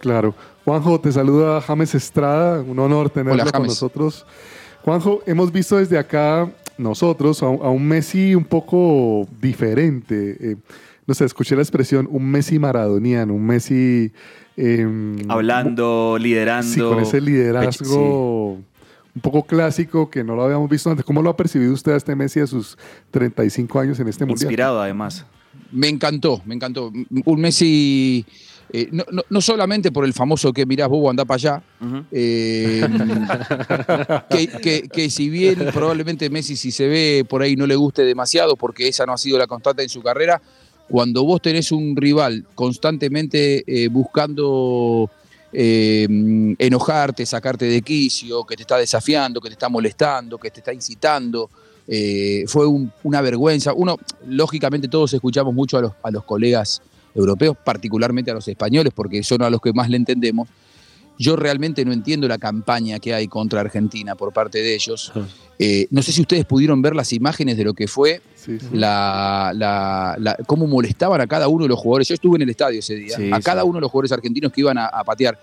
Claro. 0.00 0.34
Juanjo, 0.64 1.00
te 1.00 1.12
saluda 1.12 1.60
James 1.60 1.94
Estrada. 1.94 2.60
Un 2.62 2.78
honor 2.78 3.10
tenerlo 3.10 3.42
Hola, 3.42 3.52
con 3.52 3.66
nosotros. 3.66 4.24
Juanjo, 4.82 5.22
hemos 5.26 5.52
visto 5.52 5.76
desde 5.76 5.98
acá 5.98 6.50
nosotros 6.78 7.42
a, 7.42 7.48
un- 7.48 7.64
a 7.64 7.68
un 7.68 7.86
Messi 7.86 8.34
un 8.34 8.44
poco 8.44 9.28
diferente. 9.40 10.36
Eh, 10.40 10.56
no 11.06 11.14
sé, 11.14 11.24
escuché 11.26 11.54
la 11.54 11.62
expresión 11.62 12.08
un 12.10 12.24
Messi 12.30 12.58
maradoniano, 12.58 13.34
un 13.34 13.44
Messi... 13.44 14.10
em, 14.56 15.18
Hablando, 15.30 16.16
liderando. 16.18 16.72
Sí, 16.72 16.80
con 16.80 17.00
ese 17.00 17.20
liderazgo 17.20 18.58
un 19.20 19.30
poco 19.32 19.42
clásico 19.46 20.08
que 20.10 20.24
no 20.24 20.34
lo 20.34 20.44
habíamos 20.44 20.70
visto 20.70 20.88
antes. 20.90 21.04
¿Cómo 21.04 21.20
lo 21.20 21.28
ha 21.28 21.36
percibido 21.36 21.74
usted 21.74 21.92
a 21.92 21.96
este 21.96 22.16
Messi 22.16 22.40
a 22.40 22.46
sus 22.46 22.78
35 23.10 23.78
años 23.78 24.00
en 24.00 24.08
este 24.08 24.24
mundial? 24.24 24.44
Inspirado, 24.46 24.80
además. 24.80 25.26
Me 25.70 25.88
encantó, 25.88 26.40
me 26.46 26.54
encantó. 26.54 26.90
Un 27.26 27.40
Messi, 27.40 28.24
eh, 28.72 28.88
no, 28.90 29.04
no- 29.12 29.22
no 29.28 29.40
solamente 29.42 29.92
por 29.92 30.06
el 30.06 30.14
famoso 30.14 30.54
que 30.54 30.64
mirás 30.64 30.88
bobo, 30.88 31.10
anda 31.10 31.26
para 31.26 31.34
allá, 31.36 31.62
eh, 32.12 32.80
que, 34.30 34.48
que- 34.48 34.88
que 34.88 35.10
si 35.10 35.28
bien 35.28 35.58
probablemente 35.72 36.30
Messi 36.30 36.56
si 36.56 36.70
se 36.70 36.88
ve 36.88 37.24
por 37.28 37.42
ahí 37.42 37.56
no 37.56 37.66
le 37.66 37.76
guste 37.76 38.02
demasiado 38.04 38.56
porque 38.56 38.88
esa 38.88 39.04
no 39.04 39.12
ha 39.12 39.18
sido 39.18 39.36
la 39.38 39.46
constante 39.46 39.82
en 39.82 39.90
su 39.90 40.00
carrera, 40.02 40.40
cuando 40.88 41.24
vos 41.24 41.42
tenés 41.42 41.70
un 41.72 41.94
rival 41.94 42.46
constantemente 42.54 43.64
eh, 43.66 43.88
buscando 43.88 45.10
eh, 45.52 46.06
enojarte, 46.58 47.26
sacarte 47.26 47.64
de 47.66 47.82
quicio, 47.82 48.44
que 48.44 48.56
te 48.56 48.62
está 48.62 48.76
desafiando, 48.76 49.40
que 49.40 49.48
te 49.48 49.54
está 49.54 49.68
molestando, 49.68 50.38
que 50.38 50.50
te 50.50 50.60
está 50.60 50.72
incitando, 50.72 51.50
eh, 51.88 52.44
fue 52.46 52.66
un- 52.66 52.92
una 53.02 53.20
vergüenza. 53.20 53.72
Uno, 53.74 53.96
lógicamente 54.26 54.88
todos 54.88 55.12
escuchamos 55.12 55.52
mucho 55.54 55.78
a 55.78 55.82
los, 55.82 55.92
a 56.02 56.10
los 56.10 56.24
colegas 56.24 56.80
europeos, 57.14 57.56
particularmente 57.64 58.30
a 58.30 58.34
los 58.34 58.46
españoles, 58.46 58.92
porque 58.94 59.22
son 59.22 59.42
a 59.42 59.50
los 59.50 59.60
que 59.60 59.72
más 59.72 59.88
le 59.90 59.96
entendemos. 59.96 60.48
Yo 61.20 61.36
realmente 61.36 61.84
no 61.84 61.92
entiendo 61.92 62.26
la 62.28 62.38
campaña 62.38 62.98
que 62.98 63.12
hay 63.12 63.28
contra 63.28 63.60
Argentina 63.60 64.14
por 64.14 64.32
parte 64.32 64.62
de 64.62 64.74
ellos. 64.74 65.12
Eh, 65.58 65.86
no 65.90 66.00
sé 66.00 66.12
si 66.12 66.22
ustedes 66.22 66.46
pudieron 66.46 66.80
ver 66.80 66.96
las 66.96 67.12
imágenes 67.12 67.58
de 67.58 67.64
lo 67.64 67.74
que 67.74 67.86
fue 67.86 68.22
la, 68.72 69.52
la- 69.54 70.16
la- 70.18 70.36
cómo 70.46 70.66
molestaban 70.66 71.20
a 71.20 71.26
cada 71.26 71.46
uno 71.48 71.64
de 71.64 71.68
los 71.68 71.78
jugadores. 71.78 72.08
Yo 72.08 72.14
estuve 72.14 72.36
en 72.36 72.42
el 72.42 72.48
estadio 72.48 72.78
ese 72.78 72.94
día, 72.94 73.16
Sí, 73.18 73.30
a 73.30 73.36
sí. 73.36 73.42
cada 73.42 73.64
uno 73.64 73.74
de 73.74 73.80
los 73.82 73.90
jugadores 73.90 74.12
argentinos 74.12 74.50
que 74.50 74.62
iban 74.62 74.78
a, 74.78 74.86
a 74.86 75.04
patear. 75.04 75.38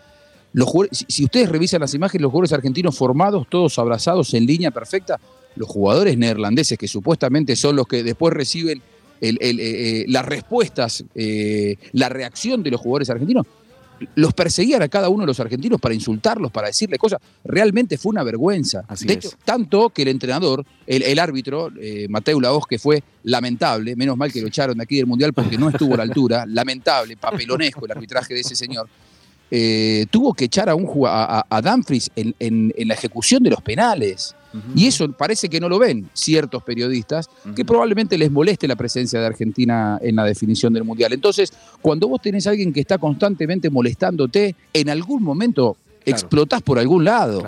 Los 0.53 0.67
jugadores- 0.67 0.97
si, 0.97 1.05
si 1.07 1.23
ustedes 1.25 1.47
revisan 1.49 1.79
las 1.81 1.93
imágenes, 1.93 2.23
los 2.23 2.31
jugadores 2.31 2.53
argentinos 2.53 2.97
formados, 2.97 3.45
todos 3.47 3.77
abrazados 3.77 4.33
en 4.33 4.47
línea 4.47 4.71
perfecta, 4.71 5.19
los 5.55 5.67
jugadores 5.69 6.17
neerlandeses 6.17 6.75
que 6.77 6.87
supuestamente 6.87 7.55
son 7.55 7.75
los 7.75 7.87
que 7.87 8.01
después 8.01 8.33
reciben 8.33 8.81
el- 9.21 9.37
el, 9.41 9.59
eh, 9.59 10.01
eh, 10.01 10.05
las 10.07 10.25
respuestas, 10.25 11.03
eh, 11.13 11.75
la 11.91 12.09
reacción 12.09 12.63
de 12.63 12.71
los 12.71 12.81
jugadores 12.81 13.11
argentinos, 13.11 13.45
los 14.15 14.33
perseguían 14.33 14.81
a 14.81 14.87
cada 14.87 15.09
uno 15.09 15.21
de 15.23 15.27
los 15.27 15.39
argentinos 15.39 15.79
para 15.81 15.93
insultarlos, 15.95 16.51
para 16.51 16.67
decirles 16.67 16.99
cosas. 16.99 17.19
Realmente 17.43 17.97
fue 17.97 18.11
una 18.11 18.23
vergüenza. 18.23 18.83
Así 18.87 19.05
de 19.07 19.13
es. 19.13 19.25
hecho, 19.25 19.37
tanto 19.43 19.89
que 19.89 20.03
el 20.03 20.07
entrenador, 20.09 20.63
el, 20.85 21.03
el 21.03 21.19
árbitro, 21.19 21.69
eh, 21.81 22.07
Mateo 22.09 22.39
Laos, 22.39 22.65
que 22.69 22.77
fue 22.79 23.03
lamentable, 23.23 23.95
menos 23.95 24.15
mal 24.17 24.31
que 24.31 24.41
lo 24.41 24.47
echaron 24.47 24.77
de 24.77 24.83
aquí 24.83 24.97
del 24.97 25.07
Mundial 25.07 25.33
porque 25.33 25.57
no 25.57 25.69
estuvo 25.69 25.93
a 25.95 25.97
la 25.97 26.03
altura, 26.03 26.45
lamentable, 26.47 27.17
papelonesco 27.17 27.85
el 27.85 27.91
arbitraje 27.91 28.33
de 28.33 28.41
ese 28.41 28.55
señor, 28.55 28.87
eh, 29.49 30.05
tuvo 30.11 30.33
que 30.33 30.45
echar 30.45 30.69
a, 30.69 30.75
un, 30.75 30.87
a, 31.07 31.45
a- 31.49 31.61
en, 32.15 32.35
en- 32.39 32.73
en 32.77 32.87
la 32.87 32.93
ejecución 32.93 33.41
de 33.43 33.49
los 33.49 33.61
penales. 33.61 34.35
Y 34.75 34.87
eso 34.87 35.11
parece 35.11 35.49
que 35.49 35.59
no 35.59 35.69
lo 35.69 35.77
ven 35.79 36.09
ciertos 36.13 36.63
periodistas, 36.63 37.29
que 37.55 37.63
probablemente 37.65 38.17
les 38.17 38.31
moleste 38.31 38.67
la 38.67 38.75
presencia 38.75 39.19
de 39.19 39.25
Argentina 39.27 39.99
en 40.01 40.15
la 40.15 40.23
definición 40.25 40.73
del 40.73 40.83
Mundial. 40.83 41.13
Entonces, 41.13 41.51
cuando 41.81 42.07
vos 42.07 42.21
tenés 42.21 42.47
a 42.47 42.51
alguien 42.51 42.73
que 42.73 42.79
está 42.79 42.97
constantemente 42.97 43.69
molestándote, 43.69 44.55
en 44.73 44.89
algún 44.89 45.21
momento 45.23 45.77
explotás 46.05 46.61
por 46.61 46.79
algún 46.79 47.03
lado. 47.03 47.41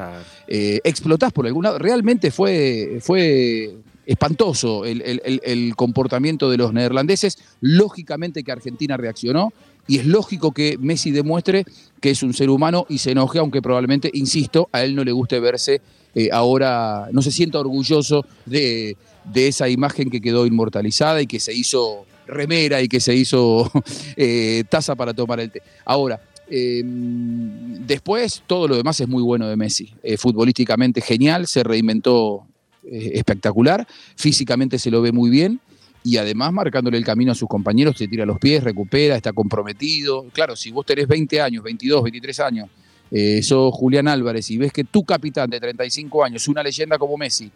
Eh, 0.48 0.82
explotás 0.84 1.32
por 1.32 1.48
algún 1.48 1.64
lado. 1.64 1.80
Realmente 1.80 2.30
fue, 2.32 3.00
fue 3.02 3.76
espantoso 4.06 4.86
el- 4.86 5.02
el 5.44 5.76
comportamiento 5.76 6.50
de 6.50 6.58
los 6.58 6.74
neerlandeses. 6.74 7.38
Lógicamente 7.62 8.44
que 8.44 8.52
Argentina 8.52 8.98
reaccionó 8.98 9.54
y 9.88 10.00
es 10.00 10.06
lógico 10.06 10.52
que 10.52 10.78
Messi 10.80 11.12
demuestre 11.12 11.64
que 12.02 12.10
es 12.12 12.22
un 12.24 12.34
ser 12.34 12.50
humano 12.50 12.86
y 12.90 12.98
se 12.98 13.12
enoje, 13.12 13.40
aunque 13.40 13.62
probablemente, 13.62 14.10
insisto, 14.14 14.68
a 14.72 14.84
él 14.84 14.96
no 14.96 15.04
le 15.04 15.12
guste 15.12 15.40
verse 15.40 15.82
eh, 16.16 16.30
ahora, 16.32 17.08
no 17.12 17.22
se 17.22 17.32
sienta 17.32 17.60
orgulloso 17.60 18.26
de, 18.46 18.98
de 19.26 19.48
esa 19.48 19.70
imagen 19.70 20.10
que 20.10 20.22
quedó 20.22 20.46
inmortalizada 20.46 21.22
y 21.22 21.28
que 21.28 21.40
se 21.40 21.54
hizo 21.54 22.06
remera 22.30 22.82
y 22.82 22.88
que 22.88 23.00
se 23.00 23.16
hizo 23.16 23.70
eh, 24.16 24.64
taza 24.70 24.96
para 24.96 25.14
tomar 25.14 25.40
el 25.40 25.52
té. 25.52 25.62
Ahora, 25.86 26.22
eh, 26.50 26.82
después 26.86 28.44
todo 28.48 28.68
lo 28.68 28.78
demás 28.78 29.00
es 29.00 29.08
muy 29.08 29.24
bueno 29.24 29.48
de 29.48 29.56
Messi. 29.56 29.94
Eh, 30.04 30.18
futbolísticamente 30.18 31.02
genial, 31.02 31.48
se 31.48 31.64
reinventó 31.64 32.46
espectacular, 32.92 33.86
físicamente 34.16 34.80
se 34.80 34.90
lo 34.90 35.02
ve 35.02 35.12
muy 35.12 35.30
bien 35.30 35.60
y 36.04 36.18
además 36.18 36.52
marcándole 36.52 36.98
el 36.98 37.06
camino 37.06 37.34
a 37.34 37.36
sus 37.36 37.48
compañeros, 37.48 37.98
se 37.98 38.08
tira 38.08 38.26
los 38.26 38.40
pies, 38.40 38.64
recupera, 38.64 39.16
está 39.16 39.32
comprometido. 39.32 40.26
Claro, 40.34 40.56
si 40.56 40.72
vos 40.72 40.88
tenés 40.88 41.08
20 41.08 41.40
años, 41.40 41.64
22, 41.64 42.02
23 42.02 42.40
años, 42.40 42.70
eh, 43.12 43.42
sos 43.44 43.74
Julián 43.74 44.08
Álvarez 44.08 44.50
y 44.52 44.58
ves 44.58 44.72
que 44.72 44.84
tu 44.84 45.04
capitán 45.04 45.50
de 45.50 45.60
35 45.60 46.24
años, 46.24 46.48
una 46.48 46.62
leyenda 46.64 46.98
como 46.98 47.18
Messi, 47.18 47.50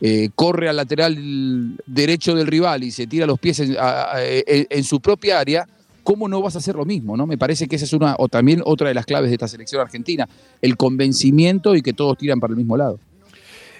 eh, 0.00 0.30
corre 0.34 0.68
al 0.68 0.76
lateral 0.76 1.76
derecho 1.86 2.34
del 2.34 2.46
rival 2.46 2.82
y 2.84 2.90
se 2.90 3.06
tira 3.06 3.26
los 3.26 3.38
pies 3.38 3.60
a- 3.78 4.14
en- 4.24 4.66
en 4.68 4.84
su 4.84 5.00
propia 5.00 5.38
área, 5.38 5.66
¿cómo 6.02 6.28
no 6.28 6.42
vas 6.42 6.54
a 6.56 6.58
hacer 6.58 6.74
lo 6.74 6.84
mismo? 6.84 7.16
¿no? 7.16 7.26
Me 7.26 7.38
parece 7.38 7.68
que 7.68 7.76
esa 7.76 7.84
es 7.84 7.92
una, 7.92 8.16
o 8.18 8.28
también 8.28 8.60
otra 8.64 8.88
de 8.88 8.94
las 8.94 9.06
claves 9.06 9.30
de 9.30 9.34
esta 9.34 9.48
selección 9.48 9.80
argentina, 9.80 10.28
el 10.60 10.76
convencimiento 10.76 11.74
y 11.76 11.82
que 11.82 11.92
todos 11.92 12.18
tiran 12.18 12.40
para 12.40 12.50
el 12.52 12.56
mismo 12.56 12.76
lado. 12.76 12.98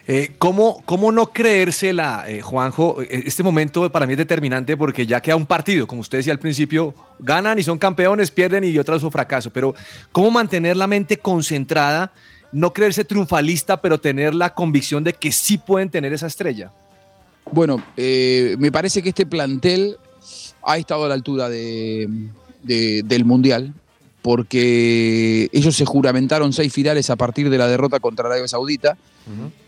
Eh, 0.06 0.32
¿cómo, 0.38 0.82
¿Cómo 0.84 1.10
no 1.12 1.32
creérsela, 1.32 2.24
eh, 2.28 2.42
Juanjo? 2.42 3.00
Eh, 3.00 3.22
Este 3.26 3.42
momento 3.42 3.90
para 3.90 4.06
mí 4.06 4.12
es 4.12 4.18
determinante 4.18 4.76
porque 4.76 5.06
ya 5.06 5.20
queda 5.22 5.36
un 5.36 5.46
partido, 5.46 5.86
como 5.86 6.02
usted 6.02 6.18
decía 6.18 6.32
al 6.34 6.38
principio, 6.38 6.94
ganan 7.18 7.58
y 7.58 7.62
son 7.62 7.78
campeones, 7.78 8.30
pierden 8.30 8.64
y 8.64 8.78
otras 8.78 9.00
son 9.00 9.10
fracaso, 9.10 9.50
pero 9.50 9.74
¿cómo 10.12 10.30
mantener 10.30 10.76
la 10.76 10.86
mente 10.86 11.16
concentrada, 11.16 12.12
no 12.52 12.72
creerse 12.74 13.04
triunfalista, 13.04 13.80
pero 13.80 13.98
tener 13.98 14.34
la 14.34 14.52
convicción 14.52 15.02
de 15.04 15.14
que 15.14 15.32
sí 15.32 15.56
pueden 15.56 15.88
tener 15.88 16.12
esa 16.12 16.26
estrella? 16.26 16.70
Bueno, 17.50 17.82
me 17.96 18.70
parece 18.70 19.02
que 19.02 19.08
este 19.10 19.24
plantel 19.26 19.96
ha 20.62 20.76
estado 20.76 21.04
a 21.06 21.08
la 21.08 21.14
altura 21.14 21.48
de- 21.48 22.08
del 22.62 23.24
Mundial, 23.24 23.72
porque 24.24 25.50
ellos 25.52 25.76
se 25.76 25.84
juramentaron 25.84 26.54
seis 26.54 26.72
finales 26.72 27.10
a 27.10 27.16
partir 27.16 27.50
de 27.50 27.58
la 27.58 27.68
derrota 27.68 28.00
contra 28.00 28.24
Arabia 28.24 28.48
Saudita. 28.48 28.96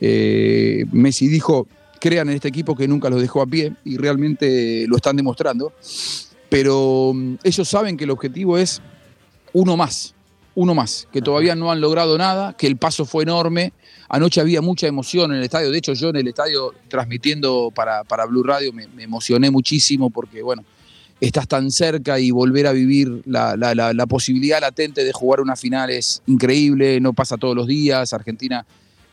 Eh, 0.01 0.87
Messi 0.93 1.29
dijo, 1.29 1.67
crean 2.01 2.31
en 2.31 2.37
este 2.37 2.49
equipo 2.49 2.75
que 2.75 2.89
nunca 2.89 3.11
los 3.11 3.21
dejó 3.21 3.43
a 3.43 3.47
pie 3.47 3.75
y 3.85 3.99
realmente 3.99 4.87
lo 4.89 4.97
están 4.97 5.15
demostrando. 5.15 5.75
Pero 6.49 7.13
mm, 7.15 7.35
ellos 7.45 7.69
saben 7.69 7.99
que 7.99 8.05
el 8.05 8.11
objetivo 8.11 8.57
es 8.57 8.81
uno 9.53 9.77
más, 9.77 10.15
uno 10.55 10.75
más, 10.75 11.07
que 11.13 11.21
todavía 11.21 11.55
no 11.55 11.71
han 11.71 11.83
logrado 11.83 12.17
nada, 12.17 12.55
que 12.57 12.67
el 12.67 12.79
paso 12.79 13.05
fue 13.05 13.25
enorme. 13.25 13.75
Anoche 14.09 14.41
había 14.41 14.63
mucha 14.63 14.87
emoción 14.87 15.33
en 15.33 15.37
el 15.37 15.45
estadio, 15.45 15.71
de 15.71 15.77
hecho 15.77 15.93
yo 15.93 16.09
en 16.09 16.17
el 16.17 16.29
estadio 16.29 16.73
transmitiendo 16.89 17.71
para, 17.75 18.05
para 18.05 18.25
Blue 18.25 18.43
Radio 18.43 18.73
me, 18.73 18.89
me 18.89 19.03
emocioné 19.03 19.51
muchísimo 19.51 20.09
porque, 20.09 20.43
bueno, 20.43 20.65
estás 21.21 21.49
tan 21.49 21.71
cerca 21.71 22.19
y 22.21 22.31
volver 22.31 22.67
a 22.67 22.73
vivir 22.73 23.23
la, 23.27 23.57
la- 23.57 23.75
la- 23.75 23.93
la 23.93 24.07
posibilidad 24.07 24.61
latente 24.61 25.05
de 25.05 25.13
jugar 25.13 25.41
una 25.41 25.57
final 25.57 25.91
es 25.91 26.23
increíble, 26.27 27.01
no 27.01 27.13
pasa 27.13 27.37
todos 27.37 27.57
los 27.57 27.67
días, 27.67 28.13
Argentina 28.13 28.67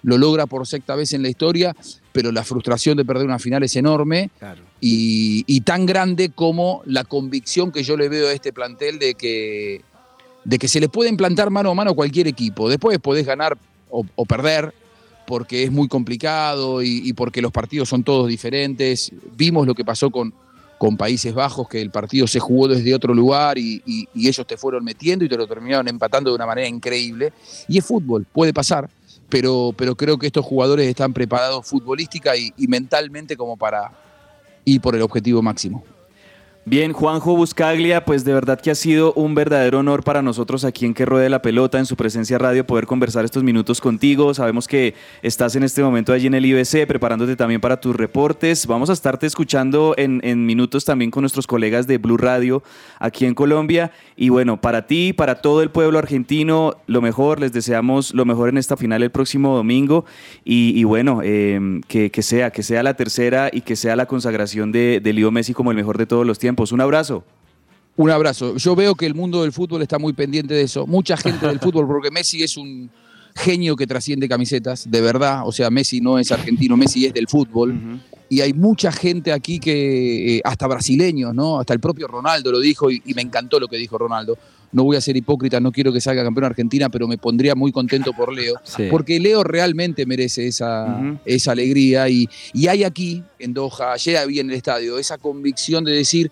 lo 0.06 0.18
logra 0.18 0.46
por 0.48 0.68
sexta 0.68 0.96
vez 0.96 1.14
en 1.14 1.22
la 1.22 1.30
historia, 1.30 1.74
pero 2.12 2.34
la 2.34 2.44
frustración 2.44 2.98
de 2.98 3.06
perder 3.06 3.26
una 3.26 3.40
final 3.40 3.64
es 3.64 3.74
enorme 3.78 4.32
y, 4.82 5.46
y 5.48 5.62
tan 5.62 5.86
grande 5.86 6.30
como 6.30 6.82
la 6.86 7.06
convicción 7.06 7.72
que 7.72 7.84
yo 7.84 7.96
le 7.96 8.10
veo 8.10 8.28
a 8.28 8.34
este 8.34 8.52
plantel 8.52 9.00
de 9.00 9.14
que, 9.16 9.82
de 10.44 10.60
que 10.60 10.68
se 10.68 10.82
le 10.82 10.90
puede 10.90 11.10
implantar 11.10 11.50
mano 11.52 11.70
a 11.70 11.74
mano 11.74 11.92
a 11.92 11.96
cualquier 11.96 12.28
equipo. 12.28 12.68
Después 12.68 13.00
podés 13.00 13.26
ganar 13.26 13.58
o, 13.90 14.06
o 14.16 14.26
perder 14.26 14.74
porque 15.26 15.64
es 15.64 15.72
muy 15.72 15.88
complicado 15.88 16.84
y, 16.84 17.02
y 17.08 17.14
porque 17.14 17.42
los 17.42 17.54
partidos 17.54 17.88
son 17.88 18.04
todos 18.04 18.28
diferentes. 18.28 19.10
Vimos 19.38 19.66
lo 19.66 19.74
que 19.74 19.86
pasó 19.86 20.12
con, 20.12 20.34
con 20.84 20.98
Países 20.98 21.34
Bajos, 21.34 21.70
que 21.70 21.82
el 21.82 21.92
partido 21.92 22.28
se 22.28 22.42
jugó 22.42 22.68
desde 22.68 22.94
otro 22.94 23.14
lugar 23.14 23.58
y, 23.58 23.82
ellos 24.14 24.46
te 24.46 24.58
fueron 24.58 24.84
metiendo 24.84 25.24
y 25.24 25.30
te 25.30 25.38
lo 25.38 25.48
terminaron 25.48 25.88
empatando 25.88 26.30
de 26.30 26.36
una 26.36 26.46
manera 26.46 26.68
increíble. 26.68 27.32
Y 27.70 27.78
es 27.78 27.86
fútbol, 27.86 28.26
puede 28.30 28.54
pasar, 28.54 28.90
pero, 29.30 29.74
pero 29.78 29.96
creo 29.96 30.18
que 30.18 30.28
estos 30.28 30.44
jugadores 30.44 30.86
están 30.86 31.14
preparados 31.14 31.66
futbolística 31.66 32.36
y, 32.36 32.52
y 32.58 32.68
mentalmente 32.68 33.38
como 33.38 33.56
para 33.56 33.94
ir 34.66 34.82
por 34.82 34.94
el 34.94 35.04
objetivo 35.04 35.42
máximo. 35.42 35.86
Bien, 36.66 36.94
Juanjo 36.94 37.36
Buscaglia, 37.36 38.06
pues 38.06 38.24
de 38.24 38.34
verdad 38.34 38.58
que 38.58 38.72
ha 38.72 38.76
sido 38.76 39.12
un 39.16 39.36
verdadero 39.36 39.80
honor 39.80 40.02
para 40.02 40.22
nosotros 40.22 40.64
aquí 40.64 40.86
en 40.86 40.94
Que 40.94 41.06
Ruede 41.06 41.28
la 41.30 41.42
Pelota, 41.42 41.78
en 41.78 41.86
su 41.86 41.98
presencia 41.98 42.38
radio, 42.38 42.66
poder 42.66 42.86
conversar 42.88 43.26
estos 43.26 43.44
minutos 43.44 43.82
contigo. 43.82 44.34
Sabemos 44.34 44.66
que 44.66 44.94
estás 45.22 45.58
en 45.58 45.64
este 45.64 45.84
momento 45.84 46.14
allí 46.14 46.28
en 46.28 46.36
el 46.36 46.46
IBC, 46.46 46.88
preparándote 46.88 47.36
también 47.36 47.60
para 47.60 47.82
tus 47.82 47.94
reportes. 47.94 48.66
Vamos 48.66 48.90
a 48.90 48.94
estarte 48.94 49.28
escuchando 49.28 49.94
en, 49.98 50.46
minutos 50.46 50.86
también 50.86 51.12
con 51.12 51.24
nuestros 51.24 51.48
colegas 51.48 51.86
de 51.86 51.98
Blue 51.98 52.16
Radio 52.16 52.64
aquí 52.98 53.26
en 53.26 53.36
Colombia. 53.36 53.92
Y 54.16 54.30
bueno, 54.30 54.62
para 54.62 54.88
ti, 54.88 55.12
para 55.12 55.42
todo 55.42 55.64
el 55.64 55.70
pueblo 55.70 56.00
argentino, 56.00 56.78
lo 56.88 57.02
mejor, 57.02 57.42
les 57.42 57.52
deseamos 57.52 58.14
lo 58.14 58.24
mejor 58.24 58.48
en 58.48 58.58
esta 58.58 58.78
final 58.78 59.04
el 59.04 59.12
próximo 59.12 59.54
domingo. 59.54 60.06
Y, 60.46 60.82
bueno, 60.86 61.20
eh, 61.26 61.82
que, 61.90 62.22
sea, 62.22 62.52
que 62.52 62.64
sea 62.64 62.84
la 62.84 62.94
tercera 62.94 63.50
y 63.52 63.62
que 63.62 63.76
sea 63.76 63.98
la 63.98 64.06
consagración 64.06 64.72
de, 64.72 65.02
de 65.04 65.12
Leo 65.12 65.30
Messi 65.30 65.54
como 65.54 65.70
el 65.70 65.76
mejor 65.76 65.98
de 65.98 66.06
todos 66.06 66.26
los 66.26 66.40
tiempos. 66.40 66.53
Un 66.72 66.82
abrazo. 66.82 67.24
Un 67.96 68.10
abrazo. 68.10 68.58
Yo 68.58 68.76
veo 68.76 68.96
que 68.96 69.06
el 69.06 69.14
mundo 69.14 69.44
del 69.44 69.52
fútbol 69.52 69.82
está 69.82 70.00
muy 70.00 70.14
pendiente 70.14 70.54
de 70.54 70.64
eso. 70.64 70.88
Mucha 70.88 71.16
gente 71.16 71.46
del 71.48 71.60
fútbol, 71.62 71.88
porque 71.88 72.10
Messi 72.10 72.42
es 72.44 72.58
un 72.58 72.90
genio 73.36 73.76
que 73.76 73.88
trasciende 73.88 74.28
camisetas, 74.28 74.90
de 74.90 75.02
verdad. 75.02 75.44
O 75.46 75.52
sea, 75.52 75.70
Messi 75.70 76.02
no 76.02 76.18
es 76.18 76.32
argentino, 76.32 76.78
Messi 76.78 77.06
es 77.06 77.14
del 77.14 77.28
fútbol. 77.28 78.00
Y 78.30 78.42
hay 78.42 78.54
mucha 78.54 78.92
gente 78.92 79.32
aquí 79.32 79.60
que, 79.60 80.38
eh, 80.38 80.42
hasta 80.44 80.66
brasileños, 80.66 81.36
¿no? 81.36 81.60
Hasta 81.60 81.74
el 81.74 81.80
propio 81.80 82.08
Ronaldo 82.08 82.52
lo 82.52 82.60
dijo 82.60 82.90
y, 82.90 83.02
y 83.06 83.14
me 83.14 83.22
encantó 83.22 83.60
lo 83.60 83.68
que 83.68 83.78
dijo 83.78 83.98
Ronaldo. 83.98 84.38
No 84.74 84.84
voy 84.84 84.98
a 84.98 85.02
ser 85.02 85.16
hipócrita, 85.16 85.60
no 85.60 85.72
quiero 85.72 85.94
que 85.94 86.02
salga 86.02 86.24
campeón 86.24 86.46
Argentina, 86.46 86.90
pero 86.90 87.08
me 87.08 87.18
pondría 87.18 87.56
muy 87.56 87.72
contento 87.72 88.12
por 88.12 88.34
Leo. 88.34 88.56
Sí. 88.66 88.88
Porque 88.92 89.20
Leo 89.20 89.44
realmente 89.44 90.06
merece 90.06 90.48
esa, 90.48 91.00
esa 91.26 91.52
alegría. 91.54 92.10
Y, 92.10 92.28
y 92.54 92.68
hay 92.68 92.84
aquí, 92.84 93.24
en 93.40 93.54
Doha, 93.54 93.94
ayer 93.94 94.18
había 94.18 94.42
en 94.42 94.50
el 94.50 94.56
estadio, 94.58 94.98
esa 94.98 95.18
convicción 95.18 95.84
de 95.84 95.92
decir, 95.94 96.32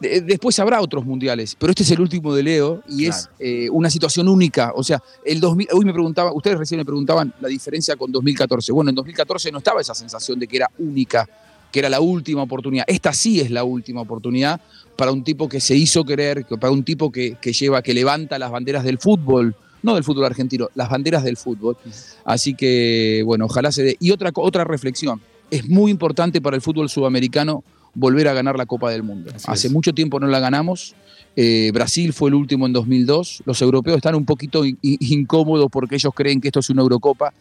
de- 0.00 0.20
después 0.22 0.58
habrá 0.58 0.80
otros 0.80 1.04
mundiales, 1.04 1.54
pero 1.58 1.70
este 1.70 1.82
es 1.82 1.90
el 1.90 2.00
último 2.00 2.34
de 2.34 2.42
Leo 2.42 2.82
y 2.88 3.06
es 3.06 3.28
eh, 3.38 3.68
una 3.70 3.90
situación 3.90 4.28
única. 4.28 4.72
O 4.74 4.82
sea, 4.82 5.02
el 5.24 5.38
2000, 5.40 5.68
hoy 5.72 5.84
me 5.84 5.92
preguntaba, 5.92 6.32
ustedes 6.32 6.58
recién 6.58 6.78
me 6.78 6.84
preguntaban 6.84 7.32
la 7.40 7.48
diferencia 7.48 7.94
con 7.96 8.10
2014. 8.10 8.72
Bueno, 8.72 8.90
en 8.90 8.96
2014 8.96 9.52
no 9.52 9.58
estaba 9.58 9.80
esa 9.80 9.94
sensación 9.94 10.38
de 10.38 10.46
que 10.48 10.56
era 10.56 10.70
única, 10.78 11.28
que 11.70 11.78
era 11.78 11.88
la 11.88 12.00
última 12.00 12.42
oportunidad. 12.42 12.84
Esta 12.88 13.12
sí 13.12 13.40
es 13.40 13.50
la 13.50 13.64
última 13.64 14.00
oportunidad 14.00 14.60
para 14.96 15.12
un 15.12 15.24
tipo 15.24 15.48
que 15.48 15.60
se 15.60 15.74
hizo 15.74 16.04
querer, 16.04 16.44
que- 16.44 16.56
para 16.56 16.72
un 16.72 16.84
tipo 16.84 17.10
que, 17.10 17.36
que 17.40 17.52
lleva, 17.52 17.82
que 17.82 17.94
levanta 17.94 18.38
las 18.38 18.50
banderas 18.50 18.84
del 18.84 18.98
fútbol. 18.98 19.54
No 19.82 19.94
del 19.94 20.04
fútbol 20.04 20.24
argentino, 20.24 20.68
las 20.74 20.88
banderas 20.88 21.24
del 21.24 21.36
fútbol. 21.36 21.76
Así 22.24 22.54
que, 22.54 23.22
bueno, 23.26 23.44
ojalá 23.46 23.70
se 23.70 23.82
dé. 23.82 23.96
Y 24.00 24.12
otra, 24.12 24.30
otra 24.34 24.64
reflexión. 24.64 25.20
Es 25.50 25.68
muy 25.68 25.90
importante 25.90 26.40
para 26.40 26.56
el 26.56 26.62
fútbol 26.62 26.88
sudamericano 26.88 27.62
volver 27.92 28.26
a 28.28 28.32
ganar 28.32 28.56
la 28.56 28.64
Copa 28.64 28.90
del 28.90 29.02
Mundo. 29.02 29.30
Hace 29.46 29.68
mucho 29.68 29.92
tiempo 29.92 30.18
no 30.18 30.26
la 30.26 30.40
ganamos. 30.40 30.94
Eh, 31.36 31.70
Brasil 31.74 32.12
fue 32.14 32.30
el 32.30 32.34
último 32.34 32.64
en 32.66 32.72
2002. 32.72 33.42
Los 33.44 33.60
europeos 33.60 33.96
están 33.98 34.14
un 34.14 34.24
poquito 34.24 34.64
in- 34.64 34.78
in- 34.80 34.96
incómodos 35.00 35.68
porque 35.70 35.96
ellos 35.96 36.12
creen 36.14 36.40
que 36.40 36.48
esto 36.48 36.60
es 36.60 36.70
una 36.70 36.80
Eurocopa 36.80 37.34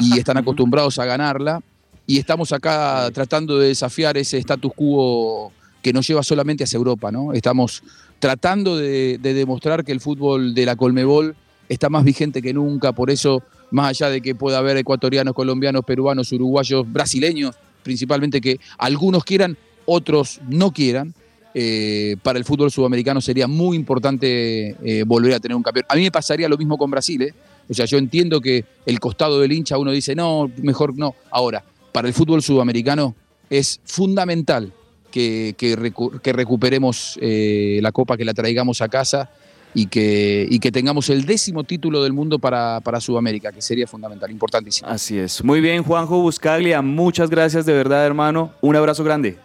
y 0.00 0.18
están 0.20 0.36
acostumbrados 0.36 0.98
a 1.00 1.04
ganarla. 1.04 1.60
Y 2.06 2.18
estamos 2.18 2.52
acá 2.52 3.10
tratando 3.12 3.58
de 3.58 3.68
desafiar 3.68 4.16
ese 4.16 4.38
status 4.38 4.72
quo 4.74 5.52
que 5.82 5.92
nos 5.92 6.06
lleva 6.06 6.22
solamente 6.22 6.64
hacia 6.64 6.76
Europa. 6.76 7.10
¿no? 7.10 7.32
Estamos 7.32 7.82
tratando 8.18 8.76
de, 8.76 9.18
de 9.18 9.34
demostrar 9.34 9.84
que 9.84 9.92
el 9.92 10.00
fútbol 10.00 10.54
de 10.54 10.66
la 10.66 10.76
Colmebol 10.76 11.36
está 11.68 11.88
más 11.88 12.04
vigente 12.04 12.42
que 12.42 12.52
nunca. 12.52 12.92
Por 12.92 13.10
eso, 13.10 13.42
más 13.70 13.88
allá 13.90 14.10
de 14.10 14.20
que 14.20 14.34
pueda 14.34 14.58
haber 14.58 14.76
ecuatorianos, 14.76 15.34
colombianos, 15.34 15.84
peruanos, 15.84 16.32
uruguayos, 16.32 16.90
brasileños, 16.90 17.54
principalmente 17.82 18.40
que 18.40 18.58
algunos 18.78 19.24
quieran, 19.24 19.56
otros 19.86 20.40
no 20.48 20.72
quieran, 20.72 21.14
eh, 21.54 22.16
para 22.22 22.38
el 22.38 22.44
fútbol 22.44 22.70
sudamericano 22.70 23.20
sería 23.20 23.46
muy 23.46 23.76
importante 23.76 24.76
eh, 24.82 25.04
volver 25.06 25.34
a 25.34 25.40
tener 25.40 25.56
un 25.56 25.62
campeón. 25.62 25.86
A 25.88 25.94
mí 25.96 26.02
me 26.02 26.10
pasaría 26.10 26.48
lo 26.48 26.58
mismo 26.58 26.76
con 26.76 26.90
Brasil, 26.90 27.22
¿eh? 27.22 27.34
O 27.68 27.74
sea, 27.74 27.84
yo 27.84 27.98
entiendo 27.98 28.40
que 28.40 28.64
el 28.86 28.98
costado 28.98 29.40
del 29.40 29.52
hincha 29.52 29.76
uno 29.76 29.90
dice, 29.90 30.14
no, 30.14 30.50
mejor 30.62 30.96
no. 30.96 31.14
Ahora, 31.30 31.64
para 31.92 32.08
el 32.08 32.14
fútbol 32.14 32.42
sudamericano 32.42 33.14
es 33.50 33.80
fundamental 33.84 34.72
que, 35.10 35.54
que 35.58 35.76
recu- 35.76 36.20
que 36.20 36.32
recuperemos 36.32 37.18
eh, 37.20 37.78
la 37.82 37.92
copa, 37.92 38.16
que 38.16 38.24
la 38.24 38.34
traigamos 38.34 38.80
a 38.82 38.88
casa 38.88 39.30
y 39.74 39.86
que, 39.86 40.46
y 40.50 40.58
que 40.60 40.72
tengamos 40.72 41.10
el 41.10 41.26
décimo 41.26 41.62
título 41.64 42.02
del 42.02 42.12
mundo 42.12 42.38
para, 42.38 42.80
para 42.80 43.00
Sudamérica, 43.00 43.52
que 43.52 43.60
sería 43.60 43.86
fundamental, 43.86 44.30
importantísimo. 44.30 44.88
Así 44.88 45.18
es. 45.18 45.44
Muy 45.44 45.60
bien, 45.60 45.82
Juanjo 45.82 46.20
Buscaglia, 46.22 46.80
muchas 46.82 47.28
gracias 47.28 47.66
de 47.66 47.74
verdad, 47.74 48.06
hermano. 48.06 48.52
Un 48.60 48.76
abrazo 48.76 49.04
grande. 49.04 49.36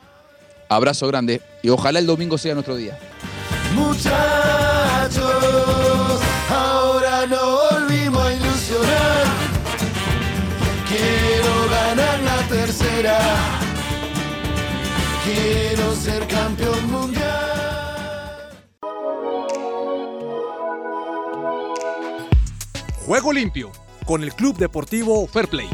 Abrazo 0.69 1.07
grande 1.07 1.41
y 1.61 1.69
ojalá 1.69 1.99
el 1.99 2.05
domingo 2.05 2.37
sea 2.37 2.53
nuestro 2.53 2.75
día. 2.75 2.97
Muchachos, 3.75 4.62
Quiero 15.23 15.95
ser 15.95 16.27
campeón 16.27 16.91
mundial. 16.91 17.23
Juego 23.05 23.31
limpio 23.31 23.71
con 24.05 24.23
el 24.23 24.33
Club 24.33 24.57
Deportivo 24.57 25.25
Fair 25.27 25.47
Play. 25.47 25.69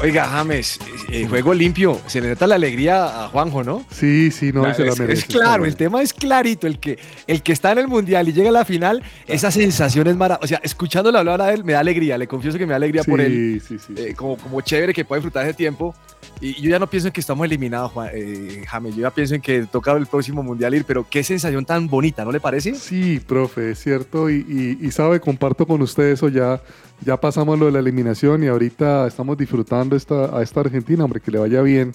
Oiga, 0.00 0.28
James, 0.28 0.78
eh, 1.10 1.26
juego 1.28 1.54
limpio. 1.54 2.00
Se 2.06 2.20
le 2.20 2.28
nota 2.30 2.46
la 2.46 2.54
alegría 2.56 3.24
a 3.24 3.28
Juanjo, 3.28 3.62
¿no? 3.64 3.84
Sí, 3.90 4.30
sí, 4.30 4.52
no, 4.52 4.62
se 4.74 4.84
la 4.84 4.92
es, 4.92 4.98
merece. 4.98 5.20
es 5.20 5.24
claro, 5.26 5.64
el 5.64 5.76
tema 5.76 6.02
es 6.02 6.12
clarito. 6.12 6.66
El 6.66 6.78
que, 6.78 6.98
el 7.26 7.42
que 7.42 7.52
está 7.52 7.72
en 7.72 7.78
el 7.78 7.88
mundial 7.88 8.28
y 8.28 8.32
llega 8.32 8.48
a 8.48 8.52
la 8.52 8.64
final, 8.64 9.02
esa 9.26 9.50
sensación 9.50 10.06
es 10.08 10.16
maravillosa. 10.16 10.44
O 10.44 10.48
sea, 10.48 10.60
escuchándolo 10.62 11.18
hablar 11.18 11.40
a 11.42 11.52
él, 11.52 11.64
me 11.64 11.72
da 11.72 11.80
alegría. 11.80 12.18
Le 12.18 12.26
confieso 12.26 12.58
que 12.58 12.66
me 12.66 12.70
da 12.70 12.76
alegría 12.76 13.02
por 13.04 13.20
él. 13.20 13.60
Sí, 13.66 13.78
sí, 13.78 13.84
sí. 13.94 14.02
Eh, 14.02 14.14
como, 14.14 14.36
como 14.36 14.60
chévere 14.60 14.92
que 14.92 15.04
puede 15.04 15.20
disfrutar 15.20 15.44
ese 15.44 15.54
tiempo. 15.54 15.94
Y 16.40 16.60
yo 16.60 16.70
ya 16.70 16.78
no 16.78 16.86
pienso 16.88 17.08
en 17.08 17.12
que 17.12 17.20
estamos 17.20 17.44
eliminados, 17.46 17.92
Juan- 17.92 18.10
eh, 18.12 18.62
James. 18.66 18.94
Yo 18.96 19.02
ya 19.02 19.10
pienso 19.10 19.34
en 19.34 19.40
que 19.40 19.62
toca 19.66 19.92
el 19.92 20.06
próximo 20.06 20.42
mundial 20.42 20.74
ir. 20.74 20.84
Pero 20.84 21.06
qué 21.08 21.22
sensación 21.22 21.64
tan 21.64 21.86
bonita, 21.86 22.24
¿no 22.24 22.32
le 22.32 22.40
parece? 22.40 22.74
Sí, 22.74 23.20
profe, 23.26 23.70
es 23.70 23.78
cierto. 23.82 24.28
Y, 24.28 24.44
y- 24.80 24.86
y 24.86 24.90
sabe, 24.90 25.20
comparto 25.20 25.66
con 25.66 25.80
usted 25.82 26.04
eso. 26.10 26.28
Ya, 26.28 26.60
ya 27.02 27.16
pasamos 27.20 27.58
lo 27.58 27.66
de 27.66 27.72
la 27.72 27.78
eliminación 27.80 28.42
y 28.44 28.48
ahorita 28.48 29.06
estamos 29.06 29.36
disfrutando 29.36 29.96
esta, 29.96 30.36
a 30.36 30.42
esta 30.42 30.60
Argentina, 30.60 31.04
hombre, 31.04 31.20
que 31.20 31.30
le 31.30 31.38
vaya 31.38 31.62
bien 31.62 31.92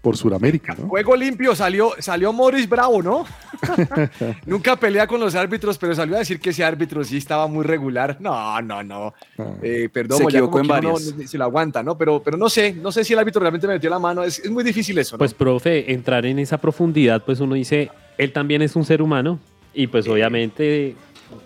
por 0.00 0.16
Sudamérica, 0.16 0.76
¿no? 0.78 0.88
Juego 0.88 1.16
limpio, 1.16 1.56
salió, 1.56 1.90
salió 1.98 2.32
Morris 2.32 2.68
Bravo, 2.68 3.02
¿no? 3.02 3.24
Nunca 4.46 4.76
pelea 4.76 5.06
con 5.08 5.18
los 5.20 5.34
árbitros, 5.34 5.76
pero 5.76 5.94
salió 5.94 6.14
a 6.16 6.20
decir 6.20 6.38
que 6.40 6.50
ese 6.50 6.62
árbitro 6.64 7.02
sí 7.02 7.16
estaba 7.16 7.46
muy 7.48 7.64
regular. 7.64 8.16
No, 8.20 8.60
no, 8.62 8.82
no. 8.84 9.12
Eh, 9.60 9.88
perdón, 9.92 10.18
Se 10.18 10.24
ya 10.24 10.28
equivocó 10.38 10.52
como 10.52 10.60
en 10.62 10.66
que 10.80 10.86
uno 10.86 10.92
varias. 10.94 11.16
no- 11.16 11.26
se 11.26 11.36
lo 11.38 11.44
aguanta, 11.44 11.82
¿no? 11.82 11.98
Pero, 11.98 12.22
pero 12.22 12.36
no 12.38 12.48
sé, 12.48 12.72
no 12.74 12.92
sé 12.92 13.02
si 13.04 13.12
el 13.12 13.18
árbitro 13.18 13.40
realmente 13.40 13.66
me 13.66 13.74
metió 13.74 13.90
la 13.90 13.98
mano. 13.98 14.22
Es, 14.22 14.38
es 14.38 14.50
muy 14.50 14.62
difícil 14.62 14.96
eso, 14.98 15.16
¿no? 15.16 15.18
Pues, 15.18 15.34
profe, 15.34 15.92
entrar 15.92 16.24
en 16.26 16.38
esa 16.38 16.58
profundidad, 16.58 17.24
pues 17.24 17.40
uno 17.40 17.56
dice, 17.56 17.90
él 18.18 18.32
también 18.32 18.62
es 18.62 18.76
un 18.76 18.84
ser 18.84 19.02
humano 19.02 19.40
y 19.74 19.88
pues 19.88 20.08
obviamente 20.08 20.94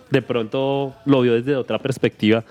de 0.09 0.21
pronto 0.21 0.95
lo 1.05 1.21
vio 1.21 1.33
desde 1.33 1.55
otra 1.55 1.79
perspectiva, 1.79 2.43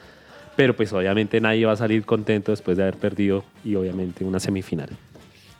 pero 0.56 0.76
pues 0.76 0.92
obviamente 0.92 1.40
nadie 1.40 1.64
va 1.66 1.72
a 1.72 1.76
salir 1.76 2.04
contento 2.04 2.52
después 2.52 2.76
de 2.76 2.82
haber 2.82 2.96
perdido 2.96 3.44
y 3.64 3.74
obviamente 3.74 4.24
una 4.24 4.40
semifinal. 4.40 4.90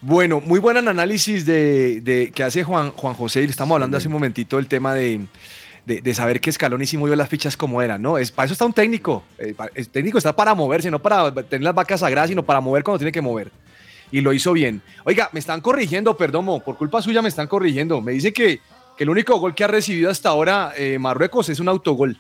Bueno, 0.05 0.41
muy 0.41 0.59
buen 0.59 0.77
análisis 0.77 1.47
de, 1.47 2.33
que 2.35 2.43
hace 2.43 2.65
Juan, 2.65 2.91
Juan 2.91 3.15
José. 3.15 3.43
Y 3.43 3.45
estamos 3.45 3.77
hablando 3.77 3.97
hace 3.97 4.09
un 4.09 4.15
momentito 4.15 4.57
del 4.57 4.67
tema 4.67 4.95
de, 4.95 5.21
de, 5.87 6.01
de 6.01 6.15
saber 6.15 6.41
que 6.41 6.51
Scaloni 6.51 6.87
sí 6.87 6.97
movió 6.97 7.15
las 7.15 7.29
fichas 7.29 7.57
como 7.57 7.81
eran, 7.81 8.03
¿no? 8.03 8.19
Es, 8.19 8.33
para 8.33 8.47
eso 8.47 8.53
está 8.53 8.65
un 8.65 8.73
técnico. 8.73 9.23
Eh, 9.39 9.55
el 9.75 9.89
técnico 9.89 10.19
está 10.19 10.35
para 10.35 10.57
moverse, 10.57 10.91
no 10.91 11.01
para 11.01 11.33
tener 11.45 11.63
las 11.63 11.75
vacas 11.75 12.01
sagradas, 12.01 12.31
sino 12.31 12.43
para 12.43 12.61
mover 12.61 12.83
cuando 12.83 12.99
tiene 12.99 13.13
que 13.13 13.21
mover. 13.21 13.53
Y 14.11 14.21
lo 14.23 14.33
hizo 14.33 14.53
bien. 14.53 14.83
Oiga, 15.05 15.31
me 15.33 15.39
están 15.39 15.61
corrigiendo, 15.61 16.17
perdón, 16.17 16.47
por 16.63 16.77
culpa 16.77 17.01
suya 17.01 17.23
me 17.23 17.29
están 17.29 17.47
corrigiendo. 17.47 18.01
Me 18.01 18.11
dice 18.11 18.33
que 18.33 18.61
el 19.03 19.11
único 19.11 19.39
gol 19.39 19.55
que 19.55 19.65
ha 19.65 19.69
recibido 19.69 20.11
hasta 20.11 20.29
ahora 20.29 20.73
eh, 20.77 20.99
Marruecos 20.99 21.49
es 21.49 21.61
un 21.61 21.69
autogol. 21.69 22.17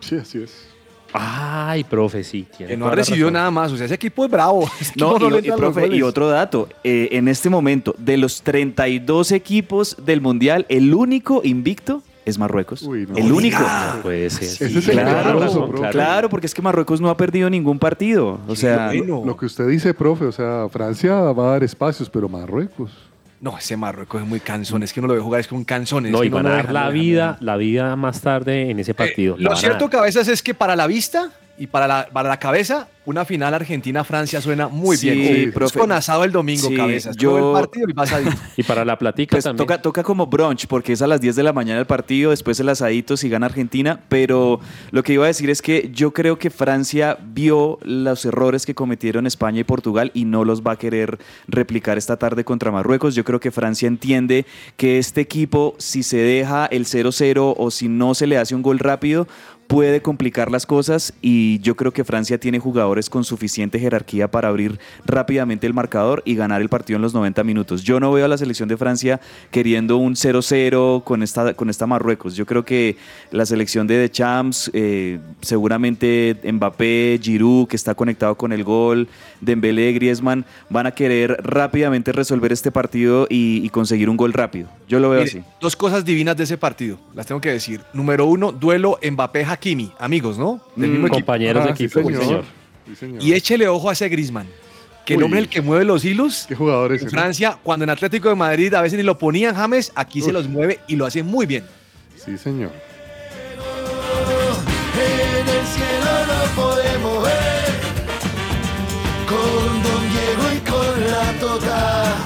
Sí, 0.00 0.16
así 0.16 0.42
es. 0.42 0.68
Ay, 1.12 1.82
profe, 1.84 2.22
sí. 2.22 2.46
tiene 2.56 2.72
Que 2.72 2.76
no 2.76 2.86
ha 2.86 2.94
recibido 2.94 3.26
razón. 3.26 3.34
nada 3.34 3.50
más. 3.50 3.72
O 3.72 3.76
sea, 3.76 3.86
ese 3.86 3.96
equipo 3.96 4.24
es 4.24 4.30
bravo. 4.30 4.70
Ese 4.80 4.92
No, 4.96 5.16
y, 5.16 5.50
profe, 5.50 5.88
y 5.88 6.02
otro 6.02 6.28
dato, 6.28 6.68
eh, 6.84 7.08
en 7.12 7.28
este 7.28 7.50
momento, 7.50 7.94
de 7.98 8.16
los 8.16 8.42
32 8.42 9.32
equipos 9.32 9.96
del 10.04 10.20
Mundial, 10.20 10.66
el 10.68 10.94
único 10.94 11.40
invicto 11.42 12.02
es 12.24 12.38
Marruecos. 12.38 12.82
Uy, 12.82 13.06
no. 13.08 13.16
el 13.16 13.32
único. 13.32 13.58
Puede 14.02 14.30
ser. 14.30 14.68
Es 14.68 14.88
el 14.88 15.00
Claro, 15.00 15.90
claro, 15.90 16.28
porque 16.28 16.46
es 16.46 16.54
que 16.54 16.62
Marruecos 16.62 17.00
no 17.00 17.10
ha 17.10 17.16
perdido 17.16 17.50
ningún 17.50 17.78
partido. 17.78 18.38
O 18.46 18.54
sea, 18.54 18.88
bueno. 18.88 19.22
Lo 19.24 19.36
que 19.36 19.46
usted 19.46 19.66
dice, 19.66 19.94
profe, 19.94 20.26
o 20.26 20.32
sea, 20.32 20.68
Francia 20.70 21.14
va 21.32 21.48
a 21.48 21.50
dar 21.52 21.64
espacios, 21.64 22.08
pero 22.08 22.28
Marruecos. 22.28 23.09
No, 23.40 23.56
ese 23.56 23.76
Marruecos 23.76 24.20
es 24.22 24.28
muy 24.28 24.40
cansón. 24.40 24.82
Es 24.82 24.92
que 24.92 25.00
uno 25.00 25.08
lo 25.08 25.14
ve 25.14 25.20
jugar 25.20 25.40
es 25.40 25.48
con 25.48 25.64
canzones. 25.64 26.12
No, 26.12 26.18
es 26.18 26.22
que 26.22 26.26
y 26.26 26.30
van 26.30 26.42
no 26.42 26.50
a 26.50 26.52
lo 26.52 26.62
dar 26.62 26.72
la 26.72 26.90
vida, 26.90 27.38
la 27.40 27.56
vida 27.56 27.96
más 27.96 28.20
tarde 28.20 28.70
en 28.70 28.78
ese 28.78 28.92
partido. 28.92 29.36
La 29.38 29.50
Lo 29.50 29.56
cierto, 29.56 29.88
cabezas, 29.88 30.28
es 30.28 30.42
que 30.42 30.52
para 30.52 30.76
la 30.76 30.86
vista 30.86 31.30
y 31.60 31.66
para 31.68 31.86
la, 31.86 32.08
para 32.12 32.28
la 32.30 32.38
cabeza, 32.38 32.88
una 33.04 33.24
final 33.24 33.52
Argentina-Francia 33.54 34.40
suena 34.40 34.68
muy 34.68 34.96
Sí, 34.96 35.10
bien. 35.10 35.34
sí, 35.36 35.42
Es 35.48 35.52
profe. 35.54 35.78
con 35.78 35.92
asado 35.92 36.24
el 36.24 36.32
domingo, 36.32 36.68
Sí, 36.68 36.74
cabezas. 36.74 37.16
yo- 37.16 37.30
Todo 37.36 37.56
el 37.58 37.62
partido 37.64 37.88
y 37.88 37.92
pasadito. 37.94 38.30
Y 38.56 38.62
para 38.62 38.84
la 38.84 38.98
platica 38.98 39.32
Pues 39.36 39.44
también. 39.44 39.66
toca, 39.66 39.82
toca 39.82 40.02
como 40.02 40.26
brunch, 40.26 40.66
porque 40.66 40.92
es 40.94 41.02
a 41.02 41.06
las 41.06 41.20
10 41.20 41.36
de 41.36 41.42
la 41.42 41.52
mañana 41.52 41.78
el 41.80 41.86
partido, 41.86 42.30
después 42.30 42.58
el 42.60 42.68
asadito 42.68 43.16
si 43.16 43.28
gana 43.28 43.46
Argentina, 43.46 44.00
pero 44.08 44.60
lo 44.90 45.02
que 45.02 45.12
iba 45.14 45.24
a 45.24 45.28
decir 45.28 45.50
es 45.50 45.60
que 45.62 45.90
yo 45.92 46.12
creo 46.12 46.38
que 46.38 46.50
Francia 46.50 47.18
vio 47.22 47.78
los 47.82 48.24
errores 48.24 48.64
que 48.64 48.74
cometieron 48.74 49.26
España 49.26 49.60
y 49.60 49.64
Portugal 49.64 50.10
y 50.14 50.24
no 50.24 50.44
los 50.44 50.62
va 50.62 50.72
a 50.72 50.76
querer 50.76 51.18
replicar 51.46 51.98
esta 51.98 52.16
tarde 52.16 52.44
contra 52.44 52.70
Marruecos. 52.70 53.14
Yo 53.14 53.24
creo 53.24 53.38
que 53.40 53.50
Francia 53.50 53.86
entiende 53.86 54.46
que 54.78 54.98
este 54.98 55.20
equipo, 55.20 55.74
si 55.78 56.02
se 56.02 56.16
deja 56.18 56.66
el 56.66 56.86
0-0 56.86 57.54
o 57.58 57.70
si 57.70 57.88
no 57.88 58.14
se 58.14 58.26
le 58.26 58.38
hace 58.38 58.54
un 58.54 58.62
gol 58.62 58.78
rápido, 58.78 59.26
puede 59.70 60.02
complicar 60.02 60.50
las 60.50 60.66
cosas 60.66 61.14
y 61.22 61.60
yo 61.60 61.76
creo 61.76 61.92
que 61.92 62.02
Francia 62.02 62.40
tiene 62.40 62.58
jugadores 62.58 63.08
con 63.08 63.22
suficiente 63.22 63.78
jerarquía 63.78 64.28
para 64.28 64.48
abrir 64.48 64.80
rápidamente 65.06 65.64
el 65.64 65.74
marcador 65.74 66.24
y 66.26 66.34
ganar 66.34 66.60
el 66.60 66.68
partido 66.68 66.96
en 66.96 67.02
los 67.02 67.14
90 67.14 67.44
minutos. 67.44 67.84
Yo 67.84 68.00
no 68.00 68.10
veo 68.10 68.24
a 68.24 68.28
la 68.28 68.36
selección 68.36 68.68
de 68.68 68.76
Francia 68.76 69.20
queriendo 69.52 69.96
un 69.96 70.16
0-0 70.16 71.04
con 71.04 71.22
esta, 71.22 71.54
con 71.54 71.70
esta 71.70 71.86
Marruecos. 71.86 72.34
Yo 72.34 72.46
creo 72.46 72.64
que 72.64 72.96
la 73.30 73.46
selección 73.46 73.86
de 73.86 74.08
The 74.08 74.10
Champs, 74.10 74.72
eh, 74.74 75.20
seguramente 75.40 76.36
Mbappé, 76.42 77.20
Giroud, 77.22 77.68
que 77.68 77.76
está 77.76 77.94
conectado 77.94 78.34
con 78.34 78.52
el 78.52 78.64
gol, 78.64 79.06
Dembélé, 79.40 79.92
Griezmann, 79.92 80.46
van 80.68 80.88
a 80.88 80.90
querer 80.90 81.36
rápidamente 81.44 82.10
resolver 82.10 82.50
este 82.50 82.72
partido 82.72 83.28
y, 83.30 83.60
y 83.64 83.68
conseguir 83.68 84.10
un 84.10 84.16
gol 84.16 84.32
rápido. 84.32 84.68
Yo 84.88 84.98
lo 84.98 85.10
veo 85.10 85.20
Mire, 85.20 85.30
así. 85.30 85.44
Dos 85.60 85.76
cosas 85.76 86.04
divinas 86.04 86.36
de 86.36 86.42
ese 86.42 86.58
partido, 86.58 86.98
las 87.14 87.26
tengo 87.26 87.40
que 87.40 87.50
decir. 87.50 87.82
Número 87.92 88.26
uno, 88.26 88.50
duelo 88.50 88.98
Mbappé-Hakimi, 89.00 89.59
amigos, 89.98 90.38
¿no? 90.38 90.60
Del 90.76 90.88
Mm, 90.88 90.92
mismo 90.92 91.06
equipo. 91.08 91.26
Compañeros 91.26 91.64
de 91.64 91.70
Ah, 91.70 91.76
sí, 91.76 91.84
equipo, 91.84 92.00
sí, 92.00 92.06
señor. 92.06 92.24
señor. 92.24 92.44
Sí, 92.86 92.96
señor. 92.96 93.22
Y 93.22 93.32
échele 93.34 93.68
ojo 93.68 93.88
a 93.90 93.92
ese 93.92 94.08
Grisman, 94.08 94.46
que 95.06 95.14
el 95.14 95.22
hombre 95.22 95.40
es 95.40 95.44
el 95.44 95.50
que 95.50 95.60
mueve 95.62 95.84
los 95.84 96.04
hilos. 96.04 96.44
¿Qué 96.48 96.54
jugadores? 96.54 97.02
En 97.02 97.10
Francia, 97.10 97.58
cuando 97.62 97.84
en 97.84 97.90
Atlético 97.90 98.28
de 98.28 98.34
Madrid 98.36 98.72
a 98.74 98.82
veces 98.82 98.96
ni 98.98 99.02
lo 99.04 99.18
ponían 99.18 99.54
James, 99.54 99.92
aquí 99.94 100.20
se 100.22 100.32
los 100.32 100.48
mueve 100.48 100.80
y 100.88 100.96
lo 100.96 101.06
hace 101.06 101.22
muy 101.22 101.46
bien. 101.46 101.64
Sí, 102.16 102.36
señor. 102.38 102.70
En 104.94 105.48
el 105.48 105.66
cielo 105.66 106.12
lo 106.26 106.62
podemos 106.62 107.22
ver 107.24 107.80
Con 109.26 109.82
Don 109.82 110.02
Diego 110.10 110.44
y 110.56 110.60
con 110.70 111.10
la 111.10 111.32
Tota 111.40 112.16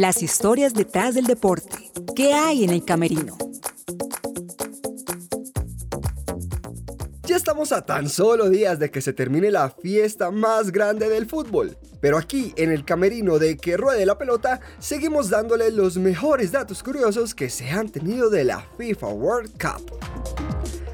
Las 0.00 0.22
historias 0.22 0.72
detrás 0.72 1.14
del 1.14 1.26
deporte. 1.26 1.92
¿Qué 2.16 2.32
hay 2.32 2.64
en 2.64 2.70
el 2.70 2.82
camerino? 2.86 3.36
Ya 7.24 7.36
estamos 7.36 7.70
a 7.70 7.84
tan 7.84 8.08
solo 8.08 8.48
días 8.48 8.78
de 8.78 8.90
que 8.90 9.02
se 9.02 9.12
termine 9.12 9.50
la 9.50 9.68
fiesta 9.68 10.30
más 10.30 10.72
grande 10.72 11.10
del 11.10 11.26
fútbol. 11.26 11.76
Pero 12.00 12.16
aquí, 12.16 12.54
en 12.56 12.72
el 12.72 12.86
camerino 12.86 13.38
de 13.38 13.58
Que 13.58 13.76
Ruede 13.76 14.06
la 14.06 14.16
Pelota, 14.16 14.60
seguimos 14.78 15.28
dándole 15.28 15.70
los 15.70 15.98
mejores 15.98 16.50
datos 16.50 16.82
curiosos 16.82 17.34
que 17.34 17.50
se 17.50 17.68
han 17.68 17.90
tenido 17.90 18.30
de 18.30 18.44
la 18.44 18.66
FIFA 18.78 19.08
World 19.08 19.50
Cup. 19.60 20.00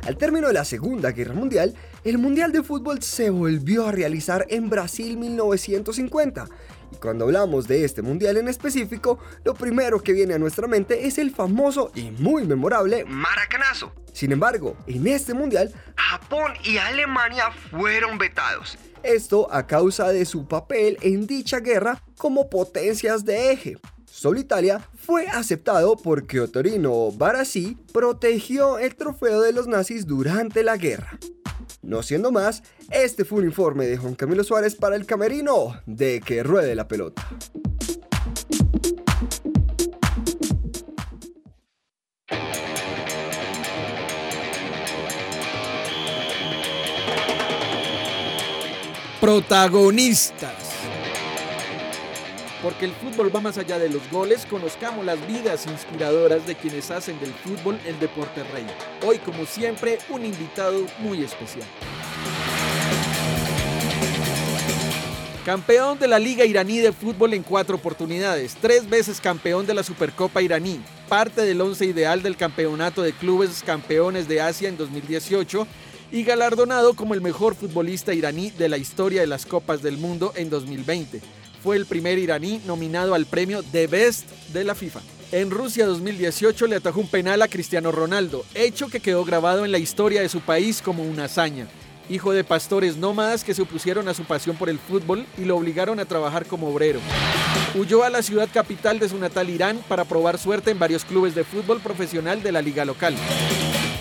Al 0.04 0.16
término 0.16 0.48
de 0.48 0.54
la 0.54 0.64
Segunda 0.64 1.12
Guerra 1.12 1.34
Mundial, 1.34 1.74
el 2.02 2.18
Mundial 2.18 2.52
de 2.52 2.62
Fútbol 2.62 3.02
se 3.02 3.30
volvió 3.30 3.86
a 3.86 3.92
realizar 3.92 4.46
en 4.48 4.68
Brasil 4.68 5.16
1950. 5.16 6.48
Cuando 7.06 7.26
hablamos 7.26 7.68
de 7.68 7.84
este 7.84 8.02
mundial 8.02 8.36
en 8.36 8.48
específico, 8.48 9.20
lo 9.44 9.54
primero 9.54 10.02
que 10.02 10.12
viene 10.12 10.34
a 10.34 10.40
nuestra 10.40 10.66
mente 10.66 11.06
es 11.06 11.18
el 11.18 11.30
famoso 11.30 11.92
y 11.94 12.10
muy 12.10 12.44
memorable 12.44 13.04
Maracanazo. 13.04 13.92
Sin 14.12 14.32
embargo, 14.32 14.76
en 14.88 15.06
este 15.06 15.32
mundial, 15.32 15.72
Japón 15.94 16.54
y 16.64 16.78
Alemania 16.78 17.52
fueron 17.70 18.18
vetados. 18.18 18.76
Esto 19.04 19.46
a 19.52 19.68
causa 19.68 20.08
de 20.08 20.24
su 20.24 20.48
papel 20.48 20.98
en 21.00 21.28
dicha 21.28 21.60
guerra 21.60 22.02
como 22.18 22.50
potencias 22.50 23.24
de 23.24 23.52
eje. 23.52 23.76
Solo 24.06 24.40
Italia 24.40 24.80
fue 24.96 25.28
aceptado 25.28 25.94
porque 25.96 26.40
Otorino 26.40 27.12
Barassi 27.12 27.78
protegió 27.92 28.78
el 28.80 28.96
trofeo 28.96 29.42
de 29.42 29.52
los 29.52 29.68
nazis 29.68 30.08
durante 30.08 30.64
la 30.64 30.76
guerra. 30.76 31.20
No 31.86 32.02
siendo 32.02 32.32
más, 32.32 32.64
este 32.90 33.24
fue 33.24 33.38
un 33.38 33.44
informe 33.44 33.86
de 33.86 33.96
Juan 33.96 34.16
Camilo 34.16 34.42
Suárez 34.42 34.74
para 34.74 34.96
el 34.96 35.06
camerino 35.06 35.80
de 35.86 36.20
que 36.20 36.42
ruede 36.42 36.74
la 36.74 36.88
pelota. 36.88 37.24
Protagonistas. 49.20 50.65
Porque 52.66 52.86
el 52.86 52.90
fútbol 52.94 53.32
va 53.32 53.40
más 53.40 53.58
allá 53.58 53.78
de 53.78 53.88
los 53.88 54.10
goles, 54.10 54.44
conozcamos 54.44 55.04
las 55.04 55.24
vidas 55.28 55.68
inspiradoras 55.68 56.48
de 56.48 56.56
quienes 56.56 56.90
hacen 56.90 57.16
del 57.20 57.32
fútbol 57.32 57.78
el 57.86 57.96
deporte 58.00 58.42
rey. 58.42 58.66
Hoy, 59.06 59.18
como 59.18 59.46
siempre, 59.46 60.00
un 60.08 60.24
invitado 60.24 60.84
muy 60.98 61.22
especial. 61.22 61.64
Campeón 65.44 65.96
de 66.00 66.08
la 66.08 66.18
Liga 66.18 66.44
Iraní 66.44 66.78
de 66.78 66.90
Fútbol 66.90 67.34
en 67.34 67.44
cuatro 67.44 67.76
oportunidades, 67.76 68.56
tres 68.60 68.90
veces 68.90 69.20
campeón 69.20 69.64
de 69.64 69.74
la 69.74 69.84
Supercopa 69.84 70.42
Iraní, 70.42 70.80
parte 71.08 71.42
del 71.42 71.60
once 71.60 71.86
ideal 71.86 72.20
del 72.20 72.36
Campeonato 72.36 73.00
de 73.00 73.12
Clubes 73.12 73.62
Campeones 73.64 74.26
de 74.26 74.40
Asia 74.40 74.68
en 74.68 74.76
2018 74.76 75.68
y 76.10 76.24
galardonado 76.24 76.94
como 76.94 77.14
el 77.14 77.20
mejor 77.20 77.54
futbolista 77.54 78.12
iraní 78.12 78.50
de 78.50 78.68
la 78.68 78.76
historia 78.76 79.20
de 79.20 79.28
las 79.28 79.46
Copas 79.46 79.82
del 79.82 79.98
Mundo 79.98 80.32
en 80.34 80.50
2020. 80.50 81.35
Fue 81.62 81.76
el 81.76 81.86
primer 81.86 82.18
iraní 82.18 82.60
nominado 82.66 83.14
al 83.14 83.26
premio 83.26 83.62
The 83.62 83.86
Best 83.86 84.30
de 84.52 84.64
la 84.64 84.74
FIFA. 84.74 85.00
En 85.32 85.50
Rusia 85.50 85.86
2018 85.86 86.66
le 86.68 86.76
atajó 86.76 87.00
un 87.00 87.08
penal 87.08 87.42
a 87.42 87.48
Cristiano 87.48 87.90
Ronaldo, 87.90 88.44
hecho 88.54 88.88
que 88.88 89.00
quedó 89.00 89.24
grabado 89.24 89.64
en 89.64 89.72
la 89.72 89.78
historia 89.78 90.20
de 90.20 90.28
su 90.28 90.40
país 90.40 90.80
como 90.80 91.02
una 91.02 91.24
hazaña. 91.24 91.66
Hijo 92.08 92.32
de 92.32 92.44
pastores 92.44 92.96
nómadas 92.96 93.42
que 93.42 93.52
se 93.52 93.62
opusieron 93.62 94.06
a 94.06 94.14
su 94.14 94.22
pasión 94.24 94.56
por 94.56 94.68
el 94.68 94.78
fútbol 94.78 95.26
y 95.36 95.44
lo 95.44 95.56
obligaron 95.56 95.98
a 95.98 96.04
trabajar 96.04 96.46
como 96.46 96.68
obrero. 96.68 97.00
Huyó 97.74 98.04
a 98.04 98.10
la 98.10 98.22
ciudad 98.22 98.48
capital 98.52 99.00
de 99.00 99.08
su 99.08 99.18
natal 99.18 99.50
Irán 99.50 99.80
para 99.88 100.04
probar 100.04 100.38
suerte 100.38 100.70
en 100.70 100.78
varios 100.78 101.04
clubes 101.04 101.34
de 101.34 101.42
fútbol 101.42 101.80
profesional 101.80 102.44
de 102.44 102.52
la 102.52 102.62
liga 102.62 102.84
local. 102.84 103.16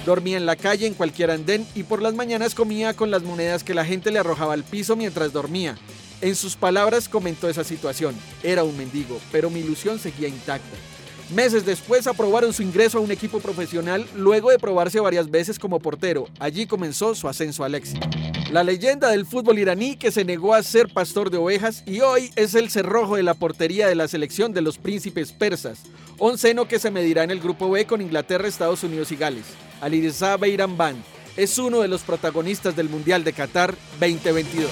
Dormía 0.05 0.37
en 0.37 0.45
la 0.45 0.55
calle 0.55 0.85
en 0.85 0.93
cualquier 0.93 1.31
andén 1.31 1.65
y 1.73 1.81
por 1.81 2.03
las 2.03 2.13
mañanas 2.13 2.53
comía 2.53 2.93
con 2.93 3.09
las 3.09 3.23
monedas 3.23 3.63
que 3.63 3.73
la 3.73 3.85
gente 3.85 4.11
le 4.11 4.19
arrojaba 4.19 4.53
al 4.53 4.63
piso 4.63 4.95
mientras 4.95 5.33
dormía. 5.33 5.75
En 6.21 6.35
sus 6.35 6.55
palabras 6.55 7.09
comentó 7.09 7.49
esa 7.49 7.63
situación. 7.63 8.15
Era 8.43 8.63
un 8.63 8.77
mendigo, 8.77 9.19
pero 9.31 9.49
mi 9.49 9.59
ilusión 9.59 9.99
seguía 9.99 10.27
intacta. 10.27 10.77
Meses 11.33 11.65
después 11.65 12.05
aprobaron 12.05 12.53
su 12.53 12.61
ingreso 12.61 12.99
a 12.99 13.01
un 13.01 13.09
equipo 13.09 13.39
profesional 13.39 14.05
luego 14.15 14.51
de 14.51 14.59
probarse 14.59 14.99
varias 14.99 15.29
veces 15.29 15.57
como 15.57 15.79
portero. 15.79 16.27
Allí 16.39 16.67
comenzó 16.67 17.15
su 17.15 17.27
ascenso 17.27 17.63
al 17.63 17.73
éxito. 17.73 18.07
La 18.51 18.63
leyenda 18.63 19.09
del 19.09 19.25
fútbol 19.25 19.57
iraní 19.57 19.95
que 19.97 20.11
se 20.11 20.23
negó 20.23 20.53
a 20.53 20.61
ser 20.61 20.87
pastor 20.93 21.31
de 21.31 21.37
ovejas 21.37 21.83
y 21.87 22.01
hoy 22.01 22.29
es 22.35 22.53
el 22.53 22.69
cerrojo 22.69 23.15
de 23.15 23.23
la 23.23 23.33
portería 23.33 23.87
de 23.87 23.95
la 23.95 24.07
selección 24.07 24.53
de 24.53 24.61
los 24.61 24.77
príncipes 24.77 25.31
persas. 25.31 25.79
Onceno 26.19 26.67
que 26.67 26.77
se 26.77 26.91
medirá 26.91 27.23
en 27.23 27.31
el 27.31 27.39
grupo 27.39 27.71
B 27.71 27.87
con 27.87 28.01
Inglaterra, 28.01 28.47
Estados 28.47 28.83
Unidos 28.83 29.11
y 29.11 29.15
Gales. 29.15 29.45
Alireza 29.81 30.37
Beiramban 30.37 31.03
es 31.35 31.57
uno 31.57 31.81
de 31.81 31.87
los 31.87 32.03
protagonistas 32.03 32.75
del 32.75 32.87
Mundial 32.87 33.23
de 33.23 33.33
Qatar 33.33 33.73
2022. 33.99 34.69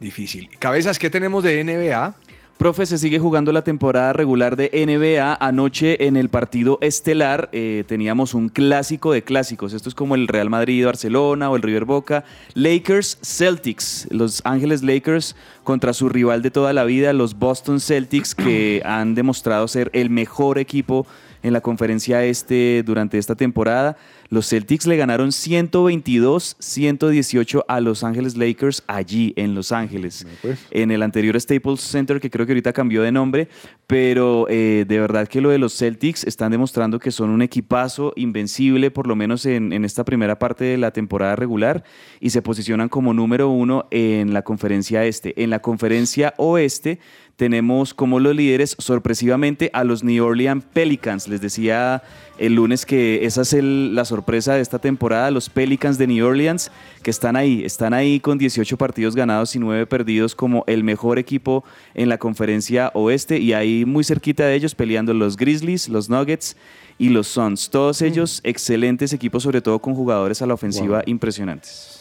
Difícil. 0.00 0.50
Cabezas, 0.58 0.98
¿qué 0.98 1.10
tenemos 1.10 1.44
de 1.44 1.60
NBA? 1.62 2.14
Profe, 2.62 2.86
se 2.86 2.96
sigue 2.96 3.18
jugando 3.18 3.50
la 3.50 3.64
temporada 3.64 4.12
regular 4.12 4.54
de 4.54 4.70
NBA. 4.72 5.36
Anoche 5.40 6.06
en 6.06 6.16
el 6.16 6.28
partido 6.28 6.78
estelar 6.80 7.48
eh, 7.50 7.82
teníamos 7.88 8.34
un 8.34 8.48
clásico 8.50 9.10
de 9.10 9.24
clásicos. 9.24 9.72
Esto 9.72 9.88
es 9.88 9.96
como 9.96 10.14
el 10.14 10.28
Real 10.28 10.48
Madrid-Barcelona 10.48 11.50
o 11.50 11.56
el 11.56 11.62
River 11.62 11.86
Boca. 11.86 12.22
Lakers-Celtics. 12.54 14.06
Los 14.12 14.42
Ángeles 14.44 14.84
Lakers 14.84 15.34
contra 15.64 15.92
su 15.92 16.08
rival 16.08 16.42
de 16.42 16.52
toda 16.52 16.72
la 16.72 16.84
vida, 16.84 17.12
los 17.12 17.36
Boston 17.36 17.80
Celtics, 17.80 18.36
que 18.36 18.80
han 18.84 19.16
demostrado 19.16 19.66
ser 19.66 19.90
el 19.92 20.08
mejor 20.08 20.60
equipo 20.60 21.04
en 21.42 21.52
la 21.52 21.60
conferencia 21.60 22.24
este 22.24 22.82
durante 22.84 23.18
esta 23.18 23.34
temporada. 23.34 23.96
Los 24.28 24.48
Celtics 24.48 24.86
le 24.86 24.96
ganaron 24.96 25.30
122-118 25.30 27.64
a 27.68 27.80
Los 27.80 28.02
Ángeles 28.02 28.36
Lakers 28.36 28.82
allí 28.86 29.34
en 29.36 29.54
Los 29.54 29.72
Ángeles. 29.72 30.26
pues. 30.40 30.58
En 30.70 30.90
el 30.90 31.02
anterior 31.02 31.38
Staples 31.38 31.80
Center, 31.80 32.18
que 32.20 32.30
creo 32.30 32.46
que 32.46 32.52
ahorita 32.52 32.72
cambió 32.72 33.02
de 33.02 33.12
nombre, 33.12 33.48
pero 33.86 34.46
eh, 34.48 34.86
de 34.88 35.00
verdad 35.00 35.28
que 35.28 35.42
lo 35.42 35.50
de 35.50 35.58
los 35.58 35.76
Celtics 35.76 36.24
están 36.24 36.50
demostrando 36.50 36.98
que 36.98 37.10
son 37.10 37.28
un 37.28 37.42
equipazo 37.42 38.14
invencible, 38.16 38.90
por 38.90 39.06
lo 39.06 39.14
menos 39.16 39.44
en, 39.44 39.74
en 39.74 39.84
esta 39.84 40.04
primera 40.04 40.38
parte 40.38 40.64
de 40.64 40.78
la 40.78 40.92
temporada 40.92 41.36
regular, 41.36 41.84
y 42.18 42.30
se 42.30 42.40
posicionan 42.40 42.88
como 42.88 43.12
número 43.12 43.50
uno 43.50 43.86
en 43.90 44.32
la 44.32 44.40
conferencia 44.42 45.04
este. 45.04 45.42
En 45.42 45.50
la 45.50 45.60
conferencia 45.60 46.32
oeste 46.38 47.00
tenemos 47.36 47.94
como 47.94 48.20
los 48.20 48.34
líderes 48.36 48.76
sorpresivamente 48.78 49.70
a 49.72 49.84
los 49.84 50.04
New 50.04 50.24
Orleans 50.24 50.64
Pelicans. 50.72 51.28
Les 51.28 51.40
decía 51.40 52.02
el 52.38 52.54
lunes 52.54 52.86
que 52.86 53.24
esa 53.24 53.42
es 53.42 53.52
el- 53.52 53.94
la 53.94 54.04
sorpresa 54.04 54.54
de 54.54 54.60
esta 54.62 54.78
temporada, 54.78 55.30
los 55.30 55.48
Pelicans 55.48 55.98
de 55.98 56.06
New 56.06 56.26
Orleans, 56.26 56.70
que 57.02 57.10
están 57.10 57.36
ahí, 57.36 57.64
están 57.64 57.94
ahí 57.94 58.20
con 58.20 58.38
18 58.38 58.76
partidos 58.76 59.14
ganados 59.16 59.54
y 59.56 59.58
9 59.58 59.86
perdidos 59.86 60.34
como 60.34 60.64
el 60.66 60.84
mejor 60.84 61.18
equipo 61.18 61.64
en 61.94 62.08
la 62.08 62.18
conferencia 62.18 62.90
oeste 62.94 63.38
y 63.38 63.52
ahí 63.52 63.84
muy 63.84 64.04
cerquita 64.04 64.44
de 64.46 64.54
ellos 64.54 64.74
peleando 64.74 65.12
los 65.14 65.36
Grizzlies, 65.36 65.88
los 65.88 66.08
Nuggets 66.08 66.56
y 66.98 67.08
los 67.08 67.26
Suns. 67.28 67.70
Todos 67.70 68.02
ellos 68.02 68.40
excelentes 68.44 69.12
equipos, 69.12 69.42
sobre 69.42 69.60
todo 69.60 69.78
con 69.80 69.94
jugadores 69.94 70.42
a 70.42 70.46
la 70.46 70.54
ofensiva 70.54 71.02
impresionantes. 71.06 71.91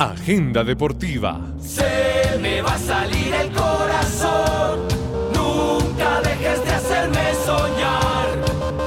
Agenda 0.00 0.64
deportiva. 0.64 1.38
Se 1.60 2.38
me 2.40 2.62
va 2.62 2.72
a 2.72 2.78
salir 2.78 3.34
el 3.34 3.50
corazón. 3.50 4.88
Nunca 5.34 6.22
dejes 6.22 6.64
de 6.64 6.70
hacerme 6.70 7.34
soñar. 7.44 8.28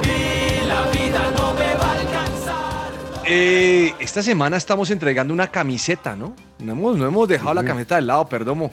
Y 0.02 0.68
la 0.68 0.90
vida 0.90 1.32
no 1.38 1.54
me 1.54 1.76
va 1.76 1.86
a 1.86 2.00
alcanzar. 2.00 2.92
Eh, 3.28 3.94
esta 4.00 4.24
semana 4.24 4.58
estamos 4.58 4.90
entregando 4.90 5.36
una 5.36 5.52
camiseta, 5.52 6.16
¿no? 6.16 6.36
No 6.58 6.72
hemos, 6.72 6.98
no 6.98 7.06
hemos 7.06 7.28
dejado 7.28 7.54
la 7.54 7.64
camiseta 7.64 7.98
del 7.98 8.08
lado, 8.08 8.28
perdomo. 8.28 8.72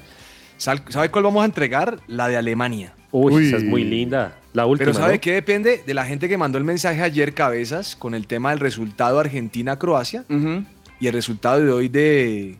¿Sabe 0.56 1.10
cuál 1.10 1.24
vamos 1.24 1.42
a 1.42 1.44
entregar? 1.44 1.98
La 2.06 2.28
de 2.28 2.38
Alemania. 2.38 2.94
Uy, 3.10 3.48
esa 3.48 3.58
es 3.58 3.64
muy 3.64 3.84
linda. 3.84 4.38
La 4.54 4.64
última. 4.64 4.86
Pero 4.86 4.98
¿sabe 4.98 5.14
¿no? 5.16 5.20
qué 5.20 5.34
depende? 5.34 5.82
De 5.86 5.92
la 5.92 6.06
gente 6.06 6.26
que 6.26 6.38
mandó 6.38 6.56
el 6.56 6.64
mensaje 6.64 7.02
ayer, 7.02 7.34
Cabezas, 7.34 7.96
con 7.96 8.14
el 8.14 8.26
tema 8.26 8.48
del 8.48 8.60
resultado 8.60 9.18
Argentina-Croacia 9.18 10.24
y 11.00 11.06
el 11.06 11.12
resultado 11.12 11.60
de 11.64 11.72
hoy 11.72 11.88
de, 11.88 12.58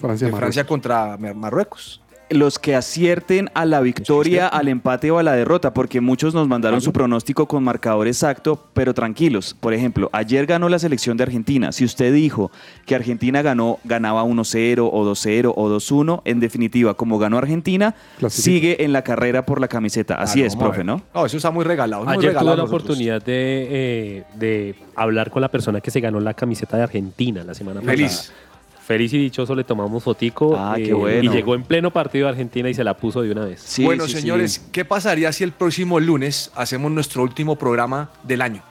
Francia, 0.00 0.28
de. 0.28 0.36
Francia 0.36 0.66
contra 0.66 1.16
Mar- 1.16 1.34
Marruecos. 1.34 2.02
Los 2.28 2.58
que 2.58 2.74
acierten 2.74 3.50
a 3.54 3.64
la 3.64 3.80
victoria, 3.80 4.48
al 4.48 4.66
empate 4.66 5.12
o 5.12 5.18
a 5.18 5.22
la 5.22 5.34
derrota, 5.34 5.72
porque 5.72 6.00
muchos 6.00 6.34
nos 6.34 6.48
mandaron 6.48 6.80
su 6.80 6.92
pronóstico 6.92 7.46
con 7.46 7.62
marcador 7.62 8.08
exacto, 8.08 8.66
pero 8.74 8.94
tranquilos. 8.94 9.54
Por 9.60 9.72
ejemplo, 9.74 10.10
ayer 10.12 10.44
ganó 10.44 10.68
la 10.68 10.80
selección 10.80 11.16
de 11.16 11.22
Argentina. 11.22 11.70
Si 11.70 11.84
usted 11.84 12.12
dijo 12.12 12.50
que 12.84 12.96
Argentina 12.96 13.42
ganó, 13.42 13.78
ganaba 13.84 14.24
1-0 14.24 14.90
o 14.92 15.04
2-0 15.04 15.52
o 15.54 15.68
2-1, 15.70 16.22
en 16.24 16.40
definitiva, 16.40 16.94
como 16.94 17.18
ganó 17.20 17.38
Argentina, 17.38 17.94
sigue 18.28 18.84
en 18.84 18.92
la 18.92 19.02
carrera 19.02 19.46
por 19.46 19.60
la 19.60 19.68
camiseta. 19.68 20.16
Así 20.16 20.40
Claro, 20.40 20.48
es, 20.48 20.56
profe. 20.56 20.82
¿no? 20.82 21.02
No, 21.14 21.26
eso 21.26 21.36
está 21.36 21.52
muy 21.52 21.64
regalado. 21.64 22.02
muy 22.04 22.10
Ayer 22.14 22.22
tuve 22.22 22.28
regalado 22.30 22.56
la 22.56 22.62
nosotros. 22.64 22.82
oportunidad 22.86 23.22
de, 23.22 23.68
eh, 23.70 24.24
de 24.34 24.74
hablar 24.96 25.30
con 25.30 25.42
la 25.42 25.48
persona 25.48 25.80
que 25.80 25.92
se 25.92 26.00
ganó 26.00 26.18
la 26.18 26.34
camiseta 26.34 26.76
de 26.76 26.82
Argentina 26.82 27.44
la 27.44 27.54
semana 27.54 27.80
Feliz. 27.82 28.06
pasada. 28.16 28.24
Feliz 28.26 28.46
y 28.88 29.18
dichoso 29.18 29.54
le 29.54 29.64
tomamos 29.64 30.02
fotico 30.02 30.54
eh, 30.54 30.58
Ah, 30.58 30.74
qué 30.76 30.92
bueno. 30.94 31.22
y 31.30 31.34
llegó 31.34 31.54
en 31.54 31.62
pleno 31.64 31.90
partido 31.90 32.26
de 32.26 32.30
Argentina 32.32 32.68
y 32.68 32.74
se 32.74 32.84
la 32.84 32.96
puso 32.96 33.22
de 33.22 33.32
una 33.32 33.44
vez. 33.44 33.76
bueno, 33.82 34.06
señores, 34.08 34.64
¿qué 34.72 34.84
pasaría 34.84 35.32
si 35.32 35.44
el 35.44 35.52
próximo 35.52 35.98
lunes 36.00 36.50
hacemos 36.54 36.90
nuestro 36.92 37.22
último 37.22 37.56
programa 37.56 38.10
del 38.22 38.42
año? 38.42 38.62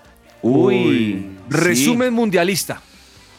Uy, 0.41 1.31
Resumen 1.49 2.13
mundialista. 2.13 2.81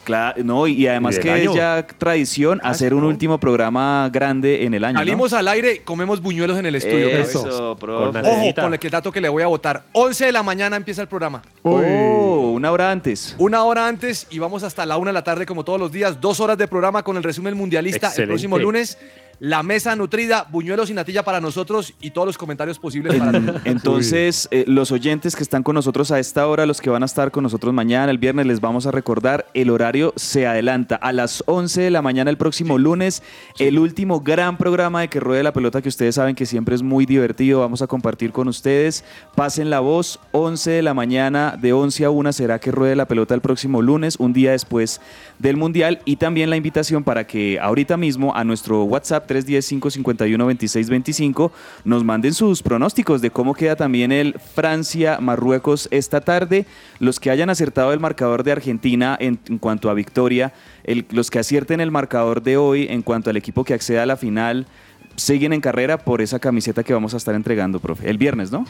Claro, 0.07 0.41
no, 0.41 0.67
y 0.67 0.87
además 0.87 1.17
Y 1.17 1.19
que 1.19 1.31
año. 1.31 1.51
es 1.51 1.57
ya 1.57 1.85
tradición 1.85 2.61
hacer 2.63 2.93
un 2.93 3.03
último 3.03 3.41
programa 3.41 4.09
grande 4.09 4.63
en 4.63 4.73
el 4.73 4.85
año. 4.85 4.93
¿no? 4.93 4.99
Salimos 4.99 5.33
al 5.33 5.49
aire, 5.49 5.81
comemos 5.83 6.21
buñuelos 6.21 6.57
en 6.57 6.65
el 6.65 6.75
estudio. 6.75 7.09
Eso, 7.09 7.75
profe. 7.77 8.19
Ojo, 8.19 8.61
con 8.61 8.71
el 8.73 8.79
que 8.79 8.89
dato 8.89 9.11
que 9.11 9.19
le 9.19 9.27
voy 9.27 9.43
a 9.43 9.47
votar. 9.47 9.83
11 9.91 10.27
de 10.27 10.31
la 10.31 10.43
mañana 10.43 10.77
empieza 10.77 11.01
el 11.01 11.09
programa. 11.09 11.41
Oh, 11.63 12.51
una 12.53 12.71
hora 12.71 12.89
antes. 12.89 13.35
Una 13.37 13.63
hora 13.65 13.85
antes 13.85 14.27
y 14.29 14.39
vamos 14.39 14.63
hasta 14.63 14.85
la 14.85 14.95
una 14.95 15.09
de 15.09 15.15
la 15.15 15.25
tarde 15.25 15.45
como 15.45 15.65
todos 15.65 15.77
los 15.77 15.91
días. 15.91 16.21
Dos 16.21 16.39
horas 16.39 16.57
de 16.57 16.69
programa 16.69 17.03
con 17.03 17.17
el 17.17 17.23
resumen 17.23 17.57
mundialista. 17.57 18.07
Excelente. 18.07 18.21
El 18.21 18.27
próximo 18.29 18.59
lunes, 18.59 18.97
la 19.39 19.61
mesa 19.61 19.95
nutrida, 19.95 20.47
buñuelos 20.49 20.89
y 20.89 20.93
natilla 20.93 21.23
para 21.23 21.39
nosotros 21.39 21.93
y 22.01 22.11
todos 22.11 22.25
los 22.25 22.37
comentarios 22.37 22.79
posibles 22.79 23.15
para. 23.15 23.61
Entonces, 23.65 24.47
eh, 24.51 24.65
los 24.67 24.91
oyentes 24.91 25.35
que 25.35 25.43
están 25.43 25.63
con 25.63 25.75
nosotros 25.75 26.11
a 26.11 26.19
esta 26.19 26.47
hora, 26.47 26.65
los 26.65 26.81
que 26.81 26.89
van 26.89 27.03
a 27.03 27.05
estar 27.05 27.31
con 27.31 27.43
nosotros 27.43 27.73
mañana, 27.73 28.11
el 28.11 28.17
viernes, 28.17 28.47
les 28.47 28.61
vamos 28.61 28.87
a 28.87 28.91
recordar, 28.91 29.45
el 29.53 29.69
horario 29.69 30.13
se 30.15 30.47
adelanta. 30.47 30.95
A 30.95 31.13
las 31.13 31.43
11 31.45 31.81
de 31.81 31.91
la 31.91 32.01
mañana 32.01 32.31
el 32.31 32.37
próximo 32.37 32.77
lunes, 32.77 33.21
el 33.59 33.77
último 33.77 34.21
gran 34.21 34.57
programa 34.57 35.01
de 35.01 35.09
Que 35.09 35.19
Ruede 35.19 35.43
la 35.43 35.53
Pelota 35.53 35.81
que 35.81 35.89
ustedes 35.89 36.15
saben 36.15 36.35
que 36.35 36.45
siempre 36.45 36.73
es 36.73 36.81
muy 36.81 37.05
divertido, 37.05 37.59
vamos 37.59 37.81
a 37.81 37.87
compartir 37.87 38.31
con 38.31 38.47
ustedes, 38.47 39.03
pasen 39.35 39.69
la 39.69 39.81
voz, 39.81 40.19
11 40.31 40.71
de 40.71 40.81
la 40.81 40.93
mañana, 40.93 41.57
de 41.61 41.73
11 41.73 42.05
a 42.05 42.09
1 42.09 42.33
será 42.33 42.59
Que 42.59 42.71
Ruede 42.71 42.95
la 42.95 43.07
Pelota 43.07 43.35
el 43.35 43.41
próximo 43.41 43.81
lunes, 43.81 44.15
un 44.17 44.33
día 44.33 44.51
después 44.51 44.99
del 45.37 45.57
Mundial, 45.57 46.01
y 46.05 46.15
también 46.15 46.49
la 46.49 46.57
invitación 46.57 47.03
para 47.03 47.27
que 47.27 47.59
ahorita 47.59 47.97
mismo 47.97 48.35
a 48.35 48.43
nuestro 48.43 48.83
WhatsApp 48.83 49.26
310-551-2625 49.27 51.51
nos 51.83 52.03
manden 52.03 52.33
sus 52.33 52.61
pronósticos 52.63 53.21
de 53.21 53.31
cómo 53.31 53.53
queda 53.53 53.75
también 53.75 54.11
el 54.11 54.35
Francia-Marruecos 54.55 55.87
esta 55.91 56.21
tarde. 56.21 56.65
Los 56.99 57.19
que 57.19 57.29
hayan 57.31 57.49
acertado 57.49 57.93
el 57.93 57.99
marcador 57.99 58.43
de 58.43 58.51
Argentina 58.53 59.17
en, 59.19 59.39
en 59.47 59.57
cuanto 59.57 59.89
a 59.89 59.93
victoria, 59.93 60.53
el- 60.83 61.05
los 61.11 61.29
que 61.31 61.39
acierten 61.39 61.79
el 61.81 61.91
marcador 61.91 62.41
de 62.41 62.57
hoy 62.57 62.87
en 62.89 63.01
cuanto 63.01 63.29
al 63.29 63.37
equipo 63.37 63.63
que 63.63 63.73
acceda 63.73 64.03
a 64.03 64.05
la 64.05 64.17
final 64.17 64.67
siguen 65.15 65.51
en 65.51 65.61
carrera 65.61 65.97
por 65.97 66.21
esa 66.21 66.37
camiseta 66.37 66.83
que 66.83 66.93
vamos 66.93 67.15
a 67.15 67.17
estar 67.17 67.33
entregando, 67.33 67.79
profe. 67.79 68.07
El 68.07 68.19
viernes, 68.19 68.51
¿no? 68.51 68.65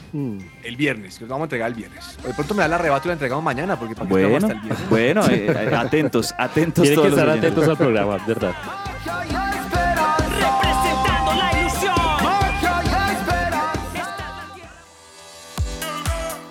El 0.64 0.78
viernes, 0.78 1.18
que 1.20 1.26
lo 1.26 1.32
vamos 1.32 1.43
a 1.43 1.45
entregar 1.47 1.70
el 1.72 1.76
viernes. 1.76 2.18
De 2.26 2.34
pronto 2.34 2.53
me 2.55 2.62
da 2.62 2.70
la 2.70 2.76
arrebato 2.78 3.05
y 3.05 3.10
la 3.10 3.14
entregamos 3.14 3.43
mañana, 3.43 3.78
porque 3.78 3.95
para 3.95 4.10
Bueno, 4.10 4.38
hasta 4.38 4.53
el 4.53 4.60
viernes. 4.62 4.89
bueno, 4.89 5.22
eh, 5.30 5.72
atentos, 5.78 6.34
atentos 6.38 6.84
Tienen 6.84 6.91
que 6.91 6.95
todos 6.95 7.10
los 7.10 7.20
estar 7.20 7.38
atentos 7.38 7.68
al 7.68 7.76
programa, 7.78 8.18
¿verdad? 8.26 8.53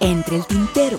Entre 0.01 0.37
el 0.37 0.47
tintero. 0.47 0.99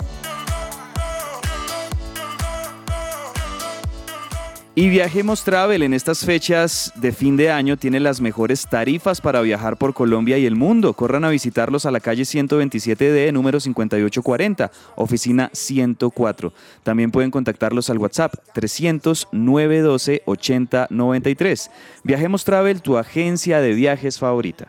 Y 4.79 4.89
Viajemos 4.89 5.43
Travel 5.43 5.81
en 5.81 5.95
estas 5.95 6.23
fechas 6.23 6.93
de 6.95 7.11
fin 7.11 7.35
de 7.35 7.49
año 7.49 7.77
tiene 7.77 7.99
las 7.99 8.21
mejores 8.21 8.67
tarifas 8.67 9.21
para 9.21 9.41
viajar 9.41 9.77
por 9.77 9.95
Colombia 9.95 10.37
y 10.37 10.45
el 10.45 10.55
mundo. 10.55 10.93
Corran 10.93 11.25
a 11.25 11.29
visitarlos 11.29 11.87
a 11.87 11.91
la 11.91 11.99
calle 11.99 12.21
127D, 12.21 13.33
número 13.33 13.59
5840, 13.59 14.71
oficina 14.95 15.49
104. 15.51 16.53
También 16.83 17.09
pueden 17.09 17.31
contactarlos 17.31 17.89
al 17.89 17.97
WhatsApp 17.97 18.35
300 18.53 19.29
912 19.31 20.21
8093. 20.25 21.71
Viajemos 22.03 22.45
Travel, 22.45 22.83
tu 22.83 22.97
agencia 22.97 23.61
de 23.61 23.73
viajes 23.73 24.19
favorita. 24.19 24.67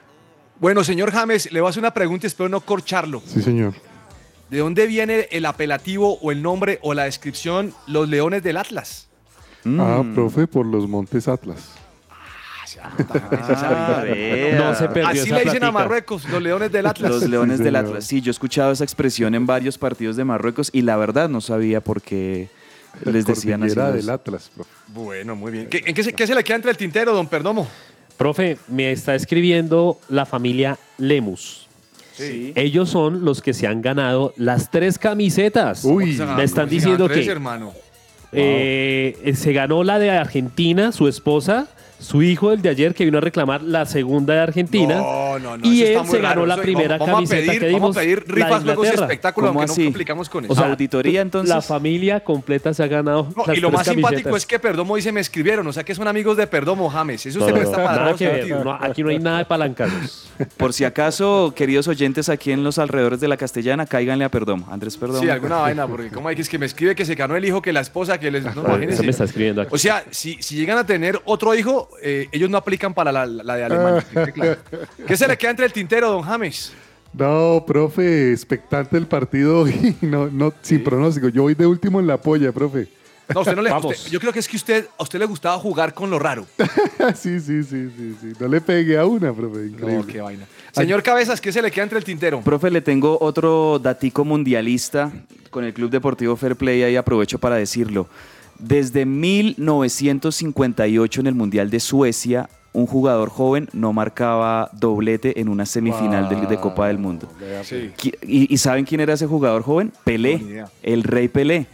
Bueno, 0.59 0.85
señor 0.85 1.13
James, 1.13 1.53
le 1.53 1.61
voy 1.61 1.67
a 1.67 1.71
hacer 1.71 1.83
una 1.83 1.93
pregunta 1.93 2.27
y 2.27 2.29
espero 2.29 2.49
no 2.49 2.61
corcharlo. 2.63 3.23
Sí, 3.27 3.43
señor. 3.43 3.75
¿De 4.51 4.59
dónde 4.59 4.87
viene 4.87 5.29
el 5.31 5.45
apelativo 5.47 6.19
o 6.21 6.33
el 6.33 6.43
nombre 6.43 6.79
o 6.83 6.95
la 6.95 7.05
descripción 7.05 7.75
Los 7.87 8.09
Leones 8.09 8.43
del 8.43 8.57
Atlas? 8.57 9.09
Ah, 9.65 10.03
Mm. 10.05 10.15
profe, 10.15 10.47
por 10.47 10.65
los 10.65 10.89
Montes 10.89 11.29
Atlas. 11.29 11.73
Ah, 12.81 14.03
vea. 14.05 14.59
No 14.59 14.75
se 14.75 14.89
perdió 14.89 15.09
Así 15.09 15.19
esa 15.21 15.37
le 15.39 15.45
dicen 15.45 15.65
a. 15.65 15.73
Marruecos, 15.73 16.29
los 16.29 16.43
Leones 16.43 16.71
del 16.71 16.87
Atlas. 16.87 17.11
Los 17.11 17.23
Leones 17.29 17.59
Sí, 17.59 17.65
del 17.65 17.75
señor. 17.75 17.89
Atlas. 17.89 18.05
Sí, 18.05 18.21
yo 18.21 18.31
he 18.31 18.33
escuchado 18.33 18.73
esa 18.73 18.85
expresión 18.85 19.35
en 19.35 19.47
varios 19.47 19.79
partidos 19.79 20.17
de 20.17 20.25
Marruecos 20.25 20.71
y 20.73 20.83
la 20.83 20.97
verdad 20.97 21.29
no 21.29 21.41
sabía 21.41 21.81
por 21.81 22.01
qué 22.03 22.49
les 23.05 23.27
decían 23.27 23.63
así. 23.63 23.75
Cordillera 23.75 23.87
los- 23.97 24.07
del 24.07 24.11
Atlas, 24.15 24.51
profe. 24.55 24.71
Bueno, 24.89 25.35
muy 25.37 25.51
bien. 25.53 25.69
¿Qué, 25.69 25.83
en 25.87 25.95
qué 25.95 26.03
se, 26.05 26.13
qué 26.13 26.27
se 26.27 26.35
le 26.35 26.45
queda 26.45 26.57
entre 26.57 26.71
el 26.71 26.77
tintero, 26.77 27.13
don 27.15 27.27
Perdomo? 27.27 27.67
Profe, 28.17 28.59
me 28.69 28.93
está 28.93 29.15
escribiendo 29.15 29.99
la 30.09 30.27
familia 30.27 30.79
Lemus. 30.99 31.68
Sí. 32.19 32.53
Ellos 32.57 32.91
son 32.91 33.25
los 33.25 33.41
que 33.43 33.53
se 33.55 33.67
han 33.67 33.81
ganado 33.83 34.33
las 34.37 34.71
tres 34.71 34.99
camisetas. 34.99 35.85
Uy. 35.85 36.19
me 36.37 36.45
están 36.45 36.69
diciendo 36.69 37.07
Tres, 37.09 37.25
que 37.27 37.33
hermano. 37.33 37.73
eh, 38.33 39.33
se 39.37 39.53
ganó 39.53 39.85
la 39.85 39.99
de 39.99 40.11
Argentina, 40.11 40.93
su 40.93 41.09
esposa, 41.09 41.69
su 42.01 42.23
hijo 42.23 42.53
el 42.53 42.63
de 42.63 42.69
ayer 42.69 42.95
que 42.95 43.05
vino 43.05 43.19
a 43.19 43.21
reclamar 43.21 43.63
la 43.63 43.85
segunda 43.87 44.35
de 44.35 44.41
Argentina. 44.41 44.97
No, 44.97 45.39
no, 45.39 45.57
no, 45.59 45.67
y 45.67 45.83
eso 45.83 45.87
está 45.93 46.01
él 46.01 46.07
muy 46.07 46.17
se 46.17 46.23
ganó 46.23 46.29
raro. 46.35 46.47
la 46.47 46.57
primera 46.57 46.97
vamos, 46.99 47.13
vamos 47.13 47.31
a 47.31 47.35
camiseta 47.35 47.47
pedir, 47.53 47.61
que 47.61 47.67
dimos. 47.69 47.81
Vamos 47.81 47.97
a 47.97 48.01
pedir 48.01 48.25
la 48.29 48.35
rifas, 48.35 48.49
juegos 48.49 48.67
y 48.67 48.71
Inglaterra. 48.71 49.05
espectáculos, 49.07 49.49
¿Cómo 49.51 49.61
aunque 49.61 49.73
así? 49.73 49.81
no 49.83 49.87
complicamos 49.89 50.29
con 50.29 50.45
eso. 50.45 50.53
O 50.53 50.57
sea, 50.57 50.67
Auditoría, 50.71 51.21
entonces. 51.21 51.49
La 51.55 51.61
familia 51.63 52.21
completa 52.21 52.73
se 52.75 52.83
ha 52.83 52.87
ganado. 52.87 53.29
No, 53.37 53.45
las 53.47 53.57
y 53.57 53.61
lo 53.61 53.69
tres 53.69 53.79
más 53.79 53.87
simpático 53.89 54.37
es 54.37 54.47
que 54.47 54.59
Perdomo 54.59 54.97
dice 54.97 55.13
me 55.13 55.21
escribieron, 55.21 55.67
o 55.67 55.73
sea 55.73 55.85
que 55.85 55.95
son 55.95 56.07
amigos 56.09 56.37
de 56.37 56.47
Perdomo, 56.47 56.89
James. 56.89 57.27
Eso 57.27 57.41
No, 57.41 57.47
se 57.47 57.51
no, 57.53 57.57
presta 57.59 57.77
no, 57.79 57.85
para 57.85 57.97
nada 57.99 58.09
dos 58.11 58.19
que 58.19 58.27
ver, 58.27 58.37
sentidos. 58.39 58.65
no, 58.65 58.73
aquí 58.81 59.03
no 59.03 59.09
hay 59.11 59.19
nada 59.19 59.39
de 59.39 59.45
palancanos. 59.45 60.29
Por 60.57 60.73
si 60.73 60.85
acaso, 60.85 61.53
queridos 61.57 61.89
oyentes 61.89 62.29
aquí 62.29 62.53
en 62.53 62.63
los 62.63 62.79
alrededores 62.79 63.19
de 63.21 63.27
la 63.29 63.37
Castellana, 63.37 63.87
cáiganle 63.87 64.25
a 64.25 64.31
Perdomo. 64.31 64.67
Andrés 64.71 64.97
Perdomo. 64.97 65.21
Sí, 65.21 65.29
alguna 65.29 65.57
vaina, 65.57 65.87
porque 65.89 66.11
como 66.11 66.29
hay 66.29 66.37
que 66.37 66.43
es 66.43 66.49
que 66.49 66.59
me 66.59 66.67
escribe 66.67 66.95
que 66.95 67.05
se 67.05 67.17
ganó 67.17 67.35
el 67.37 67.45
hijo 67.45 67.61
que 67.61 67.73
la 67.73 67.81
esposa, 67.81 68.19
que 68.21 68.31
les. 68.31 68.45
No, 68.45 68.51
Eso 68.53 68.61
imagínense. 68.69 69.03
me 69.03 69.11
está 69.11 69.25
escribiendo 69.25 69.63
aquí. 69.63 69.71
O 69.75 69.79
sea, 69.79 70.05
si, 70.11 70.37
si 70.41 70.55
llegan 70.55 70.79
a 70.79 70.87
tener 70.87 71.21
otro 71.25 71.55
hijo, 71.55 71.88
eh, 72.03 72.29
ellos 72.33 72.49
no 72.51 72.57
aplican 72.59 72.95
para 72.95 73.13
la, 73.13 73.27
la 73.27 73.57
de 73.57 73.65
Alemania. 73.65 74.05
claro. 74.35 74.57
¿Qué 75.07 75.17
se 75.17 75.27
le 75.29 75.37
queda 75.37 75.51
entre 75.51 75.67
el 75.67 75.73
tintero, 75.73 76.11
don 76.11 76.23
James? 76.23 76.73
No, 77.13 77.65
profe, 77.67 78.33
expectante 78.33 78.97
el 78.97 79.07
partido 79.07 79.67
y 79.69 79.97
no, 80.03 80.29
no, 80.29 80.53
sin 80.63 80.85
pronóstico. 80.85 81.29
Yo 81.29 81.43
voy 81.43 81.55
de 81.55 81.67
último 81.67 82.01
en 82.01 82.07
la 82.07 82.21
polla, 82.21 82.53
profe. 82.53 82.89
No, 83.35 83.41
usted 83.41 83.57
no 83.57 83.63
le 83.63 83.71
Vamos. 83.71 83.97
usted- 83.99 84.11
Yo 84.11 84.21
creo 84.21 84.33
que 84.33 84.39
es 84.39 84.49
que 84.49 84.57
usted, 84.57 84.87
a 84.99 85.03
usted 85.03 85.19
le 85.19 85.27
gustaba 85.27 85.59
jugar 85.59 85.93
con 85.93 86.09
lo 86.09 86.19
raro. 86.19 86.47
sí, 87.15 87.41
sí, 87.41 87.63
sí, 87.63 87.91
sí, 87.97 88.17
sí. 88.21 88.33
No 88.41 88.49
le 88.49 88.61
pegué 88.61 88.97
a 88.99 89.05
una, 89.05 89.35
profe. 89.35 89.67
Increíble. 89.67 89.97
No, 89.97 90.07
qué 90.07 90.21
vaina. 90.21 90.47
Señor 90.73 91.03
Cabezas, 91.03 91.41
¿qué 91.41 91.53
se 91.53 91.61
le 91.61 91.71
queda 91.71 91.83
entre 91.85 91.99
el 91.99 92.05
tintero? 92.05 92.41
Profe, 92.41 92.71
le 92.71 92.81
tengo 92.81 93.19
otro 93.21 93.79
datico 93.79 94.25
mundialista 94.25 95.11
con 95.51 95.65
el 95.65 95.75
Club 95.75 95.91
Deportivo 95.91 96.37
Fair 96.37 96.57
Play, 96.57 96.83
ahí 96.83 96.97
aprovecho 96.97 97.39
para 97.39 97.57
decirlo. 97.57 98.09
Desde 98.59 99.07
1958 99.07 101.21
en 101.21 101.27
el 101.27 101.35
Mundial 101.35 101.71
de 101.71 101.81
Suecia, 101.81 102.49
un 102.73 102.87
jugador 102.87 103.31
joven 103.31 103.69
no 103.73 103.93
marcaba 103.93 104.71
doblete 104.75 105.41
en 105.41 105.49
una 105.49 105.65
semifinal 105.67 106.29
de, 106.29 106.47
de 106.47 106.57
Copa 106.61 106.89
del 106.89 106.99
Mundo. 106.99 107.29
Sí. 107.65 107.91
Qui- 107.97 108.15
¿Y, 108.27 108.53
y 108.53 108.59
saben 108.59 108.85
quién 108.85 109.01
era 109.01 109.15
ese 109.15 109.27
jugador 109.27 109.63
joven? 109.63 109.93
Pelé, 110.05 110.39
No, 110.39 110.69
el 110.83 111.03
rey 111.03 111.29
Pelé. 111.29 111.67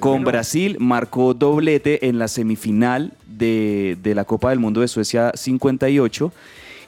Con 0.00 0.24
Brasil 0.24 0.76
marcó 0.80 1.32
doblete 1.34 2.08
en 2.08 2.18
la 2.18 2.28
semifinal 2.28 3.12
de, 3.26 3.96
de 4.02 4.14
la 4.14 4.24
Copa 4.24 4.50
del 4.50 4.58
Mundo 4.58 4.80
de 4.80 4.88
Suecia 4.88 5.32
58 5.34 6.32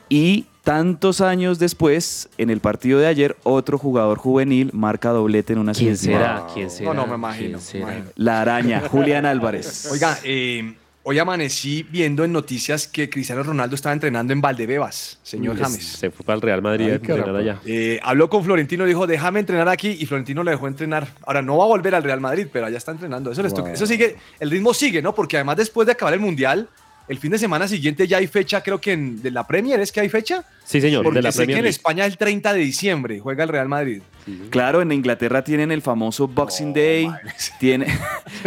y 0.08 0.46
tantos 0.64 1.20
años 1.20 1.58
después, 1.58 2.28
en 2.38 2.50
el 2.50 2.60
partido 2.60 2.98
de 2.98 3.06
ayer, 3.06 3.36
otro 3.44 3.78
jugador 3.78 4.18
juvenil 4.18 4.70
marca 4.72 5.10
doblete 5.10 5.52
en 5.52 5.58
una 5.60 5.72
¿Quién 5.72 5.96
semifinal. 5.96 6.38
será? 6.38 6.46
¿Quién 6.54 6.70
será? 6.70 6.88
No, 6.92 6.94
no, 7.02 7.06
me 7.06 7.14
imagino. 7.14 7.58
La 8.16 8.40
araña, 8.40 8.82
Julián 8.88 9.26
Álvarez. 9.26 9.86
Oiga, 9.92 10.18
eh, 10.24 10.74
hoy 11.02 11.18
amanecí 11.18 11.82
viendo 11.82 12.24
en 12.24 12.32
noticias 12.32 12.88
que 12.88 13.10
Cristiano 13.10 13.42
Ronaldo 13.42 13.74
estaba 13.74 13.92
entrenando 13.92 14.32
en 14.32 14.40
Valdebebas, 14.40 15.18
señor 15.22 15.56
Pues, 15.58 15.68
James. 15.68 15.84
Se 15.86 16.10
fue 16.10 16.24
para 16.24 16.36
el 16.36 16.40
Real 16.42 16.62
Madrid 16.62 16.86
Ay, 16.86 16.90
a 16.92 16.94
entrenar 16.94 17.20
caramba. 17.26 17.40
allá. 17.40 17.60
Eh, 17.66 18.00
habló 18.02 18.30
con 18.30 18.42
Florentino, 18.42 18.86
dijo, 18.86 19.06
déjame 19.06 19.40
entrenar 19.40 19.68
aquí, 19.68 19.90
y 20.00 20.06
Florentino 20.06 20.42
le 20.42 20.52
dejó 20.52 20.66
entrenar. 20.66 21.08
Ahora 21.26 21.42
no 21.42 21.58
va 21.58 21.64
a 21.64 21.68
volver 21.68 21.94
al 21.94 22.02
Real 22.02 22.22
Madrid, 22.22 22.46
pero 22.50 22.64
allá 22.64 22.78
está 22.78 22.90
entrenando. 22.92 23.30
Eso, 23.30 23.42
les 23.42 23.52
toca- 23.52 23.72
eso 23.74 23.84
sigue, 23.84 24.16
el 24.40 24.50
ritmo 24.50 24.72
sigue, 24.72 25.02
¿no? 25.02 25.14
Porque 25.14 25.36
además 25.36 25.58
después 25.58 25.84
de 25.84 25.92
acabar 25.92 26.14
el 26.14 26.20
Mundial, 26.20 26.70
el 27.08 27.18
fin 27.18 27.30
de 27.30 27.38
semana 27.38 27.68
siguiente 27.68 28.06
ya 28.08 28.18
hay 28.18 28.26
fecha, 28.26 28.62
creo 28.62 28.80
que 28.80 28.92
en, 28.92 29.22
de 29.22 29.30
la 29.30 29.46
Premier, 29.46 29.78
¿es 29.80 29.92
que 29.92 30.00
hay 30.00 30.08
fecha? 30.08 30.44
Sí, 30.64 30.80
señor, 30.80 31.04
Porque 31.04 31.18
de 31.18 31.22
la 31.22 31.32
sé 31.32 31.40
que 31.40 31.44
Premier 31.46 31.58
en 31.58 31.64
League. 31.64 31.70
España 31.76 32.06
el 32.06 32.16
30 32.16 32.52
de 32.54 32.60
diciembre 32.60 33.20
juega 33.20 33.42
el 33.44 33.50
Real 33.50 33.68
Madrid. 33.68 34.02
Claro, 34.50 34.80
en 34.82 34.92
Inglaterra 34.92 35.42
tienen 35.44 35.70
el 35.70 35.82
famoso 35.82 36.28
Boxing 36.28 36.72
Day. 36.72 37.10
Tiene... 37.60 37.86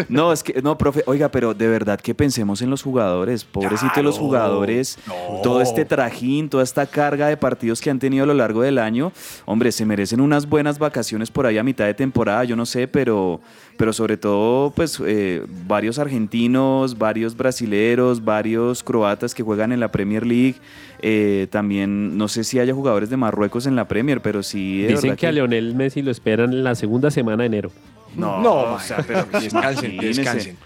No, 0.09 0.31
es 0.31 0.43
que, 0.43 0.61
no, 0.61 0.77
profe, 0.77 1.03
oiga, 1.07 1.29
pero 1.29 1.53
de 1.53 1.67
verdad 1.67 1.99
que 1.99 2.13
pensemos 2.13 2.61
en 2.61 2.69
los 2.69 2.83
jugadores. 2.83 3.43
Pobrecitos 3.43 4.03
los 4.03 4.19
jugadores. 4.19 4.97
No. 5.07 5.41
Todo 5.41 5.61
este 5.61 5.85
trajín, 5.85 6.49
toda 6.49 6.63
esta 6.63 6.85
carga 6.85 7.27
de 7.27 7.37
partidos 7.37 7.81
que 7.81 7.89
han 7.89 7.99
tenido 7.99 8.23
a 8.23 8.27
lo 8.27 8.33
largo 8.33 8.61
del 8.61 8.77
año. 8.77 9.11
Hombre, 9.45 9.71
se 9.71 9.85
merecen 9.85 10.21
unas 10.21 10.47
buenas 10.47 10.79
vacaciones 10.79 11.31
por 11.31 11.45
ahí 11.45 11.57
a 11.57 11.63
mitad 11.63 11.85
de 11.85 11.93
temporada, 11.93 12.43
yo 12.43 12.55
no 12.55 12.65
sé, 12.65 12.87
pero, 12.87 13.41
pero 13.77 13.93
sobre 13.93 14.17
todo, 14.17 14.71
pues, 14.71 15.01
eh, 15.05 15.43
varios 15.67 15.99
argentinos, 15.99 16.97
varios 16.97 17.35
brasileros, 17.35 18.23
varios 18.23 18.83
croatas 18.83 19.33
que 19.33 19.43
juegan 19.43 19.71
en 19.71 19.79
la 19.79 19.91
Premier 19.91 20.25
League. 20.25 20.55
Eh, 21.01 21.47
también, 21.51 22.17
no 22.17 22.27
sé 22.27 22.43
si 22.43 22.59
haya 22.59 22.73
jugadores 22.73 23.09
de 23.09 23.17
Marruecos 23.17 23.65
en 23.67 23.75
la 23.75 23.87
Premier, 23.87 24.21
pero 24.21 24.41
sí. 24.43 24.81
de 24.81 24.87
Dicen 24.89 25.01
verdad 25.03 25.17
que 25.17 25.27
a 25.27 25.31
Leonel 25.31 25.75
Messi 25.75 26.01
lo 26.01 26.11
esperan 26.11 26.51
en 26.53 26.63
la 26.63 26.75
segunda 26.75 27.11
semana 27.11 27.43
de 27.43 27.47
enero. 27.47 27.71
No, 28.15 28.39
No, 28.41 28.53
o 28.73 28.79
sea, 28.79 29.03
pero 29.05 29.25
descansen, 29.39 29.97
descansen. 29.97 30.57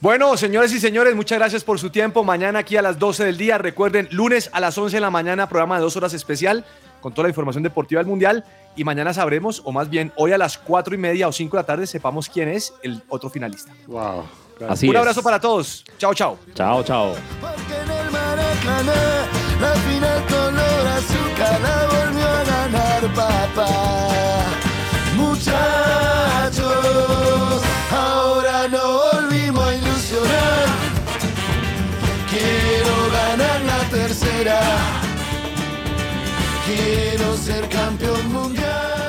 Bueno, 0.00 0.36
señores 0.36 0.72
y 0.72 0.78
señores, 0.78 1.16
muchas 1.16 1.38
gracias 1.38 1.64
por 1.64 1.78
su 1.80 1.90
tiempo. 1.90 2.22
Mañana 2.22 2.60
aquí 2.60 2.76
a 2.76 2.82
las 2.82 2.98
12 2.98 3.24
del 3.24 3.36
día. 3.36 3.58
Recuerden, 3.58 4.08
lunes 4.12 4.48
a 4.52 4.60
las 4.60 4.76
11 4.78 4.96
de 4.96 5.00
la 5.00 5.10
mañana, 5.10 5.48
programa 5.48 5.76
de 5.76 5.82
dos 5.82 5.96
horas 5.96 6.14
especial 6.14 6.64
con 7.00 7.12
toda 7.14 7.24
la 7.24 7.30
información 7.30 7.62
deportiva 7.62 8.00
del 8.00 8.06
Mundial. 8.08 8.44
Y 8.76 8.84
mañana 8.84 9.12
sabremos, 9.12 9.60
o 9.64 9.72
más 9.72 9.90
bien 9.90 10.12
hoy 10.16 10.32
a 10.32 10.38
las 10.38 10.56
4 10.58 10.94
y 10.94 10.98
media 10.98 11.26
o 11.26 11.32
5 11.32 11.56
de 11.56 11.62
la 11.62 11.66
tarde, 11.66 11.86
sepamos 11.86 12.28
quién 12.28 12.48
es 12.48 12.72
el 12.82 13.02
otro 13.08 13.28
finalista. 13.28 13.72
Wow. 13.86 14.24
Así 14.68 14.88
Un 14.88 14.94
es. 14.94 15.00
abrazo 15.00 15.22
para 15.22 15.40
todos. 15.40 15.84
Chao, 15.98 16.14
chao. 16.14 16.38
Chao, 16.54 16.84
chao. 16.84 17.14
La 19.60 19.74
final 19.74 20.24
color 20.26 20.86
azúcar 20.98 21.60
la 21.60 21.86
volvió 21.86 22.26
a 22.28 22.44
ganar 22.44 23.02
papá. 23.14 23.72
Muchachos, 25.16 26.62
ahora 27.90 28.68
no 28.68 28.84
volvimos 29.12 29.66
a 29.66 29.74
ilusionar. 29.74 30.66
Quiero 32.30 32.94
ganar 33.18 33.60
la 33.62 33.80
tercera. 33.90 34.60
Quiero 36.66 37.36
ser 37.36 37.68
campeón 37.68 38.32
mundial. 38.32 39.07